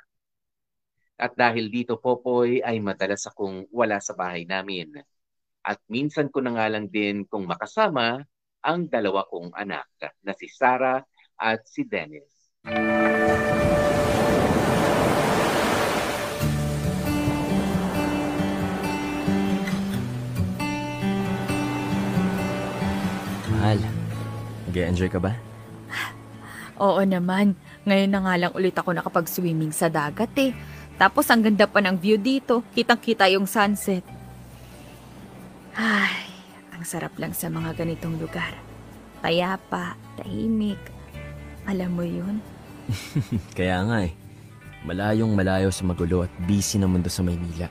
At 1.21 1.37
dahil 1.37 1.69
dito, 1.69 2.01
Popoy, 2.01 2.65
ay 2.65 2.81
madalas 2.81 3.29
akong 3.29 3.69
wala 3.69 4.01
sa 4.01 4.17
bahay 4.17 4.41
namin. 4.41 4.89
At 5.61 5.77
minsan 5.85 6.33
ko 6.33 6.41
na 6.41 6.57
nga 6.57 6.65
lang 6.73 6.89
din 6.89 7.29
kung 7.29 7.45
makasama 7.45 8.17
ang 8.65 8.89
dalawa 8.89 9.25
kong 9.29 9.53
anak 9.53 9.85
na 10.25 10.33
si 10.33 10.49
Sarah 10.49 11.01
at 11.37 11.61
si 11.69 11.85
Dennis. 11.85 12.29
Mahal, 23.53 23.77
nag-enjoy 24.65 25.09
ka 25.13 25.21
ba? 25.21 25.37
Oo 26.81 27.01
naman. 27.05 27.53
Ngayon 27.85 28.09
na 28.09 28.21
nga 28.25 28.33
lang 28.37 28.53
ulit 28.57 28.73
ako 28.73 28.97
nakapag-swimming 28.97 29.73
sa 29.73 29.93
dagat 29.93 30.33
eh. 30.41 30.57
Tapos 30.97 31.29
ang 31.29 31.45
ganda 31.45 31.69
pa 31.69 31.81
ng 31.81 31.97
view 31.97 32.17
dito. 32.17 32.65
Kitang-kita 32.73 33.29
yung 33.29 33.45
sunset. 33.45 34.20
Ay, 35.75 36.27
ang 36.75 36.83
sarap 36.83 37.15
lang 37.15 37.31
sa 37.31 37.47
mga 37.47 37.77
ganitong 37.79 38.19
lugar. 38.19 38.51
Payapa, 39.23 39.95
tahimik. 40.19 40.81
Alam 41.69 41.91
mo 41.95 42.03
yun? 42.03 42.43
Kaya 43.57 43.85
nga 43.85 43.97
eh. 44.03 44.11
Malayong 44.81 45.37
malayo 45.37 45.69
sa 45.69 45.85
magulo 45.85 46.25
at 46.25 46.33
busy 46.49 46.81
na 46.81 46.89
mundo 46.89 47.07
sa 47.07 47.21
Maynila. 47.21 47.69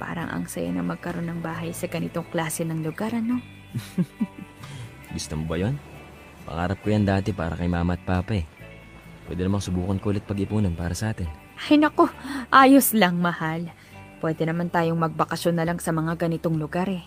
Parang 0.00 0.32
ang 0.32 0.48
saya 0.48 0.72
na 0.72 0.80
magkaroon 0.80 1.28
ng 1.28 1.40
bahay 1.44 1.76
sa 1.76 1.84
ganitong 1.84 2.24
klase 2.32 2.64
ng 2.64 2.80
lugar, 2.80 3.12
ano? 3.12 3.38
Gusto 5.14 5.36
mo 5.36 5.44
ba 5.44 5.60
yon? 5.60 5.76
Pangarap 6.48 6.80
ko 6.80 6.88
yan 6.88 7.04
dati 7.04 7.36
para 7.36 7.54
kay 7.60 7.68
mama 7.68 8.00
at 8.00 8.02
papa 8.08 8.40
eh. 8.40 8.48
Pwede 9.28 9.44
namang 9.44 9.60
subukan 9.60 10.00
ko 10.00 10.16
ulit 10.16 10.24
pag-ipunan 10.24 10.72
para 10.72 10.96
sa 10.96 11.12
atin. 11.12 11.28
Ay 11.68 11.76
nako, 11.76 12.08
ayos 12.48 12.96
lang 12.96 13.20
mahal. 13.20 13.68
Pwede 14.24 14.48
naman 14.48 14.72
tayong 14.72 14.96
magbakasyon 14.96 15.60
na 15.60 15.68
lang 15.68 15.76
sa 15.76 15.92
mga 15.92 16.16
ganitong 16.16 16.56
lugar 16.56 16.88
eh. 16.88 17.04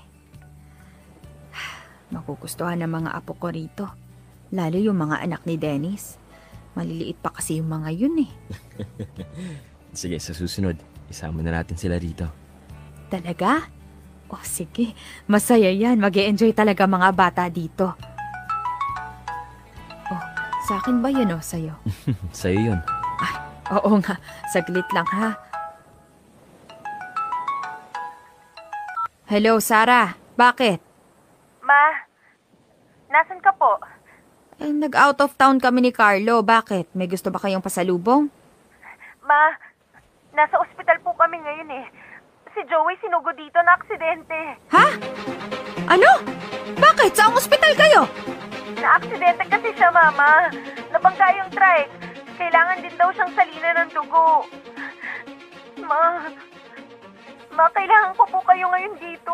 Makugustuhan 2.14 2.78
ng 2.86 2.92
mga 2.94 3.10
apo 3.18 3.34
ko 3.34 3.50
rito. 3.50 3.90
Lalo 4.54 4.78
yung 4.78 5.02
mga 5.02 5.26
anak 5.26 5.50
ni 5.50 5.58
Dennis. 5.58 6.22
Maliliit 6.78 7.18
pa 7.18 7.34
kasi 7.34 7.58
yung 7.58 7.74
mga 7.74 7.90
yun 7.90 8.30
eh. 8.30 8.32
Sige, 9.98 10.22
sa 10.22 10.34
susunod, 10.38 10.78
isama 11.10 11.42
na 11.42 11.58
natin 11.58 11.74
sila 11.74 11.98
rito. 11.98 12.30
Talaga? 13.10 13.66
Oh, 14.30 14.42
sige. 14.42 14.98
Masaya 15.30 15.70
yan. 15.70 16.02
mag 16.02 16.14
enjoy 16.18 16.50
talaga 16.54 16.90
mga 16.90 17.10
bata 17.14 17.46
dito. 17.50 17.94
Oh, 20.10 20.24
sa 20.66 20.82
akin 20.82 21.02
ba 21.02 21.14
yun 21.14 21.30
o 21.34 21.38
sa'yo? 21.38 21.78
Sa'yo 22.34 22.74
yun. 22.74 22.82
Oo 23.74 23.98
nga. 24.02 24.18
Saglit 24.54 24.86
lang 24.94 25.08
ha. 25.10 25.34
Hello, 29.26 29.58
Sarah. 29.58 30.14
Bakit? 30.38 30.93
Ma, 31.64 31.96
nasan 33.08 33.40
ka 33.40 33.56
po? 33.56 33.80
Eh, 34.60 34.70
nag-out 34.70 35.18
of 35.24 35.34
town 35.40 35.58
kami 35.58 35.80
ni 35.82 35.92
Carlo. 35.92 36.44
Bakit? 36.44 36.92
May 36.94 37.08
gusto 37.08 37.32
ba 37.32 37.40
kayong 37.40 37.64
pasalubong? 37.64 38.28
Ma, 39.24 39.56
nasa 40.36 40.60
ospital 40.60 41.00
po 41.02 41.16
kami 41.16 41.40
ngayon 41.40 41.72
eh. 41.74 41.86
Si 42.54 42.62
Joey 42.68 43.00
sinugo 43.00 43.34
dito 43.34 43.58
na 43.64 43.80
aksidente. 43.80 44.60
Ha? 44.70 44.88
Ano? 45.90 46.12
Bakit? 46.78 47.16
Saang 47.16 47.34
ospital 47.34 47.74
kayo? 47.74 48.02
Na-aksidente 48.78 49.44
kasi 49.48 49.72
siya, 49.74 49.90
Mama. 49.90 50.52
Nabangga 50.92 51.32
yung 51.40 51.50
trike. 51.50 51.90
Kailangan 52.36 52.84
din 52.84 52.94
daw 53.00 53.10
siyang 53.10 53.32
salina 53.34 53.70
ng 53.80 53.90
dugo. 53.90 54.46
Ma, 55.82 56.28
Ma, 57.54 57.70
kailangan 57.70 58.18
ko 58.18 58.24
po 58.34 58.40
kayo 58.50 58.66
ngayon 58.66 58.98
dito. 58.98 59.34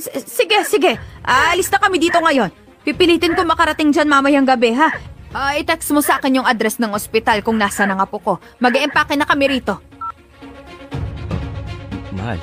S- 0.00 0.24
sige, 0.24 0.56
sige. 0.64 0.92
Aalis 1.28 1.68
na 1.68 1.76
kami 1.76 2.00
dito 2.00 2.16
ngayon. 2.16 2.48
Pipilitin 2.88 3.36
ko 3.36 3.44
makarating 3.44 3.92
dyan 3.92 4.08
mamayang 4.08 4.48
gabi, 4.48 4.72
ha? 4.72 4.88
Ah, 5.28 5.52
i-text 5.60 5.92
mo 5.92 6.00
sa 6.00 6.16
akin 6.16 6.40
yung 6.40 6.48
address 6.48 6.80
ng 6.80 6.88
ospital 6.96 7.44
kung 7.44 7.60
nasa 7.60 7.84
na 7.84 8.00
nga 8.00 8.08
po 8.08 8.16
ko. 8.16 8.32
Mag-eempake 8.64 9.12
na 9.12 9.28
kami 9.28 9.60
rito. 9.60 9.76
Mahal, 12.16 12.40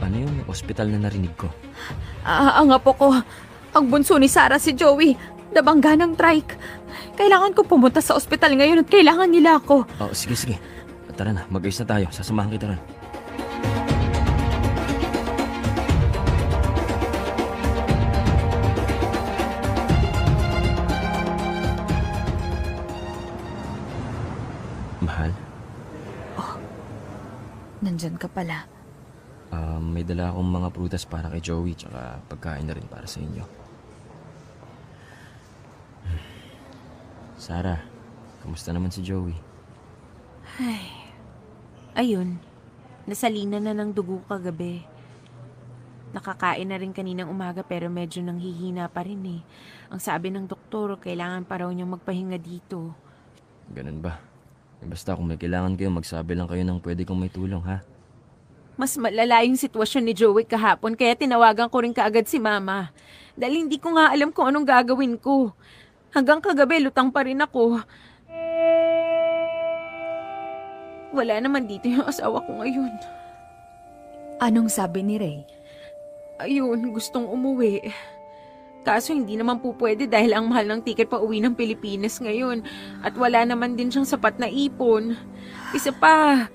ano 0.00 0.16
yung 0.16 0.40
hospital 0.48 0.88
na 0.88 1.04
narinig 1.04 1.36
ko? 1.36 1.52
Ah, 2.24 2.64
ang 2.64 2.72
apo 2.72 2.96
ko. 2.96 3.12
Ang 3.76 3.84
bunso 3.92 4.16
ni 4.16 4.32
Sarah 4.32 4.56
si 4.56 4.72
Joey. 4.72 5.20
Nabangga 5.52 5.92
ng 5.92 6.16
trike. 6.16 6.56
Kailangan 7.20 7.52
ko 7.52 7.68
pumunta 7.68 8.00
sa 8.00 8.16
ospital 8.16 8.56
ngayon 8.56 8.80
at 8.80 8.88
kailangan 8.88 9.28
nila 9.28 9.60
ako. 9.60 9.84
Oh, 10.00 10.16
sige, 10.16 10.32
sige. 10.32 10.56
Tara 11.14 11.30
na, 11.30 11.46
mag-ayos 11.46 11.78
na 11.78 11.86
tayo. 11.86 12.06
Sasamahan 12.10 12.50
kita 12.50 12.72
ron. 12.72 12.80
Nandyan 28.04 28.20
ka 28.20 28.28
pala. 28.28 28.68
Um, 29.48 29.96
may 29.96 30.04
dala 30.04 30.28
akong 30.28 30.44
mga 30.44 30.68
prutas 30.76 31.08
para 31.08 31.32
kay 31.32 31.40
Joey 31.40 31.72
tsaka 31.72 32.20
pagkain 32.28 32.68
na 32.68 32.76
rin 32.76 32.84
para 32.84 33.08
sa 33.08 33.16
inyo. 33.16 33.40
Sarah, 37.40 37.80
kamusta 38.44 38.76
naman 38.76 38.92
si 38.92 39.00
Joey? 39.00 39.32
Ayun, 41.96 42.36
nasalina 43.08 43.56
na 43.56 43.72
ng 43.72 43.96
dugo 43.96 44.20
kagabi. 44.28 44.84
Nakakain 46.12 46.68
na 46.68 46.76
rin 46.76 46.92
kaninang 46.92 47.32
umaga 47.32 47.64
pero 47.64 47.88
medyo 47.88 48.20
nanghihina 48.20 48.92
pa 48.92 49.00
rin 49.08 49.24
eh. 49.24 49.40
Ang 49.88 50.04
sabi 50.04 50.28
ng 50.28 50.44
doktor, 50.44 51.00
kailangan 51.00 51.48
pa 51.48 51.64
raw 51.64 51.72
niyang 51.72 51.96
magpahinga 51.96 52.36
dito. 52.36 52.92
Ganun 53.72 54.04
ba? 54.04 54.20
Eh, 54.84 54.88
basta 54.92 55.16
kung 55.16 55.24
may 55.24 55.40
kailangan 55.40 55.72
kayo, 55.80 55.88
magsabi 55.88 56.36
lang 56.36 56.52
kayo 56.52 56.68
ng 56.68 56.84
pwede 56.84 57.08
kong 57.08 57.16
may 57.16 57.32
tulong, 57.32 57.64
ha? 57.64 57.80
Mas 58.74 58.98
malala 58.98 59.46
yung 59.46 59.54
sitwasyon 59.54 60.02
ni 60.02 60.12
Joey 60.18 60.42
kahapon 60.42 60.98
kaya 60.98 61.14
tinawagan 61.14 61.70
ko 61.70 61.82
rin 61.82 61.94
kaagad 61.94 62.26
si 62.26 62.42
Mama. 62.42 62.90
Dahil 63.38 63.66
hindi 63.66 63.78
ko 63.78 63.94
nga 63.94 64.10
alam 64.10 64.34
kung 64.34 64.50
anong 64.50 64.66
gagawin 64.66 65.14
ko. 65.18 65.54
Hanggang 66.14 66.38
kagabi, 66.38 66.82
lutang 66.82 67.10
pa 67.10 67.26
rin 67.26 67.42
ako. 67.42 67.82
Wala 71.14 71.34
naman 71.38 71.70
dito 71.70 71.86
yung 71.86 72.06
asawa 72.06 72.42
ko 72.42 72.62
ngayon. 72.62 72.90
Anong 74.42 74.70
sabi 74.70 75.06
ni 75.06 75.14
Ray? 75.18 75.46
Ayun, 76.42 76.90
gustong 76.90 77.26
umuwi. 77.30 77.86
Kaso 78.82 79.14
hindi 79.14 79.38
naman 79.38 79.62
po 79.62 79.72
pwede 79.78 80.10
dahil 80.10 80.34
ang 80.34 80.50
mahal 80.50 80.66
ng 80.68 80.82
tiket 80.82 81.08
pa 81.08 81.22
uwi 81.22 81.38
ng 81.38 81.54
Pilipinas 81.54 82.18
ngayon. 82.18 82.66
At 83.06 83.14
wala 83.14 83.46
naman 83.46 83.78
din 83.78 83.88
siyang 83.88 84.06
sapat 84.06 84.36
na 84.42 84.50
ipon. 84.50 85.14
Isa 85.70 85.94
pa, 85.94 86.46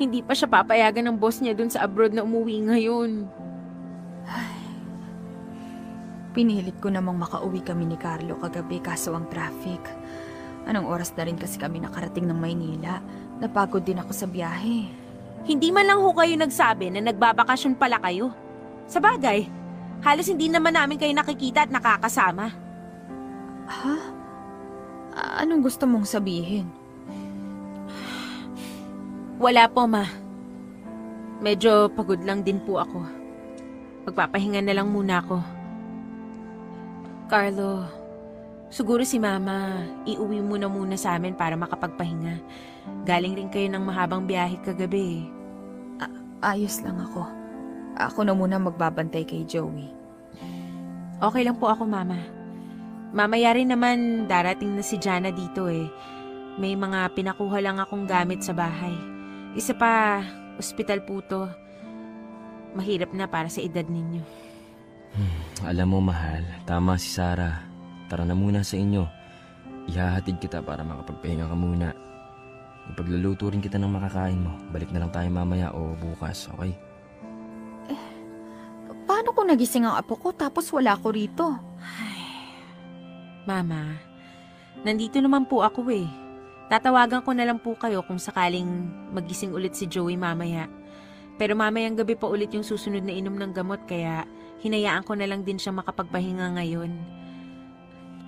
hindi 0.00 0.24
pa 0.24 0.32
siya 0.32 0.48
papayagan 0.48 1.08
ng 1.12 1.16
boss 1.20 1.44
niya 1.44 1.52
dun 1.52 1.68
sa 1.68 1.84
abroad 1.84 2.16
na 2.16 2.24
umuwi 2.24 2.64
ngayon. 2.64 3.28
Pinilit 6.32 6.80
ko 6.80 6.88
namang 6.88 7.20
makauwi 7.20 7.60
kami 7.60 7.84
ni 7.84 8.00
Carlo 8.00 8.40
kagabi 8.40 8.80
kaso 8.80 9.12
ang 9.12 9.28
traffic. 9.28 9.84
Anong 10.64 10.88
oras 10.88 11.12
na 11.12 11.28
rin 11.28 11.36
kasi 11.36 11.60
kami 11.60 11.84
nakarating 11.84 12.24
ng 12.24 12.38
Maynila. 12.38 13.04
Napagod 13.36 13.84
din 13.84 14.00
ako 14.00 14.12
sa 14.16 14.24
biyahe. 14.24 14.88
Hindi 15.44 15.68
man 15.74 15.84
lang 15.90 16.00
ho 16.00 16.08
kayo 16.16 16.32
nagsabi 16.38 16.88
na 16.88 17.04
nagbabakasyon 17.04 17.76
pala 17.76 18.00
kayo. 18.00 18.32
Sa 18.88 19.02
bagay, 19.02 19.44
halos 20.00 20.30
hindi 20.30 20.48
naman 20.48 20.72
namin 20.72 20.96
kayo 20.96 21.12
nakikita 21.12 21.68
at 21.68 21.70
nakakasama. 21.74 22.54
Ha? 23.68 23.94
Anong 25.42 25.60
gusto 25.60 25.84
mong 25.84 26.08
sabihin? 26.08 26.81
Wala 29.40 29.64
po, 29.70 29.88
ma. 29.88 30.04
Medyo 31.40 31.88
pagod 31.96 32.20
lang 32.20 32.44
din 32.44 32.60
po 32.62 32.78
ako. 32.78 33.00
Magpapahinga 34.06 34.60
na 34.60 34.74
lang 34.76 34.90
muna 34.90 35.22
ako. 35.22 35.38
Carlo, 37.32 37.86
siguro 38.68 39.02
si 39.08 39.16
Mama, 39.16 39.86
iuwi 40.04 40.44
mo 40.44 40.60
na 40.60 40.68
muna 40.68 41.00
sa 41.00 41.16
amin 41.16 41.32
para 41.32 41.56
makapagpahinga. 41.56 42.38
Galing 43.08 43.38
rin 43.38 43.50
kayo 43.50 43.72
ng 43.72 43.82
mahabang 43.82 44.28
biyahe 44.28 44.60
kagabi. 44.60 45.26
Ayos 46.42 46.82
lang 46.82 46.98
ako. 46.98 47.22
Ako 47.94 48.26
na 48.26 48.34
muna 48.34 48.58
magbabantay 48.58 49.22
kay 49.22 49.46
Joey. 49.46 49.86
Okay 51.22 51.42
lang 51.46 51.54
po 51.54 51.70
ako, 51.70 51.86
Mama. 51.86 52.18
Mamaya 53.14 53.54
rin 53.54 53.70
naman 53.70 54.26
darating 54.26 54.74
na 54.74 54.82
si 54.82 54.98
Jana 54.98 55.30
dito 55.30 55.70
eh. 55.70 55.86
May 56.58 56.74
mga 56.74 57.14
pinakuha 57.14 57.62
lang 57.62 57.78
akong 57.78 58.08
gamit 58.08 58.42
sa 58.42 58.50
bahay. 58.56 59.11
Isa 59.52 59.76
pa, 59.76 60.24
ospital 60.56 61.04
po 61.04 61.20
to. 61.20 61.44
Mahirap 62.72 63.12
na 63.12 63.28
para 63.28 63.52
sa 63.52 63.60
edad 63.60 63.84
ninyo. 63.84 64.24
Alam 65.68 65.92
mo, 65.92 65.98
mahal, 66.00 66.40
tama 66.64 66.96
si 66.96 67.12
Sarah. 67.12 67.60
Tara 68.08 68.24
na 68.24 68.32
muna 68.32 68.64
sa 68.64 68.80
inyo. 68.80 69.04
Ihahatid 69.92 70.40
kita 70.40 70.64
para 70.64 70.80
makapagpahinga 70.80 71.52
ka 71.52 71.56
muna. 71.56 71.92
Ipagluluto 72.88 73.52
rin 73.52 73.60
kita 73.60 73.76
ng 73.76 73.92
makakain 73.92 74.40
mo. 74.40 74.56
Balik 74.72 74.88
na 74.88 75.04
lang 75.04 75.12
tayo 75.12 75.28
mamaya 75.28 75.68
o 75.76 75.92
bukas, 76.00 76.48
okay? 76.56 76.72
Paano 79.04 79.36
kung 79.36 79.52
nagising 79.52 79.84
ang 79.84 80.00
apo 80.00 80.16
ko 80.16 80.32
tapos 80.32 80.72
wala 80.72 80.96
ko 80.96 81.12
rito? 81.12 81.46
Mama, 83.44 84.00
nandito 84.80 85.20
naman 85.20 85.44
po 85.44 85.60
ako 85.60 85.84
eh. 85.92 86.21
Tatawagan 86.72 87.20
ko 87.20 87.36
na 87.36 87.44
lang 87.44 87.60
po 87.60 87.76
kayo 87.76 88.00
kung 88.00 88.16
sakaling 88.16 88.88
magising 89.12 89.52
ulit 89.52 89.76
si 89.76 89.84
Joey 89.84 90.16
mamaya. 90.16 90.72
Pero 91.36 91.52
mamayang 91.52 92.00
gabi 92.00 92.16
pa 92.16 92.24
ulit 92.24 92.48
yung 92.56 92.64
susunod 92.64 93.04
na 93.04 93.12
inom 93.12 93.36
ng 93.36 93.52
gamot 93.52 93.84
kaya 93.84 94.24
hinayaan 94.64 95.04
ko 95.04 95.12
na 95.12 95.28
lang 95.28 95.44
din 95.44 95.60
siya 95.60 95.68
makapagpahinga 95.76 96.56
ngayon. 96.56 96.96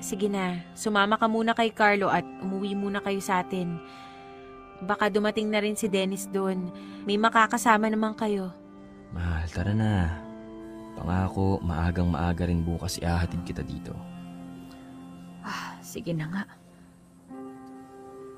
Sige 0.04 0.28
na, 0.28 0.60
sumama 0.76 1.16
ka 1.16 1.24
muna 1.24 1.56
kay 1.56 1.72
Carlo 1.72 2.12
at 2.12 2.28
umuwi 2.44 2.76
muna 2.76 3.00
kayo 3.00 3.16
sa 3.24 3.40
atin. 3.40 3.80
Baka 4.84 5.08
dumating 5.08 5.48
na 5.48 5.64
rin 5.64 5.72
si 5.72 5.88
Dennis 5.88 6.28
doon. 6.28 6.68
May 7.08 7.16
makakasama 7.16 7.88
naman 7.88 8.12
kayo. 8.12 8.52
Mahal, 9.16 9.48
tara 9.48 9.72
na. 9.72 10.20
Pangako, 11.00 11.64
maagang 11.64 12.12
maaga 12.12 12.44
rin 12.44 12.60
bukas 12.60 13.00
ihahatid 13.00 13.40
kita 13.48 13.64
dito. 13.64 13.96
Ah, 15.40 15.80
sige 15.80 16.12
na 16.12 16.28
nga. 16.28 16.44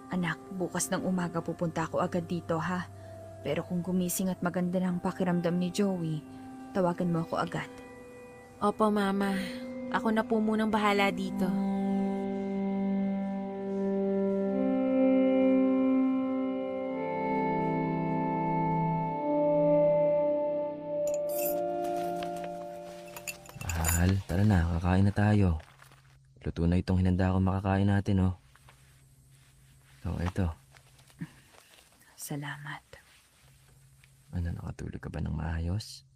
Anak, 0.07 0.39
bukas 0.55 0.87
ng 0.95 1.03
umaga 1.03 1.43
pupunta 1.43 1.91
ako 1.91 1.99
agad 1.99 2.31
dito 2.31 2.63
ha. 2.63 2.87
Pero 3.43 3.67
kung 3.67 3.83
gumising 3.83 4.31
at 4.31 4.39
maganda 4.39 4.79
ng 4.79 5.03
pakiramdam 5.03 5.59
ni 5.59 5.75
Joey, 5.75 6.23
tawagan 6.71 7.11
mo 7.11 7.27
ako 7.27 7.43
agad. 7.43 7.71
Opo, 8.63 8.87
Mama. 8.91 9.35
Ako 9.91 10.15
na 10.15 10.23
po 10.23 10.39
munang 10.39 10.71
bahala 10.71 11.11
dito. 11.11 11.47
Mahal, 23.63 24.11
tara 24.31 24.45
na, 24.47 24.71
kakain 24.79 25.07
na 25.07 25.15
tayo. 25.15 25.59
Luto 26.47 26.63
na 26.63 26.79
itong 26.79 27.03
hinanda 27.03 27.35
ko 27.35 27.43
makakain 27.43 27.91
natin, 27.91 28.23
oh. 28.23 28.46
So, 30.07 30.15
ito. 30.23 30.47
Salamat. 32.15 32.79
Ano, 34.31 34.55
nakatulog 34.55 35.03
ka 35.03 35.11
ba 35.11 35.19
ng 35.19 35.35
maayos? 35.35 36.07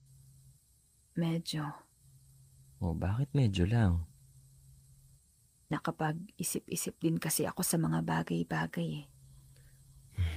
Medyo 1.18 1.66
Oh, 2.78 2.95
bakit 2.95 3.34
medyo 3.34 3.66
lang? 3.66 4.07
nakapag-isip-isip 5.74 6.99
din 7.03 7.18
kasi 7.18 7.47
ako 7.51 7.66
sa 7.66 7.78
mga 7.82 8.03
bagay-bagay 8.07 9.03
eh. 9.03 9.07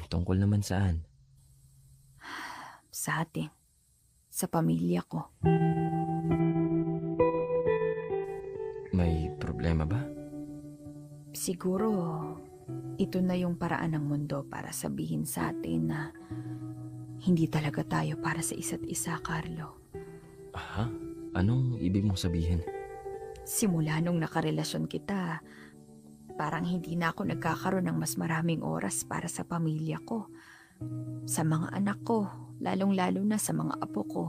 Tungkol 0.10 0.38
naman 0.42 0.66
saan? 0.66 1.06
Sa 2.90 3.22
atin. 3.22 3.50
Sa 4.34 4.50
pamilya 4.50 5.02
ko. 5.06 5.30
May 8.94 9.30
problema 9.38 9.86
ba? 9.90 10.06
Siguro, 11.34 11.90
ito 12.98 13.20
na 13.20 13.34
yung 13.34 13.58
paraan 13.58 13.98
ng 13.98 14.06
mundo 14.06 14.46
para 14.46 14.70
sabihin 14.70 15.26
sa 15.26 15.50
atin 15.52 15.82
na 15.90 16.00
hindi 17.24 17.48
talaga 17.48 17.82
tayo 17.88 18.20
para 18.20 18.44
sa 18.44 18.54
isa't 18.54 18.84
isa, 18.84 19.16
Carlo. 19.24 19.80
Aha? 20.54 20.86
Anong 21.34 21.82
ibig 21.82 22.06
mong 22.06 22.20
sabihin? 22.20 22.62
Simula 23.44 23.98
nung 24.00 24.22
nakarelasyon 24.22 24.86
kita, 24.86 25.42
parang 26.38 26.68
hindi 26.68 26.94
na 26.94 27.16
ako 27.16 27.32
nagkakaroon 27.34 27.90
ng 27.90 27.98
mas 27.98 28.20
maraming 28.20 28.62
oras 28.62 29.08
para 29.08 29.26
sa 29.32 29.48
pamilya 29.48 30.04
ko. 30.04 30.30
Sa 31.26 31.42
mga 31.48 31.74
anak 31.74 32.04
ko, 32.04 32.28
lalong-lalo 32.62 33.24
na 33.24 33.40
sa 33.40 33.56
mga 33.56 33.82
apo 33.82 34.02
ko. 34.06 34.26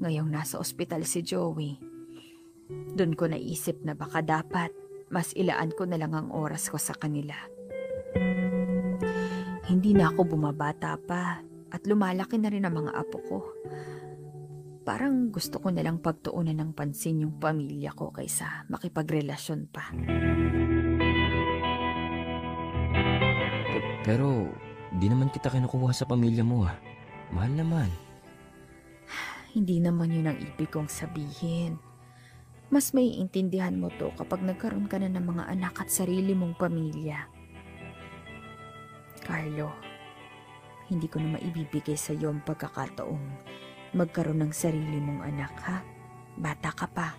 Ngayong 0.00 0.30
nasa 0.30 0.60
ospital 0.60 1.04
si 1.04 1.24
Joey, 1.24 1.80
doon 2.94 3.12
ko 3.18 3.26
naisip 3.26 3.82
na 3.82 3.96
baka 3.98 4.22
dapat 4.22 4.70
mas 5.10 5.34
ilaan 5.34 5.74
ko 5.74 5.84
na 5.84 5.98
lang 5.98 6.14
ang 6.14 6.30
oras 6.30 6.70
ko 6.70 6.78
sa 6.78 6.94
kanila. 6.94 7.34
Hindi 9.66 9.94
na 9.94 10.10
ako 10.10 10.34
bumabata 10.34 10.94
pa 11.02 11.42
at 11.70 11.82
lumalaki 11.86 12.38
na 12.38 12.50
rin 12.50 12.66
ang 12.66 12.74
mga 12.74 12.94
apo 12.94 13.18
ko. 13.26 13.38
Parang 14.86 15.30
gusto 15.30 15.62
ko 15.62 15.70
na 15.70 15.86
lang 15.86 16.02
pagtuunan 16.02 16.56
ng 16.56 16.70
pansin 16.74 17.22
yung 17.22 17.38
pamilya 17.38 17.94
ko 17.94 18.10
kaysa 18.10 18.66
makipagrelasyon 18.66 19.60
pa. 19.70 19.94
Pe- 23.70 23.86
Pero, 24.02 24.50
di 24.98 25.06
naman 25.06 25.30
kita 25.30 25.52
kinukuha 25.52 25.94
sa 25.94 26.08
pamilya 26.08 26.42
mo, 26.42 26.66
ah. 26.66 26.74
Mahal 27.30 27.54
naman. 27.54 27.90
Hindi 29.54 29.78
naman 29.78 30.10
yun 30.10 30.34
ang 30.34 30.38
ibig 30.42 30.70
kong 30.74 30.90
sabihin. 30.90 31.89
Mas 32.70 32.94
may 32.94 33.18
intindihan 33.18 33.74
mo 33.74 33.90
to 33.98 34.14
kapag 34.14 34.46
nagkaroon 34.46 34.86
ka 34.86 35.02
na 35.02 35.10
ng 35.10 35.26
mga 35.26 35.44
anak 35.50 35.74
at 35.82 35.90
sarili 35.90 36.38
mong 36.38 36.54
pamilya. 36.54 37.26
Carlo, 39.26 39.74
hindi 40.86 41.10
ko 41.10 41.18
na 41.18 41.34
maibibigay 41.34 41.98
sa 41.98 42.14
iyo 42.14 42.30
ang 42.30 42.46
pagkakataong 42.46 43.26
magkaroon 43.94 44.46
ng 44.46 44.52
sarili 44.54 45.02
mong 45.02 45.22
anak, 45.26 45.54
ha? 45.66 45.82
Bata 46.38 46.70
ka 46.70 46.86
pa. 46.86 47.18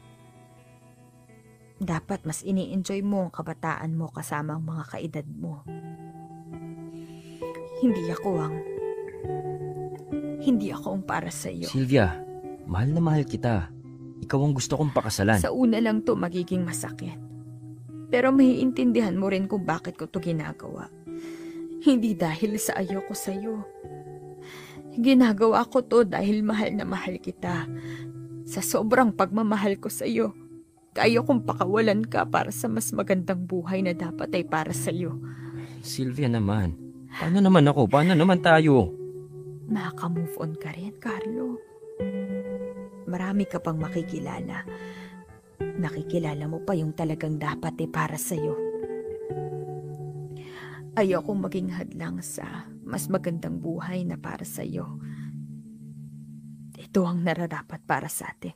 Dapat 1.82 2.24
mas 2.24 2.48
ini-enjoy 2.48 3.04
mo 3.04 3.28
ang 3.28 3.34
kabataan 3.34 3.92
mo 3.92 4.08
kasama 4.08 4.56
ang 4.56 4.64
mga 4.64 4.84
kaedad 4.88 5.28
mo. 5.28 5.68
Hindi 7.84 8.08
ako 8.08 8.30
ang... 8.40 8.56
Hindi 10.42 10.70
ako 10.72 10.88
ang 10.96 11.04
para 11.04 11.34
sa 11.34 11.50
iyo. 11.52 11.68
Sylvia, 11.68 12.22
mahal 12.70 12.94
na 12.94 13.02
mahal 13.02 13.26
kita. 13.26 13.81
Ikaw 14.32 14.48
ang 14.48 14.56
gusto 14.56 14.80
kong 14.80 14.96
pakasalan. 14.96 15.44
Sa 15.44 15.52
una 15.52 15.84
lang 15.84 16.08
to 16.08 16.16
magiging 16.16 16.64
masakit. 16.64 17.20
Pero 18.08 18.32
maiintindihan 18.32 19.12
mo 19.12 19.28
rin 19.28 19.44
kung 19.44 19.68
bakit 19.68 20.00
ko 20.00 20.08
to 20.08 20.24
ginagawa. 20.24 20.88
Hindi 21.84 22.16
dahil 22.16 22.56
sa 22.56 22.80
ayoko 22.80 23.12
sa'yo. 23.12 23.60
Ginagawa 24.96 25.68
ko 25.68 25.84
to 25.84 26.08
dahil 26.08 26.48
mahal 26.48 26.72
na 26.72 26.88
mahal 26.88 27.20
kita. 27.20 27.68
Sa 28.48 28.64
sobrang 28.64 29.12
pagmamahal 29.12 29.76
ko 29.84 29.92
sa'yo, 29.92 30.32
kaya 30.96 31.20
kong 31.20 31.44
pakawalan 31.44 32.08
ka 32.08 32.24
para 32.24 32.56
sa 32.56 32.72
mas 32.72 32.88
magandang 32.96 33.44
buhay 33.44 33.84
na 33.84 33.92
dapat 33.92 34.32
ay 34.32 34.48
para 34.48 34.72
sa'yo. 34.72 35.20
Sylvia 35.84 36.32
naman. 36.32 36.80
Paano 37.12 37.44
naman 37.44 37.68
ako? 37.68 37.84
Paano 37.84 38.16
naman 38.16 38.40
tayo? 38.40 38.96
Makaka-move 39.68 40.40
on 40.40 40.56
ka 40.56 40.72
rin, 40.72 40.96
Carlo. 41.04 41.60
Marami 43.12 43.44
ka 43.44 43.60
pang 43.60 43.76
makikilala. 43.76 44.64
Nakikilala 45.60 46.48
mo 46.48 46.64
pa 46.64 46.72
yung 46.80 46.96
talagang 46.96 47.36
dapat 47.36 47.76
eh 47.84 47.92
para 47.92 48.16
sa'yo. 48.16 48.56
Ayokong 50.96 51.44
maging 51.44 51.76
hadlang 51.76 52.24
sa 52.24 52.72
mas 52.88 53.12
magandang 53.12 53.60
buhay 53.60 54.08
na 54.08 54.16
para 54.16 54.48
sa'yo. 54.48 54.96
Ito 56.80 57.04
ang 57.04 57.28
nararapat 57.28 57.84
para 57.84 58.08
sa 58.08 58.32
atin. 58.32 58.56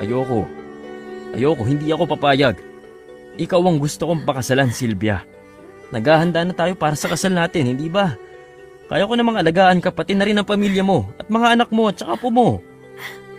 Ayoko. 0.00 0.48
Ayoko, 1.36 1.62
hindi 1.68 1.92
ako 1.92 2.08
papayag. 2.16 2.56
Ikaw 3.36 3.60
ang 3.68 3.76
gusto 3.76 4.08
kong 4.08 4.24
pakasalan, 4.24 4.72
Sylvia. 4.72 5.24
Naghahanda 5.92 6.40
na 6.40 6.56
tayo 6.56 6.72
para 6.72 6.96
sa 6.96 7.12
kasal 7.12 7.36
natin, 7.36 7.76
hindi 7.76 7.92
ba? 7.92 8.16
Kaya 8.90 9.08
ko 9.08 9.14
namang 9.16 9.40
alagaan 9.40 9.80
ka 9.80 9.94
pati 9.94 10.12
na 10.12 10.26
rin 10.26 10.36
ang 10.36 10.48
pamilya 10.48 10.84
mo 10.84 11.08
at 11.16 11.26
mga 11.30 11.58
anak 11.58 11.68
mo 11.72 11.88
at 11.88 11.96
saka 12.00 12.18
po 12.18 12.28
mo. 12.28 12.48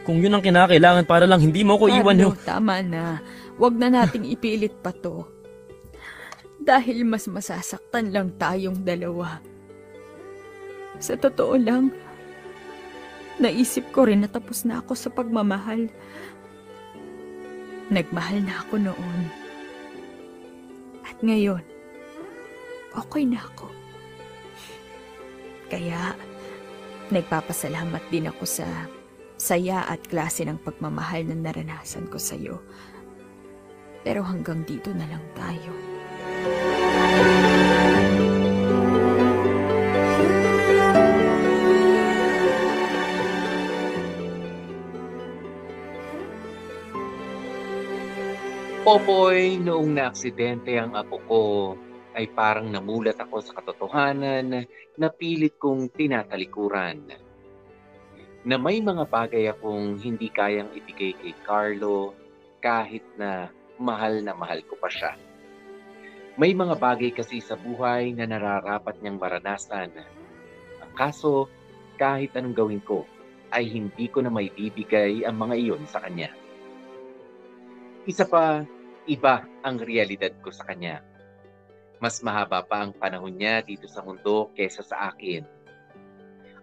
Kung 0.03 0.19
yun 0.19 0.35
ang 0.35 0.43
kinakailangan 0.43 1.07
para 1.07 1.23
lang 1.23 1.39
hindi 1.39 1.63
mo 1.63 1.79
ko 1.79 1.87
iwan 1.87 2.19
Carlo, 2.19 2.35
ho. 2.35 2.43
tama 2.43 2.83
na. 2.83 3.23
Huwag 3.55 3.77
na 3.79 3.87
nating 3.87 4.27
ipilit 4.27 4.75
pa 4.83 4.91
to. 4.91 5.23
Dahil 6.59 7.07
mas 7.07 7.27
masasaktan 7.27 8.11
lang 8.11 8.35
tayong 8.35 8.83
dalawa. 8.83 9.39
Sa 10.99 11.15
totoo 11.15 11.55
lang, 11.55 11.91
naisip 13.39 13.89
ko 13.95 14.07
rin 14.07 14.23
na 14.23 14.29
tapos 14.31 14.67
na 14.67 14.83
ako 14.83 14.93
sa 14.95 15.09
pagmamahal. 15.11 15.87
Nagmahal 17.91 18.39
na 18.43 18.53
ako 18.63 18.75
noon. 18.79 19.21
At 21.03 21.19
ngayon, 21.19 21.63
okay 22.95 23.23
na 23.27 23.43
ako. 23.43 23.72
Kaya, 25.74 26.13
nagpapasalamat 27.09 28.05
din 28.13 28.30
ako 28.30 28.45
sa 28.45 28.86
saya 29.41 29.82
at 29.89 30.05
klase 30.05 30.45
ng 30.45 30.61
pagmamahal 30.61 31.26
na 31.26 31.49
naranasan 31.49 32.05
ko 32.13 32.21
sa'yo. 32.21 32.61
Pero 34.05 34.21
hanggang 34.21 34.61
dito 34.69 34.93
na 34.93 35.09
lang 35.09 35.26
tayo. 35.34 35.74
Popoy, 48.86 49.57
noong 49.57 49.89
naaksidente 49.97 50.78
ang 50.78 50.93
apo 50.93 51.17
ko, 51.26 51.41
ay 52.14 52.30
parang 52.30 52.70
namulat 52.70 53.18
ako 53.18 53.41
sa 53.41 53.57
katotohanan 53.57 54.66
na 54.97 55.07
pilit 55.09 55.57
kong 55.57 55.89
tinatalikuran. 55.93 57.09
Na 58.43 58.55
may 58.59 58.84
mga 58.84 59.07
bagay 59.09 59.49
akong 59.49 59.97
hindi 59.97 60.30
kayang 60.30 60.70
ibigay 60.78 61.16
kay 61.18 61.34
Carlo 61.41 62.14
kahit 62.61 63.03
na 63.18 63.49
mahal 63.82 64.22
na 64.22 64.38
mahal 64.38 64.61
ko 64.64 64.78
pa 64.78 64.91
siya. 64.91 65.18
May 66.34 66.57
mga 66.57 66.82
bagay 66.82 67.14
kasi 67.14 67.41
sa 67.41 67.53
buhay 67.53 68.14
na 68.18 68.26
nararapat 68.26 68.97
niyang 68.99 69.22
maranasan. 69.22 69.93
Ang 70.82 70.91
kaso, 70.97 71.45
kahit 72.01 72.34
anong 72.34 72.57
gawin 72.57 72.82
ko, 72.82 73.05
ay 73.53 73.70
hindi 73.70 74.09
ko 74.09 74.26
na 74.26 74.34
may 74.34 74.49
bibigay 74.49 75.22
ang 75.30 75.38
mga 75.38 75.55
iyon 75.61 75.84
sa 75.86 76.01
kanya. 76.01 76.34
Isa 78.09 78.26
pa, 78.26 78.66
iba 79.05 79.45
ang 79.61 79.78
realidad 79.78 80.34
ko 80.41 80.49
sa 80.49 80.66
kanya. 80.66 81.05
Mas 82.03 82.19
mahaba 82.19 82.59
pa 82.67 82.83
ang 82.83 82.91
panahon 82.91 83.31
niya 83.31 83.63
dito 83.63 83.87
sa 83.87 84.03
mundo 84.03 84.51
kesa 84.59 84.83
sa 84.83 85.15
akin. 85.15 85.47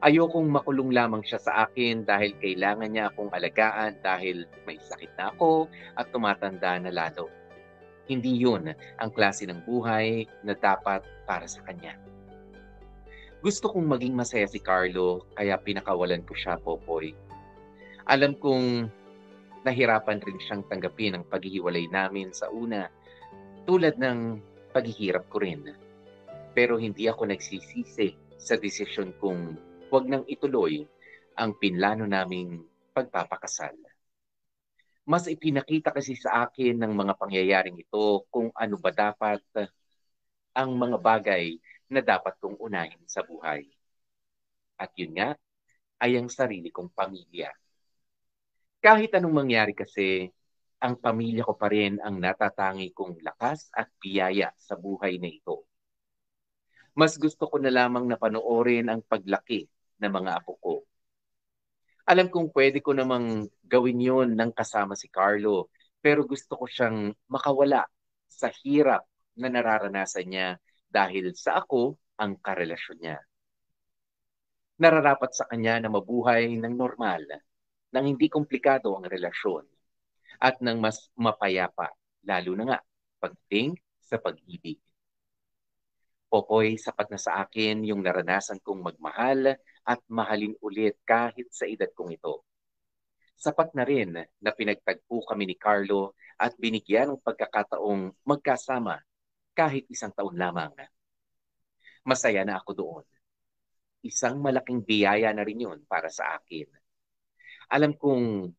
Ayokong 0.05 0.45
makulong 0.53 0.93
lamang 0.93 1.25
siya 1.25 1.41
sa 1.41 1.65
akin 1.65 2.05
dahil 2.05 2.37
kailangan 2.37 2.93
niya 2.93 3.09
akong 3.09 3.33
alagaan 3.33 3.97
dahil 4.05 4.45
may 4.69 4.77
sakit 4.77 5.09
na 5.17 5.33
ako 5.33 5.65
at 5.97 6.13
tumatanda 6.13 6.77
na 6.77 6.93
lalo. 6.93 7.33
Hindi 8.05 8.37
yun 8.37 8.69
ang 9.01 9.11
klase 9.17 9.49
ng 9.49 9.65
buhay 9.65 10.29
na 10.45 10.53
dapat 10.53 11.01
para 11.25 11.49
sa 11.49 11.65
kanya. 11.65 11.97
Gusto 13.41 13.73
kong 13.73 13.89
maging 13.89 14.13
masaya 14.13 14.45
si 14.45 14.61
Carlo 14.61 15.25
kaya 15.41 15.57
pinakawalan 15.57 16.21
ko 16.29 16.37
siya, 16.37 16.61
Popoy. 16.61 17.17
Alam 18.13 18.37
kong 18.37 18.93
nahirapan 19.65 20.21
rin 20.21 20.37
siyang 20.37 20.69
tanggapin 20.69 21.17
ang 21.17 21.25
paghihiwalay 21.25 21.89
namin 21.89 22.29
sa 22.37 22.53
una 22.53 22.93
tulad 23.65 23.97
ng 23.97 24.50
paghihirap 24.71 25.27
ko 25.31 25.43
rin. 25.43 25.67
Pero 26.55 26.79
hindi 26.79 27.07
ako 27.07 27.31
nagsisisi 27.31 28.39
sa 28.41 28.57
desisyon 28.57 29.15
kong 29.19 29.59
huwag 29.91 30.07
nang 30.07 30.25
ituloy 30.27 30.87
ang 31.35 31.55
pinlano 31.59 32.07
naming 32.07 32.63
pagpapakasal. 32.95 33.75
Mas 35.07 35.27
ipinakita 35.27 35.91
kasi 35.91 36.15
sa 36.15 36.47
akin 36.47 36.79
ng 36.79 36.93
mga 36.95 37.15
pangyayaring 37.19 37.79
ito 37.79 38.27
kung 38.31 38.55
ano 38.55 38.77
ba 38.79 38.91
dapat 38.95 39.43
ang 40.55 40.71
mga 40.75 40.97
bagay 40.99 41.59
na 41.91 41.99
dapat 42.03 42.39
kong 42.39 42.59
unahin 42.63 43.03
sa 43.11 43.27
buhay. 43.27 43.67
At 44.79 44.95
yun 44.95 45.19
nga, 45.19 45.35
ay 46.01 46.17
ang 46.17 46.31
sarili 46.31 46.71
kong 46.71 46.95
pamilya. 46.95 47.51
Kahit 48.81 49.13
anong 49.13 49.45
mangyari 49.45 49.77
kasi, 49.77 50.33
ang 50.81 50.97
pamilya 50.97 51.45
ko 51.45 51.55
pa 51.61 51.69
rin 51.69 52.01
ang 52.01 52.17
natatangi 52.17 52.97
kong 52.97 53.21
lakas 53.21 53.69
at 53.77 53.93
biyaya 54.01 54.49
sa 54.57 54.81
buhay 54.81 55.21
na 55.21 55.29
ito. 55.29 55.69
Mas 56.97 57.21
gusto 57.21 57.47
ko 57.47 57.61
na 57.61 57.69
lamang 57.69 58.09
na 58.09 58.17
panoorin 58.17 58.89
ang 58.89 59.05
paglaki 59.05 59.69
ng 60.01 60.11
mga 60.11 60.31
apo 60.41 60.53
ko. 60.59 60.75
Alam 62.09 62.33
kong 62.33 62.51
pwede 62.57 62.83
ko 62.83 62.97
namang 62.97 63.47
gawin 63.63 64.01
yon 64.01 64.29
ng 64.35 64.51
kasama 64.57 64.97
si 64.97 65.07
Carlo, 65.07 65.71
pero 66.01 66.25
gusto 66.27 66.57
ko 66.57 66.65
siyang 66.67 67.13
makawala 67.31 67.87
sa 68.27 68.49
hirap 68.65 69.05
na 69.37 69.53
nararanasan 69.53 70.27
niya 70.27 70.49
dahil 70.91 71.37
sa 71.37 71.63
ako 71.63 72.01
ang 72.19 72.41
karelasyon 72.41 72.99
niya. 72.99 73.19
Nararapat 74.81 75.31
sa 75.37 75.45
kanya 75.45 75.77
na 75.77 75.93
mabuhay 75.93 76.57
ng 76.57 76.75
normal, 76.75 77.23
nang 77.93 78.05
hindi 78.09 78.27
komplikado 78.33 78.97
ang 78.97 79.05
relasyon, 79.07 79.69
at 80.41 80.57
nang 80.65 80.81
mas 80.81 81.13
mapayapa, 81.13 81.93
lalo 82.25 82.57
na 82.57 82.65
nga 82.65 82.79
pagdating 83.21 83.77
sa 84.01 84.17
pag-ibig. 84.17 84.81
Popoy, 86.33 86.81
sapat 86.81 87.13
na 87.13 87.21
sa 87.21 87.45
akin 87.45 87.85
yung 87.85 88.01
naranasan 88.01 88.63
kong 88.65 88.81
magmahal 88.81 89.61
at 89.85 90.01
mahalin 90.09 90.55
ulit 90.65 90.97
kahit 91.05 91.51
sa 91.53 91.69
edad 91.69 91.91
kong 91.93 92.15
ito. 92.17 92.47
Sapat 93.37 93.75
na 93.77 93.85
rin 93.85 94.15
na 94.15 94.51
pinagtagpo 94.55 95.27
kami 95.27 95.45
ni 95.51 95.57
Carlo 95.59 96.15
at 96.41 96.57
binigyan 96.57 97.13
ng 97.13 97.21
pagkakataong 97.21 98.15
magkasama 98.25 99.03
kahit 99.53 99.85
isang 99.91 100.15
taon 100.15 100.39
lamang. 100.39 100.73
Masaya 102.07 102.47
na 102.47 102.57
ako 102.57 102.71
doon. 102.73 103.05
Isang 104.01 104.41
malaking 104.41 104.81
biyaya 104.87 105.35
na 105.37 105.45
rin 105.45 105.67
yun 105.67 105.85
para 105.85 106.09
sa 106.09 106.41
akin. 106.41 106.69
Alam 107.75 107.93
kong 107.99 108.55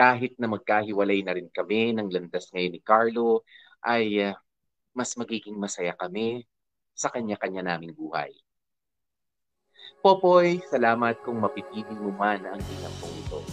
kahit 0.00 0.32
na 0.40 0.48
magkahiwalay 0.48 1.20
na 1.20 1.36
rin 1.36 1.52
kami 1.52 1.92
ng 1.92 2.08
landas 2.08 2.48
ngayon 2.56 2.72
ni 2.72 2.80
Carlo, 2.80 3.44
ay 3.84 4.32
uh, 4.32 4.36
mas 4.96 5.12
magiging 5.20 5.60
masaya 5.60 5.92
kami 5.92 6.48
sa 6.96 7.12
kanya-kanya 7.12 7.76
naming 7.76 7.92
buhay. 7.92 8.32
Popoy, 10.00 10.64
salamat 10.72 11.20
kung 11.20 11.44
mapipili 11.44 11.92
mo 12.00 12.08
man 12.16 12.40
ang 12.48 12.60
ginampong 12.64 13.14
ito. 13.20 13.44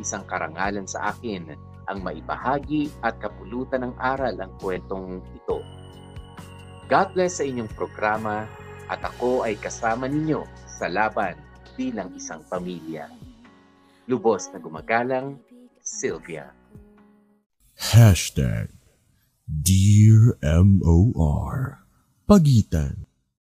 Isang 0.00 0.24
karangalan 0.24 0.88
sa 0.88 1.12
akin 1.12 1.52
ang 1.92 2.00
maibahagi 2.00 2.88
at 3.04 3.20
kapulutan 3.20 3.84
ng 3.84 3.94
aral 4.00 4.40
ang 4.40 4.56
kwentong 4.56 5.20
ito 5.36 5.60
God 6.84 7.16
bless 7.16 7.40
sa 7.40 7.48
inyong 7.48 7.72
programa 7.72 8.44
at 8.92 9.00
ako 9.00 9.48
ay 9.48 9.56
kasama 9.56 10.04
ninyo 10.04 10.44
sa 10.68 10.92
laban 10.92 11.32
bilang 11.80 12.12
isang 12.12 12.44
pamilya. 12.44 13.08
Lubos 14.04 14.52
na 14.52 14.60
gumagalang, 14.60 15.40
Sylvia. 15.84 16.48
Hashtag 17.76 18.72
Dear 19.44 20.40
M.O.R. 20.40 21.84
Pagitan. 22.24 23.04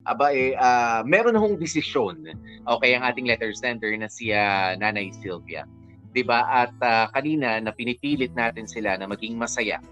Aba 0.07 0.31
eh, 0.31 0.55
ah, 0.55 1.03
meron 1.03 1.35
hong 1.35 1.59
desisyon. 1.59 2.23
Okay, 2.63 2.95
ang 2.95 3.03
ating 3.03 3.27
letter 3.27 3.51
sender 3.51 3.91
na 3.99 4.07
si 4.07 4.31
Nanay 4.31 5.11
Sylvia. 5.19 5.67
'Di 6.15 6.23
ba? 6.23 6.47
At 6.47 6.73
ah, 6.79 7.11
kanina 7.11 7.59
na 7.59 7.75
pinipilit 7.75 8.31
natin 8.31 8.63
sila 8.63 8.95
na 8.95 9.05
maging 9.11 9.35
masaya 9.35 9.83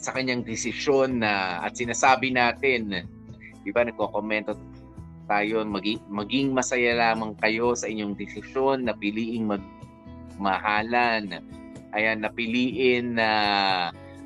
sa 0.00 0.12
kanyang 0.16 0.44
desisyon 0.44 1.20
na 1.20 1.64
at 1.64 1.72
sinasabi 1.76 2.32
natin, 2.32 3.08
'di 3.64 3.70
ba, 3.72 3.84
nagko-komento 3.84 4.56
tayo 5.24 5.62
maging, 5.62 6.00
maging 6.10 6.48
masaya 6.52 6.96
lamang 6.96 7.32
kayo 7.38 7.72
sa 7.72 7.86
inyong 7.86 8.12
desisyon 8.12 8.84
na 8.84 8.92
piliing 8.92 9.48
magmahalan. 10.40 11.44
Ayan, 11.92 12.24
napiliin 12.24 13.20
na 13.20 13.30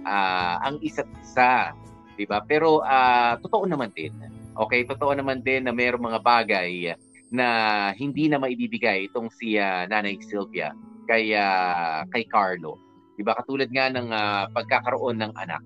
ah, 0.06 0.62
ang 0.62 0.78
isa't 0.78 1.10
isa, 1.18 1.74
'di 2.14 2.30
ba? 2.30 2.38
Pero 2.46 2.86
ah, 2.86 3.34
totoo 3.42 3.66
naman 3.66 3.90
din. 3.90 4.14
Okay, 4.54 4.86
totoo 4.86 5.18
naman 5.18 5.42
din 5.42 5.66
na 5.66 5.74
mayroong 5.74 6.14
mga 6.14 6.20
bagay 6.22 6.94
na 7.34 7.46
hindi 7.98 8.30
na 8.30 8.38
maibibigay 8.38 9.10
itong 9.10 9.26
si 9.34 9.58
ah, 9.58 9.90
Nanay 9.90 10.22
Sylvia 10.22 10.70
kay 11.10 11.34
ah, 11.34 12.06
kay 12.14 12.22
Carlo. 12.30 12.78
'Di 13.18 13.26
ba? 13.26 13.34
Katulad 13.34 13.66
nga 13.74 13.90
ng 13.90 14.08
ah, 14.14 14.46
pagkakaroon 14.54 15.18
ng 15.18 15.32
anak. 15.34 15.64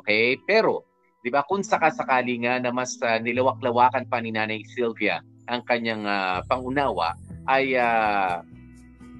Okay? 0.00 0.40
Pero 0.48 0.88
'di 1.20 1.28
ba 1.28 1.44
kung 1.44 1.60
sakasakali 1.60 2.46
nga 2.48 2.56
na 2.62 2.72
mas 2.72 2.96
ah, 3.04 3.20
nilawak-lawakan 3.20 4.08
pa 4.08 4.22
ni 4.24 4.32
Nanay 4.32 4.64
Sylvia 4.72 5.20
ang 5.50 5.60
kanyang 5.66 6.08
ah, 6.08 6.40
pangunawa 6.48 7.18
ay 7.50 7.76
ah, 7.76 8.40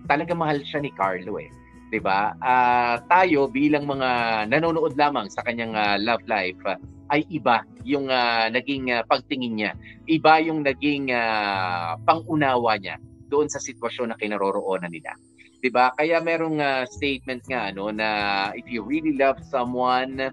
talaga 0.07 0.33
mahal 0.37 0.61
siya 0.63 0.83
ni 0.85 0.91
Carlo 0.93 1.41
eh. 1.41 1.51
'Di 1.93 2.01
ba? 2.01 2.35
Ah, 2.43 2.99
tayo 3.07 3.47
bilang 3.47 3.87
mga 3.87 4.45
nanonood 4.51 4.99
lamang 4.99 5.31
sa 5.31 5.45
kanyang 5.47 5.77
ah, 5.77 5.97
love 6.01 6.25
life 6.27 6.59
ah, 6.67 6.79
ay 7.13 7.23
iba 7.31 7.63
yung 7.87 8.09
ah, 8.09 8.49
naging 8.49 8.91
ah, 8.91 9.05
pagtingin 9.05 9.55
niya. 9.55 9.73
Iba 10.09 10.41
yung 10.43 10.65
naging 10.65 11.13
ah, 11.15 11.95
pangunawa 12.03 12.81
niya 12.81 12.99
doon 13.29 13.49
sa 13.49 13.61
sitwasyon 13.63 14.13
na 14.13 14.19
kinaroroonan 14.19 14.91
nila. 14.91 15.15
'Di 15.61 15.69
ba? 15.73 15.93
Kaya 15.97 16.21
merong 16.21 16.59
ah, 16.61 16.85
statement 16.89 17.45
nga 17.49 17.71
ano 17.73 17.89
na 17.95 18.09
if 18.57 18.67
you 18.69 18.85
really 18.85 19.15
love 19.15 19.39
someone 19.49 20.33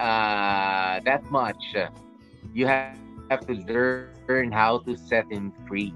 uh, 0.00 1.00
that 1.04 1.22
much, 1.30 1.60
you 2.54 2.66
have, 2.66 2.96
to 3.46 3.54
learn 3.70 4.50
how 4.50 4.82
to 4.82 4.98
set 4.98 5.22
him 5.30 5.54
free. 5.70 5.94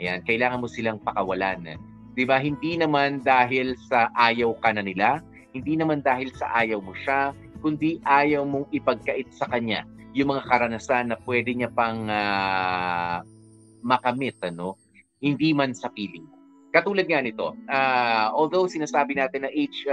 Ayan, 0.00 0.24
kailangan 0.24 0.64
mo 0.64 0.68
silang 0.70 0.96
pakawalan. 0.96 1.76
'Di 2.14 2.24
ba? 2.26 2.42
Hindi 2.42 2.76
naman 2.80 3.22
dahil 3.22 3.78
sa 3.86 4.10
ayaw 4.18 4.56
ka 4.58 4.74
na 4.74 4.82
nila, 4.82 5.22
hindi 5.54 5.74
naman 5.78 6.02
dahil 6.02 6.30
sa 6.34 6.50
ayaw 6.62 6.78
mo 6.82 6.94
siya, 6.94 7.34
kundi 7.60 8.00
ayaw 8.06 8.46
mong 8.46 8.70
ipagkait 8.74 9.30
sa 9.34 9.46
kanya 9.50 9.86
yung 10.10 10.34
mga 10.34 10.46
karanasan 10.50 11.14
na 11.14 11.16
pwede 11.22 11.54
niya 11.54 11.70
pang 11.70 12.10
ah, 12.10 13.22
makamit 13.82 14.34
ano, 14.42 14.74
hindi 15.22 15.54
man 15.54 15.70
sa 15.70 15.90
piling 15.90 16.26
mo. 16.26 16.36
Katulad 16.70 17.06
nga 17.06 17.22
nito, 17.22 17.54
ah, 17.70 18.34
although 18.34 18.66
sinasabi 18.66 19.14
natin 19.14 19.46
na 19.46 19.50
age 19.54 19.86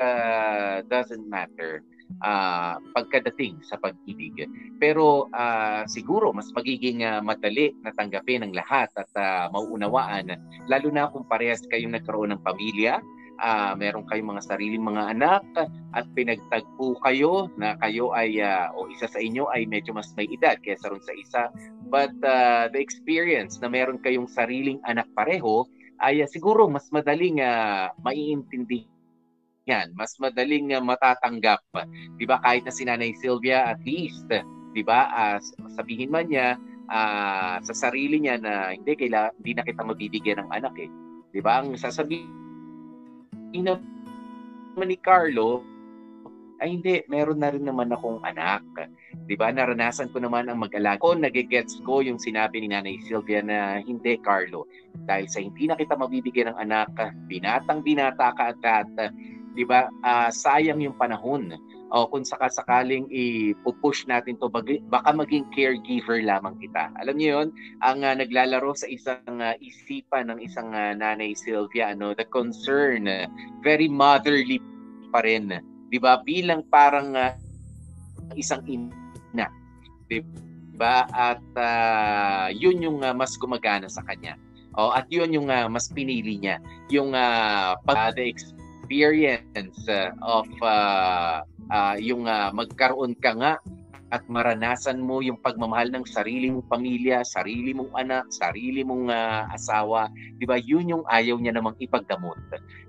ah, 0.00 0.84
doesn't 0.84 1.24
matter 1.24 1.80
ah, 2.22 2.78
pagkadating 2.94 3.60
sa 3.62 3.76
pag-ibig. 3.80 4.46
Pero 4.78 5.28
ah, 5.34 5.84
siguro 5.88 6.30
mas 6.32 6.50
magiging 6.54 7.04
ah, 7.04 7.20
madali 7.20 7.72
na 7.82 7.92
tanggapin 7.94 8.46
ng 8.46 8.52
lahat 8.54 8.90
at 8.96 9.10
ah, 9.18 9.46
mauunawaan 9.52 10.34
lalo 10.66 10.88
na 10.90 11.10
kung 11.10 11.26
parehas 11.26 11.62
kayong 11.68 11.94
nagkaroon 11.94 12.34
ng 12.34 12.42
pamilya, 12.42 12.98
ah, 13.40 13.72
meron 13.76 14.04
kayong 14.08 14.36
mga 14.36 14.42
sariling 14.44 14.84
mga 14.84 15.02
anak 15.16 15.42
at 15.96 16.04
pinagtagpo 16.16 16.96
kayo 17.04 17.48
na 17.56 17.76
kayo 17.80 18.12
ay 18.16 18.40
ah, 18.40 18.72
o 18.76 18.88
isa 18.88 19.08
sa 19.08 19.20
inyo 19.20 19.48
ay 19.52 19.68
medyo 19.68 19.92
mas 19.92 20.12
may 20.16 20.28
edad 20.28 20.56
kaysa 20.60 20.88
ron 20.88 21.02
sa 21.02 21.14
isa. 21.16 21.42
But 21.88 22.16
ah, 22.24 22.68
the 22.72 22.80
experience 22.80 23.60
na 23.60 23.68
meron 23.68 24.00
kayong 24.00 24.28
sariling 24.28 24.80
anak 24.88 25.08
pareho 25.12 25.68
ay 26.00 26.24
ah, 26.24 26.28
siguro 26.28 26.68
mas 26.68 26.88
madaling 26.92 27.40
uh, 27.40 27.88
maiintindi 28.04 28.84
yan, 29.66 29.90
mas 29.98 30.14
madaling 30.22 30.70
uh, 30.78 30.82
matatanggap. 30.82 31.60
'Di 32.16 32.24
ba? 32.24 32.38
Kahit 32.40 32.62
na 32.64 32.72
si 32.72 32.86
Nanay 32.86 33.12
Sylvia 33.18 33.74
at 33.74 33.82
least, 33.82 34.30
'di 34.30 34.82
ba? 34.86 35.10
ah, 35.10 35.38
sabihin 35.74 36.14
man 36.14 36.30
niya 36.30 36.54
ah, 36.86 37.58
sa 37.66 37.74
sarili 37.74 38.22
niya 38.22 38.38
na 38.38 38.70
hindi 38.70 38.94
kaila 38.94 39.34
hindi 39.42 39.52
na 39.58 39.66
kita 39.66 39.82
mabibigyan 39.82 40.46
ng 40.46 40.50
anak 40.54 40.74
eh. 40.78 40.90
'Di 41.34 41.42
ba? 41.42 41.66
Ang 41.66 41.74
sasabihin 41.74 42.30
naman 43.66 44.86
ni 44.86 44.96
Carlo 45.02 45.66
ay 46.56 46.72
hindi, 46.72 47.04
meron 47.12 47.36
na 47.36 47.52
rin 47.52 47.66
naman 47.66 47.90
akong 47.90 48.22
anak. 48.22 48.62
'Di 49.26 49.34
ba? 49.34 49.50
Naranasan 49.50 50.14
ko 50.14 50.22
naman 50.22 50.46
ang 50.46 50.62
mag-alaga. 50.62 51.02
Ko 51.02 51.18
nagigets 51.18 51.82
ko 51.82 52.06
yung 52.06 52.22
sinabi 52.22 52.62
ni 52.62 52.70
Nanay 52.70 53.02
Sylvia 53.02 53.42
na 53.42 53.82
hindi 53.82 54.14
Carlo. 54.22 54.70
Dahil 54.94 55.26
sa 55.26 55.42
hindi 55.42 55.66
na 55.66 55.74
kita 55.74 55.98
mabibigyan 55.98 56.54
ng 56.54 56.58
anak, 56.70 56.94
binatang 57.26 57.82
binata 57.82 58.30
ka 58.38 58.54
at, 58.54 58.62
at 58.62 59.10
'di 59.56 59.64
ba? 59.64 59.88
ah, 60.04 60.28
sayang 60.28 60.84
yung 60.84 60.94
panahon. 61.00 61.56
O 61.86 62.10
kung 62.10 62.26
sakasakaling 62.26 63.06
i-push 63.08 64.10
natin 64.10 64.34
to 64.42 64.50
bag- 64.50 64.82
baka 64.90 65.14
maging 65.14 65.46
caregiver 65.54 66.18
lamang 66.18 66.58
kita. 66.60 66.92
Alam 67.00 67.16
niyo 67.16 67.28
'yon, 67.40 67.48
ang 67.80 68.04
ah, 68.04 68.12
naglalaro 68.12 68.76
sa 68.76 68.84
isang 68.86 69.40
ah, 69.40 69.56
isipan 69.64 70.28
ng 70.28 70.44
isang 70.44 70.76
ah, 70.76 70.92
nanay 70.92 71.32
Sylvia 71.32 71.96
ano, 71.96 72.12
the 72.12 72.26
concern 72.28 73.08
very 73.64 73.88
motherly 73.88 74.60
pa 75.08 75.24
rin, 75.24 75.48
'di 75.88 75.96
ba? 75.96 76.20
Bilang 76.20 76.68
parang 76.68 77.16
ah, 77.16 77.32
isang 78.36 78.60
ina. 78.68 79.48
'Di 80.10 80.20
ba? 80.76 81.08
At 81.10 81.42
ah, 81.56 82.52
'yun 82.52 82.82
yung 82.82 82.98
ah, 83.06 83.14
mas 83.16 83.34
gumagana 83.40 83.88
sa 83.88 84.04
kanya. 84.04 84.36
O 84.76 84.92
at 84.92 85.08
'yun 85.08 85.32
yung 85.32 85.48
ah, 85.48 85.70
mas 85.70 85.88
pinili 85.88 86.36
niya, 86.36 86.60
yung 86.92 87.16
ah, 87.16 87.78
pag 87.86 88.12
the 88.18 88.28
experience 88.86 89.82
uh, 89.90 90.14
of 90.22 90.46
uh, 90.62 91.42
uh, 91.74 91.98
yung 91.98 92.30
uh, 92.30 92.54
magkaroon 92.54 93.18
ka 93.18 93.34
nga 93.34 93.58
at 94.14 94.22
maranasan 94.30 95.02
mo 95.02 95.18
yung 95.18 95.42
pagmamahal 95.42 95.90
ng 95.90 96.06
sarili 96.06 96.46
mong 96.54 96.70
pamilya, 96.70 97.26
sarili 97.26 97.74
mong 97.74 97.90
anak, 97.98 98.30
sarili 98.30 98.86
mong 98.86 99.10
uh, 99.10 99.50
asawa, 99.50 100.06
'di 100.38 100.46
ba? 100.46 100.62
Yun 100.62 100.94
yung 100.94 101.04
ayaw 101.10 101.34
niya 101.42 101.58
namang 101.58 101.74
ipagdamot 101.82 102.38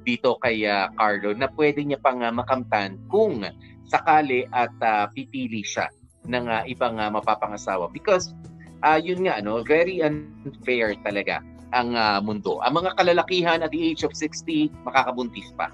dito 0.05 0.37
kay 0.45 0.69
uh, 0.69 0.93
Carlo 0.93 1.33
na 1.33 1.49
pwede 1.57 1.81
niya 1.81 1.97
pang 1.97 2.21
uh, 2.21 2.29
makamtan 2.29 3.01
kung 3.09 3.41
sakali 3.89 4.45
at 4.53 4.69
uh, 4.85 5.09
pipili 5.09 5.65
siya 5.65 5.89
ng 6.29 6.45
uh, 6.45 6.61
ibang 6.69 7.01
uh, 7.01 7.09
mapapangasawa 7.09 7.89
because 7.89 8.37
uh, 8.85 9.01
yun 9.01 9.25
nga 9.25 9.41
no, 9.41 9.65
very 9.65 10.05
unfair 10.05 10.93
talaga 11.01 11.41
ang 11.73 11.97
uh, 11.97 12.21
mundo. 12.21 12.61
Ang 12.63 12.85
mga 12.85 12.93
kalalakihan 12.93 13.59
at 13.65 13.73
the 13.73 13.81
age 13.81 14.05
of 14.05 14.13
60 14.13 14.69
makakabuntis 14.85 15.49
pa. 15.57 15.73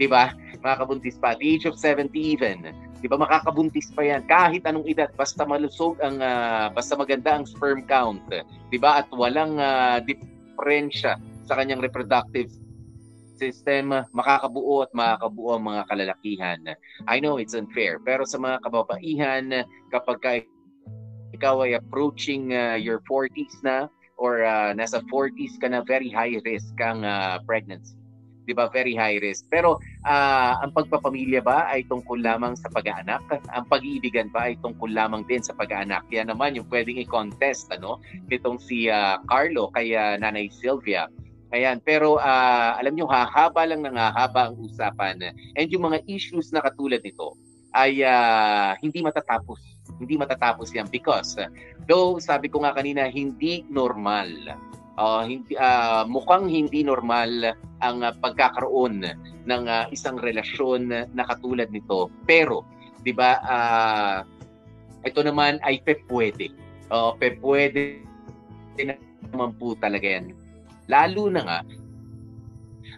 'Di 0.00 0.08
ba? 0.08 0.32
Makakabuntis 0.64 1.20
pa 1.20 1.36
the 1.36 1.44
age 1.44 1.68
of 1.68 1.76
70 1.76 2.08
even. 2.16 2.72
'Di 3.04 3.06
ba 3.06 3.20
makakabuntis 3.20 3.92
pa 3.92 4.08
'yan 4.08 4.24
kahit 4.24 4.64
anong 4.64 4.88
edad 4.88 5.12
basta 5.12 5.44
malusog 5.44 6.00
ang 6.00 6.24
uh, 6.24 6.72
basta 6.72 6.96
maganda 6.96 7.36
ang 7.36 7.44
sperm 7.44 7.84
count, 7.84 8.24
'di 8.72 8.80
ba? 8.80 9.04
At 9.04 9.12
walang 9.12 9.60
uh, 9.60 10.00
diferensya 10.00 11.20
sa 11.44 11.52
kanyang 11.60 11.84
reproductive 11.84 12.48
system, 13.36 13.92
makakabuo 14.16 14.84
at 14.84 14.92
makakabuo 14.92 15.56
ang 15.56 15.64
mga 15.68 15.82
kalalakihan. 15.88 16.60
I 17.08 17.20
know 17.20 17.40
it's 17.40 17.56
unfair, 17.56 18.00
pero 18.00 18.24
sa 18.28 18.36
mga 18.36 18.60
kababaihan 18.64 19.64
kapag 19.92 20.18
ka 20.20 20.30
ikaw 21.36 21.64
ay 21.64 21.76
approaching 21.76 22.52
uh, 22.52 22.76
your 22.76 23.00
40s 23.08 23.64
na 23.64 23.88
or 24.20 24.44
uh, 24.44 24.76
nasa 24.76 25.00
40s 25.08 25.56
ka 25.56 25.72
na 25.72 25.80
very 25.80 26.12
high 26.12 26.36
risk 26.44 26.76
ang 26.84 27.00
uh, 27.00 27.40
pregnancy 27.48 27.99
'di 28.44 28.52
ba? 28.56 28.68
Very 28.72 28.96
high 28.96 29.20
risk. 29.20 29.48
Pero 29.48 29.80
uh, 30.06 30.52
ang 30.60 30.72
pagpapamilya 30.72 31.40
ba 31.44 31.68
ay 31.68 31.84
tungkol 31.88 32.20
lamang 32.20 32.56
sa 32.56 32.68
pag-aanak? 32.72 33.22
Ang 33.52 33.64
pag-iibigan 33.68 34.28
ba 34.32 34.50
ay 34.50 34.58
tungkol 34.60 34.90
lamang 34.92 35.24
din 35.28 35.42
sa 35.44 35.56
pag-aanak? 35.56 36.06
Yan 36.12 36.32
naman 36.32 36.56
yung 36.56 36.68
pwedeng 36.68 37.00
i-contest 37.00 37.70
ano 37.72 38.00
nitong 38.28 38.60
si 38.60 38.88
uh, 38.88 39.20
Carlo 39.28 39.72
kay 39.74 39.96
uh, 39.96 40.16
Nanay 40.20 40.48
Sylvia. 40.50 41.10
Ayan, 41.50 41.82
pero 41.82 42.22
uh, 42.22 42.78
alam 42.78 42.94
niyo 42.94 43.10
hahaba 43.10 43.66
lang 43.66 43.82
ng 43.82 43.98
hahaba 43.98 44.50
ang 44.50 44.54
usapan. 44.62 45.18
And 45.58 45.66
yung 45.66 45.82
mga 45.90 46.06
issues 46.06 46.54
na 46.54 46.62
katulad 46.62 47.02
nito 47.02 47.34
ay 47.74 48.06
uh, 48.06 48.78
hindi 48.78 49.02
matatapos. 49.02 49.58
Hindi 49.98 50.14
matatapos 50.14 50.70
yan 50.70 50.86
because 50.88 51.34
uh, 51.42 51.50
though 51.90 52.22
sabi 52.22 52.46
ko 52.46 52.62
nga 52.62 52.72
kanina 52.72 53.10
hindi 53.10 53.66
normal 53.66 54.30
uh, 55.00 55.24
hindi, 55.24 55.56
uh, 55.56 56.04
mukhang 56.04 56.52
hindi 56.52 56.84
normal 56.84 57.56
ang 57.80 58.04
uh, 58.04 58.12
pagkakaroon 58.20 59.00
ng 59.48 59.62
uh, 59.64 59.88
isang 59.88 60.20
relasyon 60.20 60.92
na 60.92 61.24
katulad 61.24 61.72
nito. 61.72 62.12
Pero, 62.28 62.68
'di 63.00 63.16
ba, 63.16 63.40
uh, 63.40 64.16
ito 65.00 65.20
naman 65.24 65.56
ay 65.64 65.80
pepwede. 65.80 66.52
Oo, 66.92 67.16
pepwede 67.16 68.04
naman 69.32 69.56
po 69.56 69.72
talaga 69.78 70.04
yan. 70.04 70.36
Lalo 70.90 71.30
na 71.32 71.40
nga, 71.46 71.58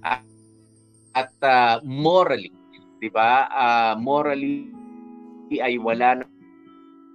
at, 0.03 0.25
at 1.15 1.33
ah, 1.45 1.77
morally, 1.85 2.51
di 2.99 3.09
ba? 3.13 3.47
Ah, 3.53 3.95
morally 3.95 4.73
ay 5.53 5.77
wala 5.77 6.25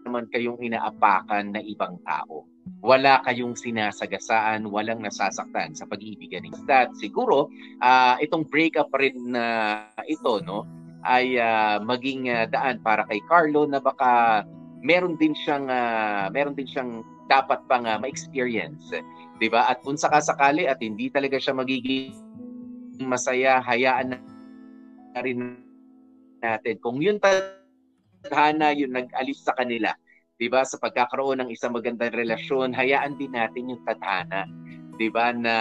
naman 0.06 0.30
kayong 0.30 0.62
inaapakan 0.62 1.52
na 1.52 1.62
ibang 1.66 1.98
tao. 2.06 2.46
Wala 2.84 3.20
kayong 3.26 3.58
sinasagasaan, 3.58 4.68
walang 4.70 5.04
nasasaktan 5.04 5.76
sa 5.76 5.88
pag-ibigan 5.90 6.46
ninyo. 6.46 6.64
That 6.70 6.94
siguro 6.96 7.52
ah, 7.84 8.16
itong 8.22 8.48
breakup 8.48 8.92
rin 8.96 9.36
na 9.36 9.46
ito 10.08 10.40
no 10.44 10.64
ay 11.08 11.40
ah, 11.40 11.80
maging 11.84 12.32
ah, 12.32 12.46
daan 12.48 12.80
para 12.84 13.08
kay 13.08 13.20
Carlo 13.28 13.68
na 13.68 13.80
baka 13.80 14.44
meron 14.82 15.20
din 15.20 15.36
siyang 15.36 15.68
ah, 15.72 16.28
meron 16.32 16.56
din 16.56 16.68
siyang 16.68 17.02
dapat 17.28 17.60
pang 17.68 17.84
ah, 17.84 18.00
ma-experience, 18.00 18.92
'di 19.38 19.48
ba? 19.52 19.68
At 19.68 19.84
kung 19.84 20.00
sakasakali 20.00 20.66
at 20.66 20.80
hindi 20.80 21.12
talaga 21.12 21.38
siya 21.38 21.56
magiging 21.56 22.16
masaya, 23.04 23.62
hayaan 23.62 24.16
na 24.16 25.20
rin 25.22 25.60
natin. 26.42 26.76
Kung 26.82 26.98
yun 27.04 27.20
tadhana 27.22 28.74
yung 28.74 28.96
nag-alis 28.96 29.44
sa 29.44 29.54
kanila, 29.54 29.94
'di 30.38 30.48
ba? 30.48 30.62
Sa 30.64 30.78
pagkakaroon 30.78 31.42
ng 31.44 31.50
isang 31.52 31.74
magandang 31.74 32.14
relasyon, 32.14 32.72
hayaan 32.74 33.18
din 33.18 33.34
natin 33.34 33.74
yung 33.74 33.82
tadhana, 33.84 34.46
'di 34.98 35.10
ba? 35.10 35.34
Na 35.34 35.56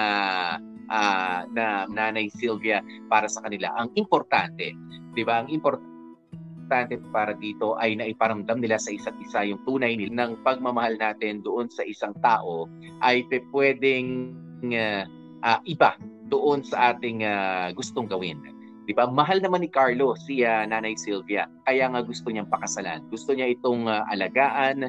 ah, 0.93 1.43
na 1.51 1.89
Nanay 1.91 2.31
Sylvia 2.31 2.85
para 3.11 3.27
sa 3.27 3.43
kanila. 3.45 3.73
Ang 3.81 3.93
importante, 3.97 4.73
'di 5.17 5.23
ba? 5.25 5.43
Ang 5.43 5.51
importante 5.51 6.95
para 7.15 7.33
dito 7.35 7.79
ay 7.79 7.95
naiparamdam 7.95 8.59
nila 8.59 8.77
sa 8.77 8.91
isa't 8.91 9.15
isa 9.23 9.47
yung 9.47 9.63
tunay 9.63 9.95
nila 9.95 10.27
ng 10.27 10.43
pagmamahal 10.43 10.99
natin 10.99 11.39
doon 11.39 11.71
sa 11.71 11.87
isang 11.87 12.15
tao 12.19 12.67
ay 13.03 13.25
pwedeng 13.51 14.35
ah, 14.77 15.05
ah, 15.43 15.61
iba 15.65 15.97
doon 16.27 16.63
sa 16.67 16.95
ating 16.95 17.23
ah, 17.23 17.71
gustong 17.73 18.11
gawin. 18.11 18.56
'Di 18.87 18.95
ba? 18.95 19.11
Mahal 19.11 19.43
naman 19.43 19.67
ni 19.67 19.71
Carlo 19.71 20.15
si 20.15 20.47
ah, 20.47 20.63
Nanay 20.63 20.95
Sylvia. 20.95 21.51
Kaya 21.67 21.91
nga 21.91 22.01
gusto 22.07 22.31
niyang 22.31 22.47
pakasalan. 22.47 23.03
Gusto 23.11 23.35
niya 23.35 23.51
itong 23.51 23.91
ah, 23.91 24.07
alagaan 24.15 24.87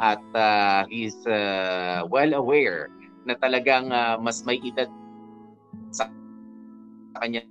at 0.00 0.24
ah, 0.32 0.88
he's 0.88 1.20
ah, 1.28 2.08
well 2.08 2.32
aware 2.32 2.88
na 3.28 3.36
talagang 3.36 3.92
ah, 3.92 4.16
mas 4.16 4.40
may 4.48 4.56
edad 4.64 4.88
sa 5.92 6.08
kanya 7.20 7.44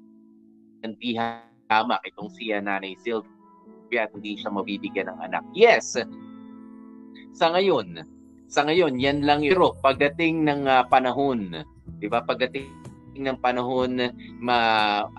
hindi 0.81 1.13
hamak 1.69 2.01
itong 2.09 2.33
si 2.33 2.49
ah, 2.49 2.65
Nanay 2.65 2.97
Sylvia 2.97 4.09
at 4.09 4.11
hindi 4.17 4.41
siya 4.41 4.49
mabibigyan 4.49 5.13
ng 5.13 5.19
anak. 5.21 5.45
Yes, 5.53 5.93
sa 7.37 7.53
ngayon, 7.53 8.01
sa 8.49 8.65
ngayon, 8.65 8.97
yan 8.97 9.21
lang 9.21 9.45
yun. 9.45 9.53
Pero 9.53 9.77
pagdating 9.85 10.49
ng 10.49 10.65
ah, 10.65 10.83
panahon, 10.89 11.61
di 12.01 12.09
ba, 12.09 12.25
pagdating 12.25 12.65
ng 13.23 13.39
panahon, 13.43 14.11
ma, 14.39 14.57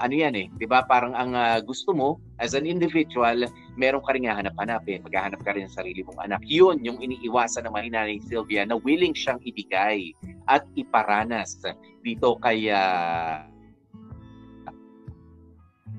ano 0.01 0.15
yan 0.15 0.35
eh, 0.37 0.47
di 0.57 0.65
ba, 0.65 0.85
parang 0.85 1.13
ang 1.13 1.37
ah, 1.37 1.61
gusto 1.61 1.93
mo, 1.93 2.17
as 2.41 2.57
an 2.57 2.65
individual, 2.65 3.45
meron 3.77 4.01
ka 4.05 4.17
rin 4.17 4.29
hanap-hanapin, 4.29 5.05
maghahanap 5.05 5.41
ka 5.45 5.53
rin 5.53 5.69
ng 5.69 5.75
sarili 5.75 6.01
mong 6.05 6.21
anak. 6.25 6.41
Yun, 6.49 6.81
yung 6.81 6.99
iniiwasan 7.01 7.69
ng 7.69 7.75
mahina 7.75 8.09
ni 8.09 8.21
Sylvia 8.25 8.65
na 8.65 8.81
willing 8.81 9.13
siyang 9.13 9.41
ibigay 9.45 10.17
at 10.49 10.65
iparanas 10.75 11.61
dito 12.01 12.41
kay 12.41 12.73
ah, 12.73 13.45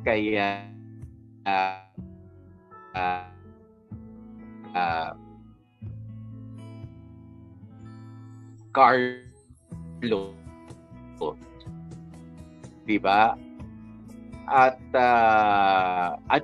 kay 0.02 0.38
ah, 0.38 0.66
ah, 1.46 1.86
ah, 2.98 3.26
ah, 4.74 5.14
Carlo. 8.72 10.32
Di 12.92 13.00
ba? 13.00 13.32
At 14.52 14.84
ah, 14.92 16.20
at 16.28 16.44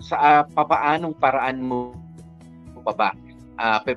sa 0.00 0.16
ah, 0.16 0.42
papaanong 0.48 1.12
paraan 1.20 1.60
mo 1.60 1.92
pa 2.80 2.92
ba 2.96 3.10
pe, 3.84 3.92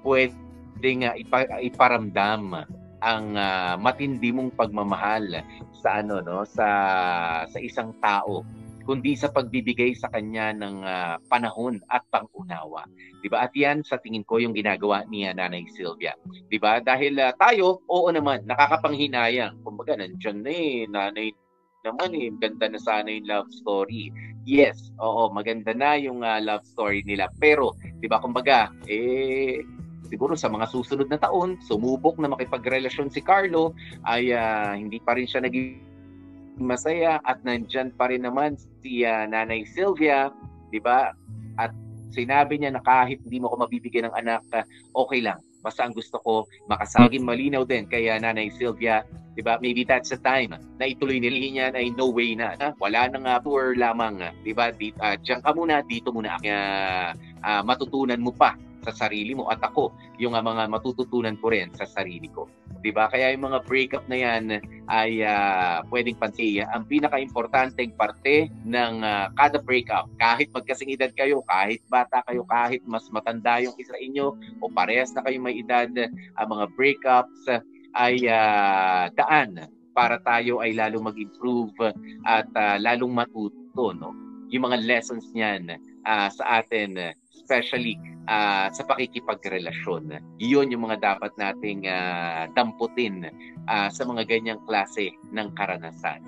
pwedeng 0.00 1.04
ah, 1.04 1.14
ipa, 1.20 1.44
iparamdam 1.60 2.56
ang 3.04 3.26
ah, 3.36 3.76
matindi 3.76 4.32
mong 4.32 4.56
pagmamahal 4.56 5.44
sa 5.76 6.00
ano 6.00 6.24
no 6.24 6.48
sa 6.48 6.68
sa 7.44 7.58
isang 7.60 7.92
tao 8.00 8.40
kundi 8.90 9.14
sa 9.14 9.30
pagbibigay 9.30 9.94
sa 9.94 10.10
kanya 10.10 10.50
ng 10.50 10.82
ah, 10.82 11.14
panahon 11.30 11.78
at 11.86 12.02
pangunawa. 12.10 12.90
'Di 13.22 13.30
ba? 13.30 13.46
At 13.46 13.54
'yan 13.54 13.86
sa 13.86 14.02
tingin 14.02 14.26
ko 14.26 14.42
yung 14.42 14.50
ginagawa 14.50 15.06
ni 15.06 15.30
ah, 15.30 15.30
Nanay 15.30 15.62
Sylvia. 15.70 16.18
'Di 16.50 16.58
ba? 16.58 16.82
Dahil 16.82 17.14
ah, 17.22 17.30
tayo, 17.38 17.86
oo 17.86 18.10
naman, 18.10 18.42
nakakapanghinayang. 18.50 19.62
Kumbaga 19.62 19.94
nandiyan 19.94 20.42
na 20.42 20.50
eh, 20.50 20.90
nanay 20.90 21.30
naman 21.86 22.10
eh, 22.18 22.34
ganda 22.34 22.66
na 22.66 22.82
sana 22.82 23.14
yung 23.14 23.30
love 23.30 23.50
story. 23.54 24.10
Yes, 24.42 24.90
oo, 24.98 25.30
maganda 25.30 25.70
na 25.70 25.94
yung 25.94 26.26
ah, 26.26 26.42
love 26.42 26.66
story 26.66 27.06
nila. 27.06 27.30
Pero, 27.38 27.78
'di 28.02 28.10
ba, 28.10 28.18
kumbaga, 28.18 28.74
eh 28.90 29.62
siguro 30.10 30.34
sa 30.34 30.50
mga 30.50 30.66
susunod 30.66 31.06
na 31.06 31.22
taon, 31.22 31.62
sumubok 31.62 32.18
na 32.18 32.34
makipagrelasyon 32.34 33.14
si 33.14 33.22
Carlo 33.22 33.70
ay 34.02 34.34
ah, 34.34 34.74
hindi 34.74 34.98
pa 34.98 35.14
rin 35.14 35.30
siya 35.30 35.46
naging 35.46 35.89
masaya 36.60 37.18
at 37.24 37.40
nandyan 37.42 37.90
pa 37.96 38.12
rin 38.12 38.22
naman 38.22 38.54
si 38.84 39.02
ah, 39.02 39.24
Nanay 39.24 39.64
Sylvia, 39.72 40.28
'di 40.68 40.80
ba? 40.84 41.10
At 41.56 41.72
sinabi 42.12 42.60
niya 42.60 42.76
na 42.76 42.84
kahit 42.84 43.20
hindi 43.24 43.40
mo 43.40 43.50
ko 43.50 43.64
mabibigyan 43.64 44.12
ng 44.12 44.16
anak, 44.16 44.44
ah, 44.52 44.64
okay 44.94 45.24
lang. 45.24 45.40
Basta 45.60 45.84
ang 45.84 45.92
gusto 45.92 46.16
ko, 46.24 46.48
makasaging 46.72 47.24
malinaw 47.24 47.68
din 47.68 47.84
kay 47.88 48.08
ah, 48.12 48.20
Nanay 48.20 48.52
Sylvia, 48.54 49.04
'di 49.34 49.42
ba? 49.42 49.56
Maybe 49.60 49.88
that's 49.88 50.12
the 50.12 50.20
time 50.20 50.52
na 50.52 50.84
ituloy 50.84 51.16
nila 51.16 51.36
niya 51.36 51.66
ay 51.72 51.92
no 51.96 52.12
way 52.12 52.36
na. 52.36 52.56
Ah, 52.60 52.72
Wala 52.76 53.08
nang 53.08 53.24
uh, 53.24 53.40
tour 53.40 53.72
lamang, 53.76 54.20
ah, 54.20 54.32
'di 54.44 54.52
ba? 54.52 54.68
Di, 54.74 54.92
ah, 55.00 55.16
diyan 55.16 55.40
ka 55.40 55.56
muna, 55.56 55.80
dito 55.84 56.12
muna 56.12 56.36
uh, 56.36 57.10
ah, 57.44 57.62
matutunan 57.64 58.20
mo 58.20 58.32
pa 58.36 58.56
sa 58.80 58.92
sarili 59.06 59.36
mo 59.36 59.48
at 59.52 59.60
ako 59.60 59.92
yung 60.16 60.36
ah, 60.36 60.44
mga 60.44 60.68
matututunan 60.68 61.36
ko 61.40 61.52
rin 61.52 61.72
sa 61.76 61.88
sarili 61.88 62.28
ko. 62.32 62.48
'Di 62.80 62.90
ba? 62.96 63.12
Kaya 63.12 63.32
yung 63.36 63.52
mga 63.52 63.60
breakup 63.68 64.04
na 64.08 64.16
'yan 64.16 64.60
ay 64.88 65.20
ah, 65.22 65.84
pwedeng 65.92 66.16
pansin. 66.16 66.64
Ang 66.72 66.88
pinaka-importanteng 66.88 67.92
parte 67.94 68.48
ng 68.64 68.94
ah, 69.04 69.28
kada 69.36 69.60
breakup, 69.60 70.08
kahit 70.16 70.48
magkasing 70.50 70.92
edad 70.96 71.12
kayo, 71.12 71.44
kahit 71.44 71.84
bata 71.92 72.24
kayo, 72.24 72.42
kahit 72.48 72.80
mas 72.88 73.04
matanda 73.12 73.60
yung 73.60 73.76
isa 73.76 73.94
inyo 74.00 74.32
o 74.64 74.72
parehas 74.72 75.12
na 75.12 75.22
kayong 75.22 75.44
may 75.44 75.60
edad, 75.60 75.92
ang 76.36 76.48
mga 76.48 76.64
breakups 76.74 77.44
ay 77.94 78.24
ah, 78.28 79.12
daan 79.12 79.68
para 79.90 80.22
tayo 80.22 80.62
ay 80.62 80.72
lalong 80.72 81.12
mag-improve 81.12 81.74
at 82.24 82.48
ah, 82.54 82.78
lalong 82.78 83.12
matuto 83.12 83.92
no 83.92 84.14
yung 84.50 84.66
mga 84.66 84.82
lessons 84.82 85.30
niyan 85.34 85.78
ah, 86.06 86.30
sa 86.30 86.62
atin 86.62 87.14
especially 87.50 87.98
ah, 88.30 88.70
sa 88.70 88.86
pakikipagrelasyon. 88.86 90.14
Iyon 90.38 90.70
yung 90.70 90.86
mga 90.86 91.02
dapat 91.02 91.34
nating 91.34 91.90
ah, 91.90 92.46
damputin 92.54 93.26
ah, 93.66 93.90
sa 93.90 94.06
mga 94.06 94.22
ganyang 94.30 94.62
klase 94.70 95.10
ng 95.34 95.50
karanasan. 95.58 96.22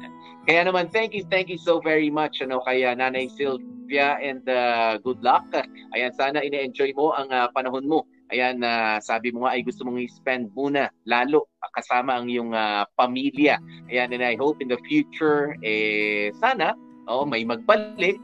Kaya 0.50 0.66
naman, 0.66 0.90
thank 0.90 1.14
you, 1.14 1.22
thank 1.30 1.46
you 1.46 1.62
so 1.62 1.78
very 1.78 2.10
much 2.10 2.42
ano, 2.42 2.58
kaya 2.66 2.90
Nanay 2.98 3.30
Sylvia 3.38 4.18
and 4.18 4.42
ah, 4.50 4.98
good 4.98 5.22
luck. 5.22 5.46
Ayan, 5.94 6.10
sana 6.18 6.42
ine-enjoy 6.42 6.90
mo 6.98 7.14
ang 7.14 7.30
ah, 7.30 7.46
panahon 7.54 7.86
mo. 7.86 8.02
Ayan, 8.34 8.58
na 8.58 8.98
sabi 8.98 9.30
mo 9.30 9.46
nga 9.46 9.54
ay 9.54 9.62
gusto 9.62 9.86
mong 9.86 10.02
i-spend 10.02 10.50
muna 10.56 10.88
lalo 11.06 11.52
kasama 11.78 12.18
ang 12.18 12.26
iyong 12.26 12.50
ah, 12.50 12.82
pamilya. 12.98 13.62
Ayan, 13.86 14.10
and 14.10 14.26
I 14.26 14.34
hope 14.34 14.58
in 14.58 14.74
the 14.74 14.80
future, 14.90 15.54
eh, 15.62 16.34
sana, 16.42 16.74
oh, 17.06 17.22
may 17.22 17.46
magbalik 17.46 18.18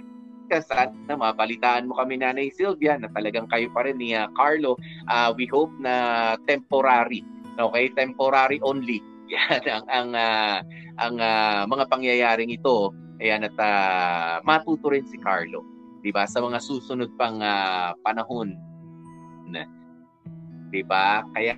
ka 0.49 0.65
sana 0.65 1.15
mabalitaan 1.15 1.87
mo 1.87 2.01
kami 2.01 2.19
Nanay 2.19 2.49
Sylvia 2.51 2.97
na 2.97 3.13
talagang 3.13 3.47
kayo 3.47 3.69
pa 3.71 3.85
rin 3.85 4.01
ni 4.01 4.17
ah, 4.17 4.27
Carlo. 4.33 4.75
Ah, 5.07 5.31
we 5.37 5.45
hope 5.45 5.73
na 5.79 6.35
temporary. 6.49 7.23
Okay, 7.61 7.93
temporary 7.93 8.59
only. 8.65 9.05
Yan 9.33 9.63
ang 9.69 9.87
ang 9.93 10.11
ah, 10.17 10.57
ang 10.97 11.15
ah, 11.21 11.63
mga 11.69 11.85
pangyayaring 11.93 12.51
ito. 12.51 12.97
Ayan 13.21 13.45
at 13.45 13.57
ah, 13.61 14.41
matuto 14.43 14.89
rin 14.89 15.05
si 15.05 15.21
Carlo, 15.21 15.61
'di 16.01 16.11
ba? 16.15 16.25
Sa 16.25 16.41
mga 16.41 16.59
susunod 16.65 17.13
pang 17.21 17.39
ah, 17.45 17.93
panahon. 18.01 18.57
'Di 20.69 20.83
ba? 20.85 21.25
Kaya 21.33 21.57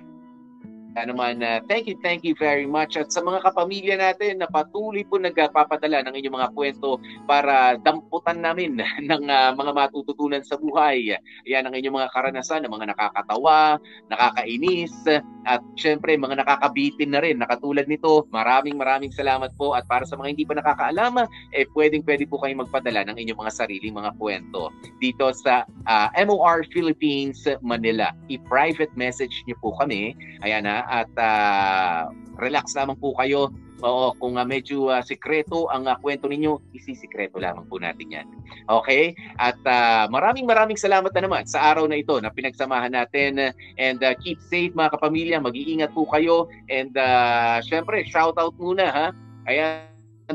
Kaya 0.91 1.07
naman, 1.07 1.39
uh, 1.39 1.63
thank 1.71 1.87
you, 1.87 1.95
thank 2.03 2.27
you 2.27 2.35
very 2.35 2.67
much. 2.67 2.99
At 2.99 3.15
sa 3.15 3.23
mga 3.23 3.47
kapamilya 3.47 3.95
natin 3.95 4.43
na 4.43 4.47
patuloy 4.51 5.07
po 5.07 5.15
nagpapadala 5.15 6.03
ng 6.07 6.15
inyong 6.19 6.35
mga 6.35 6.49
kwento 6.51 6.99
para 7.23 7.79
damputan 7.79 8.43
namin 8.43 8.75
ng 9.09 9.23
uh, 9.31 9.51
mga 9.55 9.71
matututunan 9.71 10.43
sa 10.43 10.59
buhay. 10.59 11.15
Yan 11.47 11.67
ang 11.67 11.75
inyong 11.75 12.03
mga 12.03 12.11
karanasan, 12.11 12.67
ng 12.67 12.73
mga 12.73 12.91
nakakatawa, 12.91 13.79
nakakainis, 14.11 14.91
at 15.47 15.63
syempre 15.79 16.13
mga 16.19 16.43
nakakabitin 16.43 17.15
na 17.15 17.23
rin. 17.23 17.39
Nakatulad 17.39 17.87
nito, 17.87 18.27
maraming 18.29 18.75
maraming 18.75 19.15
salamat 19.15 19.55
po. 19.55 19.73
At 19.73 19.87
para 19.87 20.03
sa 20.03 20.19
mga 20.19 20.35
hindi 20.35 20.43
pa 20.43 20.59
nakakaalam, 20.59 21.23
eh 21.55 21.65
pwedeng 21.71 22.03
pwede 22.03 22.27
po 22.27 22.37
kayong 22.43 22.67
magpadala 22.67 23.07
ng 23.07 23.17
inyong 23.17 23.39
mga 23.47 23.53
sariling 23.55 23.95
mga 23.95 24.11
kwento 24.19 24.69
dito 24.99 25.31
sa 25.31 25.63
uh, 25.87 26.07
MOR 26.19 26.67
Philippines 26.69 27.47
Manila. 27.63 28.11
I-private 28.27 28.91
message 28.99 29.33
niyo 29.47 29.55
po 29.63 29.73
kami. 29.79 30.13
Ayan 30.43 30.67
at 30.87 31.11
uh, 31.17 32.09
relax 32.41 32.73
lamang 32.73 32.97
po 32.97 33.13
kayo. 33.17 33.51
Oo, 33.81 34.13
kung 34.21 34.37
uh, 34.37 34.45
medyo 34.45 34.93
uh, 34.93 35.01
sekreto 35.01 35.65
ang 35.73 35.89
uh, 35.89 35.97
kwento 35.97 36.29
ninyo, 36.29 36.61
isisikreto 36.77 37.41
lamang 37.41 37.65
po 37.65 37.81
natin 37.81 38.13
yan. 38.13 38.27
Okay? 38.69 39.17
At 39.41 39.57
uh, 39.65 40.05
maraming 40.13 40.45
maraming 40.45 40.77
salamat 40.77 41.09
na 41.17 41.25
naman 41.25 41.49
sa 41.49 41.73
araw 41.73 41.89
na 41.89 41.97
ito 41.97 42.13
na 42.21 42.29
pinagsamahan 42.29 42.93
natin. 42.93 43.53
And 43.81 43.99
uh, 44.05 44.13
keep 44.21 44.37
safe 44.45 44.77
mga 44.77 44.93
kapamilya, 45.01 45.41
mag-iingat 45.41 45.97
po 45.97 46.05
kayo. 46.05 46.45
And 46.69 46.93
uh, 46.93 47.57
syempre, 47.65 48.05
shout 48.05 48.37
out 48.37 48.53
muna 48.61 48.85
ha. 48.93 49.07
Ayan 49.49 49.89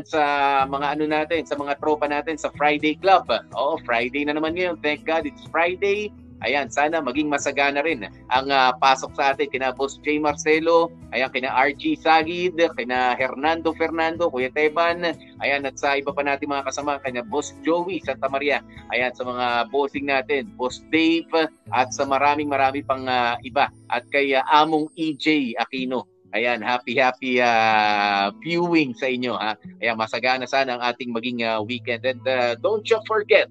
sa 0.04 0.66
mga 0.68 0.98
ano 0.98 1.04
natin, 1.08 1.48
sa 1.48 1.56
mga 1.56 1.80
tropa 1.80 2.04
natin 2.10 2.36
sa 2.36 2.52
Friday 2.52 2.98
Club. 3.00 3.30
Oo, 3.56 3.80
Friday 3.86 4.28
na 4.28 4.36
naman 4.36 4.52
ngayon. 4.58 4.76
Thank 4.84 5.08
God 5.08 5.24
it's 5.24 5.46
Friday. 5.48 6.12
Ayan, 6.46 6.70
sana 6.70 7.02
maging 7.02 7.26
masagana 7.26 7.82
rin 7.82 8.06
ang 8.30 8.46
uh, 8.46 8.70
pasok 8.78 9.18
sa 9.18 9.34
atin 9.34 9.50
kina 9.50 9.74
Boss 9.74 9.98
J. 10.06 10.22
Marcelo, 10.22 10.94
ayan, 11.10 11.26
kina 11.34 11.50
RG 11.50 11.98
Sagid, 11.98 12.54
kina 12.78 13.18
Hernando 13.18 13.74
Fernando, 13.74 14.30
Kuya 14.30 14.54
Teban, 14.54 15.02
ayan, 15.42 15.66
at 15.66 15.74
sa 15.74 15.98
iba 15.98 16.14
pa 16.14 16.22
natin 16.22 16.54
mga 16.54 16.70
kasama, 16.70 17.02
kina 17.02 17.26
Boss 17.26 17.50
Joey 17.66 17.98
Santa 18.06 18.30
Maria, 18.30 18.62
ayan, 18.94 19.10
sa 19.10 19.26
mga 19.26 19.74
bossing 19.74 20.06
natin, 20.06 20.46
Boss 20.54 20.78
Dave, 20.94 21.50
at 21.74 21.90
sa 21.90 22.06
maraming 22.06 22.46
marami 22.46 22.86
pang 22.86 23.02
uh, 23.10 23.34
iba, 23.42 23.66
at 23.90 24.06
kay 24.14 24.38
uh, 24.38 24.46
Among 24.54 24.86
EJ 24.94 25.58
Aquino, 25.58 26.06
Ayan, 26.36 26.60
happy 26.60 27.00
happy 27.00 27.40
uh, 27.40 28.28
viewing 28.44 28.92
sa 28.92 29.08
inyo 29.08 29.32
ha. 29.40 29.56
Ayan, 29.80 29.96
masagana 29.96 30.44
sana 30.44 30.76
ang 30.76 30.84
ating 30.84 31.08
maging 31.08 31.40
uh, 31.40 31.64
weekend 31.64 32.04
and 32.04 32.20
uh, 32.28 32.52
don't 32.60 32.84
you 32.92 33.00
forget. 33.08 33.48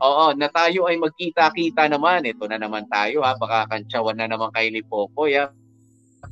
Oo, 0.00 0.32
na 0.32 0.48
tayo 0.48 0.88
ay 0.88 0.96
magkita-kita 0.96 1.92
naman. 1.92 2.24
Ito 2.24 2.48
na 2.48 2.56
naman 2.56 2.88
tayo 2.88 3.20
ha. 3.20 3.36
Baka 3.36 3.68
kantsawan 3.68 4.16
na 4.16 4.32
naman 4.32 4.48
kay 4.56 4.72
ni 4.72 4.80
Popoy 4.80 5.36
ha. 5.36 5.52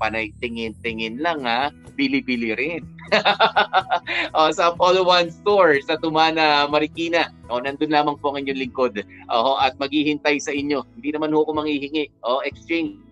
Panay 0.00 0.32
tingin-tingin 0.40 1.20
lang 1.20 1.44
ha. 1.44 1.68
Bili-bili 2.00 2.56
rin. 2.56 2.80
o, 4.40 4.48
sa 4.56 4.72
Apollo 4.72 5.04
One 5.04 5.28
Store 5.28 5.76
sa 5.84 6.00
Tumana, 6.00 6.64
Marikina. 6.64 7.28
O, 7.52 7.60
nandun 7.60 7.92
lamang 7.92 8.16
po 8.16 8.32
ang 8.32 8.40
inyong 8.40 8.60
lingkod. 8.64 9.04
O, 9.28 9.60
at 9.60 9.76
maghihintay 9.76 10.40
sa 10.40 10.56
inyo. 10.56 10.80
Hindi 10.96 11.12
naman 11.12 11.36
ho 11.36 11.44
ako 11.44 11.60
manghihingi. 11.60 12.08
O, 12.24 12.40
exchange 12.40 13.09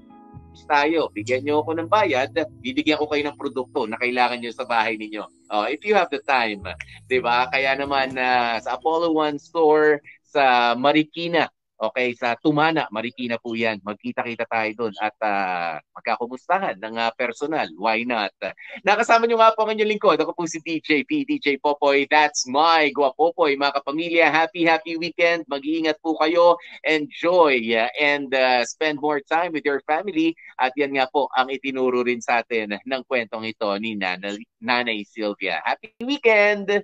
tayo. 0.65 1.13
Bigyan 1.13 1.45
nyo 1.45 1.63
ako 1.63 1.71
ng 1.79 1.91
bayad, 1.91 2.33
bibigyan 2.59 2.99
ko 2.99 3.07
kayo 3.07 3.23
ng 3.29 3.39
produkto 3.39 3.87
na 3.87 4.01
kailangan 4.01 4.41
nyo 4.41 4.51
sa 4.51 4.67
bahay 4.67 4.97
ninyo. 4.97 5.23
Uh, 5.49 5.67
if 5.69 5.85
you 5.85 5.93
have 5.95 6.11
the 6.11 6.21
time. 6.25 6.65
ba 6.65 7.37
Kaya 7.53 7.77
naman 7.77 8.17
uh, 8.17 8.57
sa 8.61 8.81
Apollo 8.81 9.15
One 9.15 9.39
Store 9.39 10.03
sa 10.25 10.77
Marikina, 10.77 11.49
Okay, 11.79 12.11
sa 12.19 12.35
Tumana, 12.35 12.91
Marikina 12.91 13.39
po 13.39 13.55
yan. 13.55 13.79
Magkita-kita 13.87 14.51
tayo 14.51 14.71
doon 14.75 14.95
at 14.99 15.15
uh, 15.23 15.79
magkakumustahan 15.95 16.75
ng 16.75 16.99
uh, 16.99 17.15
personal. 17.15 17.71
Why 17.79 18.03
not? 18.03 18.35
Nakasama 18.83 19.31
nyo 19.31 19.39
nga 19.39 19.55
po 19.55 19.63
ang 19.63 19.79
inyong 19.79 19.95
lingkod. 19.95 20.19
Ako 20.19 20.35
po 20.35 20.43
si 20.51 20.59
DJ 20.59 21.07
P, 21.07 21.23
DJ 21.23 21.63
Popoy. 21.63 22.11
That's 22.11 22.51
my 22.51 22.91
Guapopoy. 22.91 23.55
Mga 23.55 23.79
kapamilya, 23.79 24.27
happy, 24.27 24.67
happy 24.67 24.99
weekend. 24.99 25.47
Mag-iingat 25.47 26.03
po 26.03 26.19
kayo. 26.19 26.59
Enjoy 26.83 27.63
uh, 27.79 27.87
and 27.95 28.35
uh, 28.35 28.67
spend 28.67 28.99
more 28.99 29.23
time 29.23 29.55
with 29.55 29.63
your 29.63 29.79
family. 29.87 30.35
At 30.59 30.75
yan 30.75 30.99
nga 30.99 31.07
po 31.07 31.31
ang 31.39 31.47
itinuro 31.47 32.03
rin 32.03 32.19
sa 32.19 32.43
atin 32.43 32.75
ng 32.75 33.03
kwentong 33.07 33.47
ito 33.47 33.71
ni 33.79 33.95
Nanay, 33.95 34.43
Nanay 34.59 35.07
Sylvia. 35.07 35.63
Happy 35.63 35.95
weekend! 36.03 36.83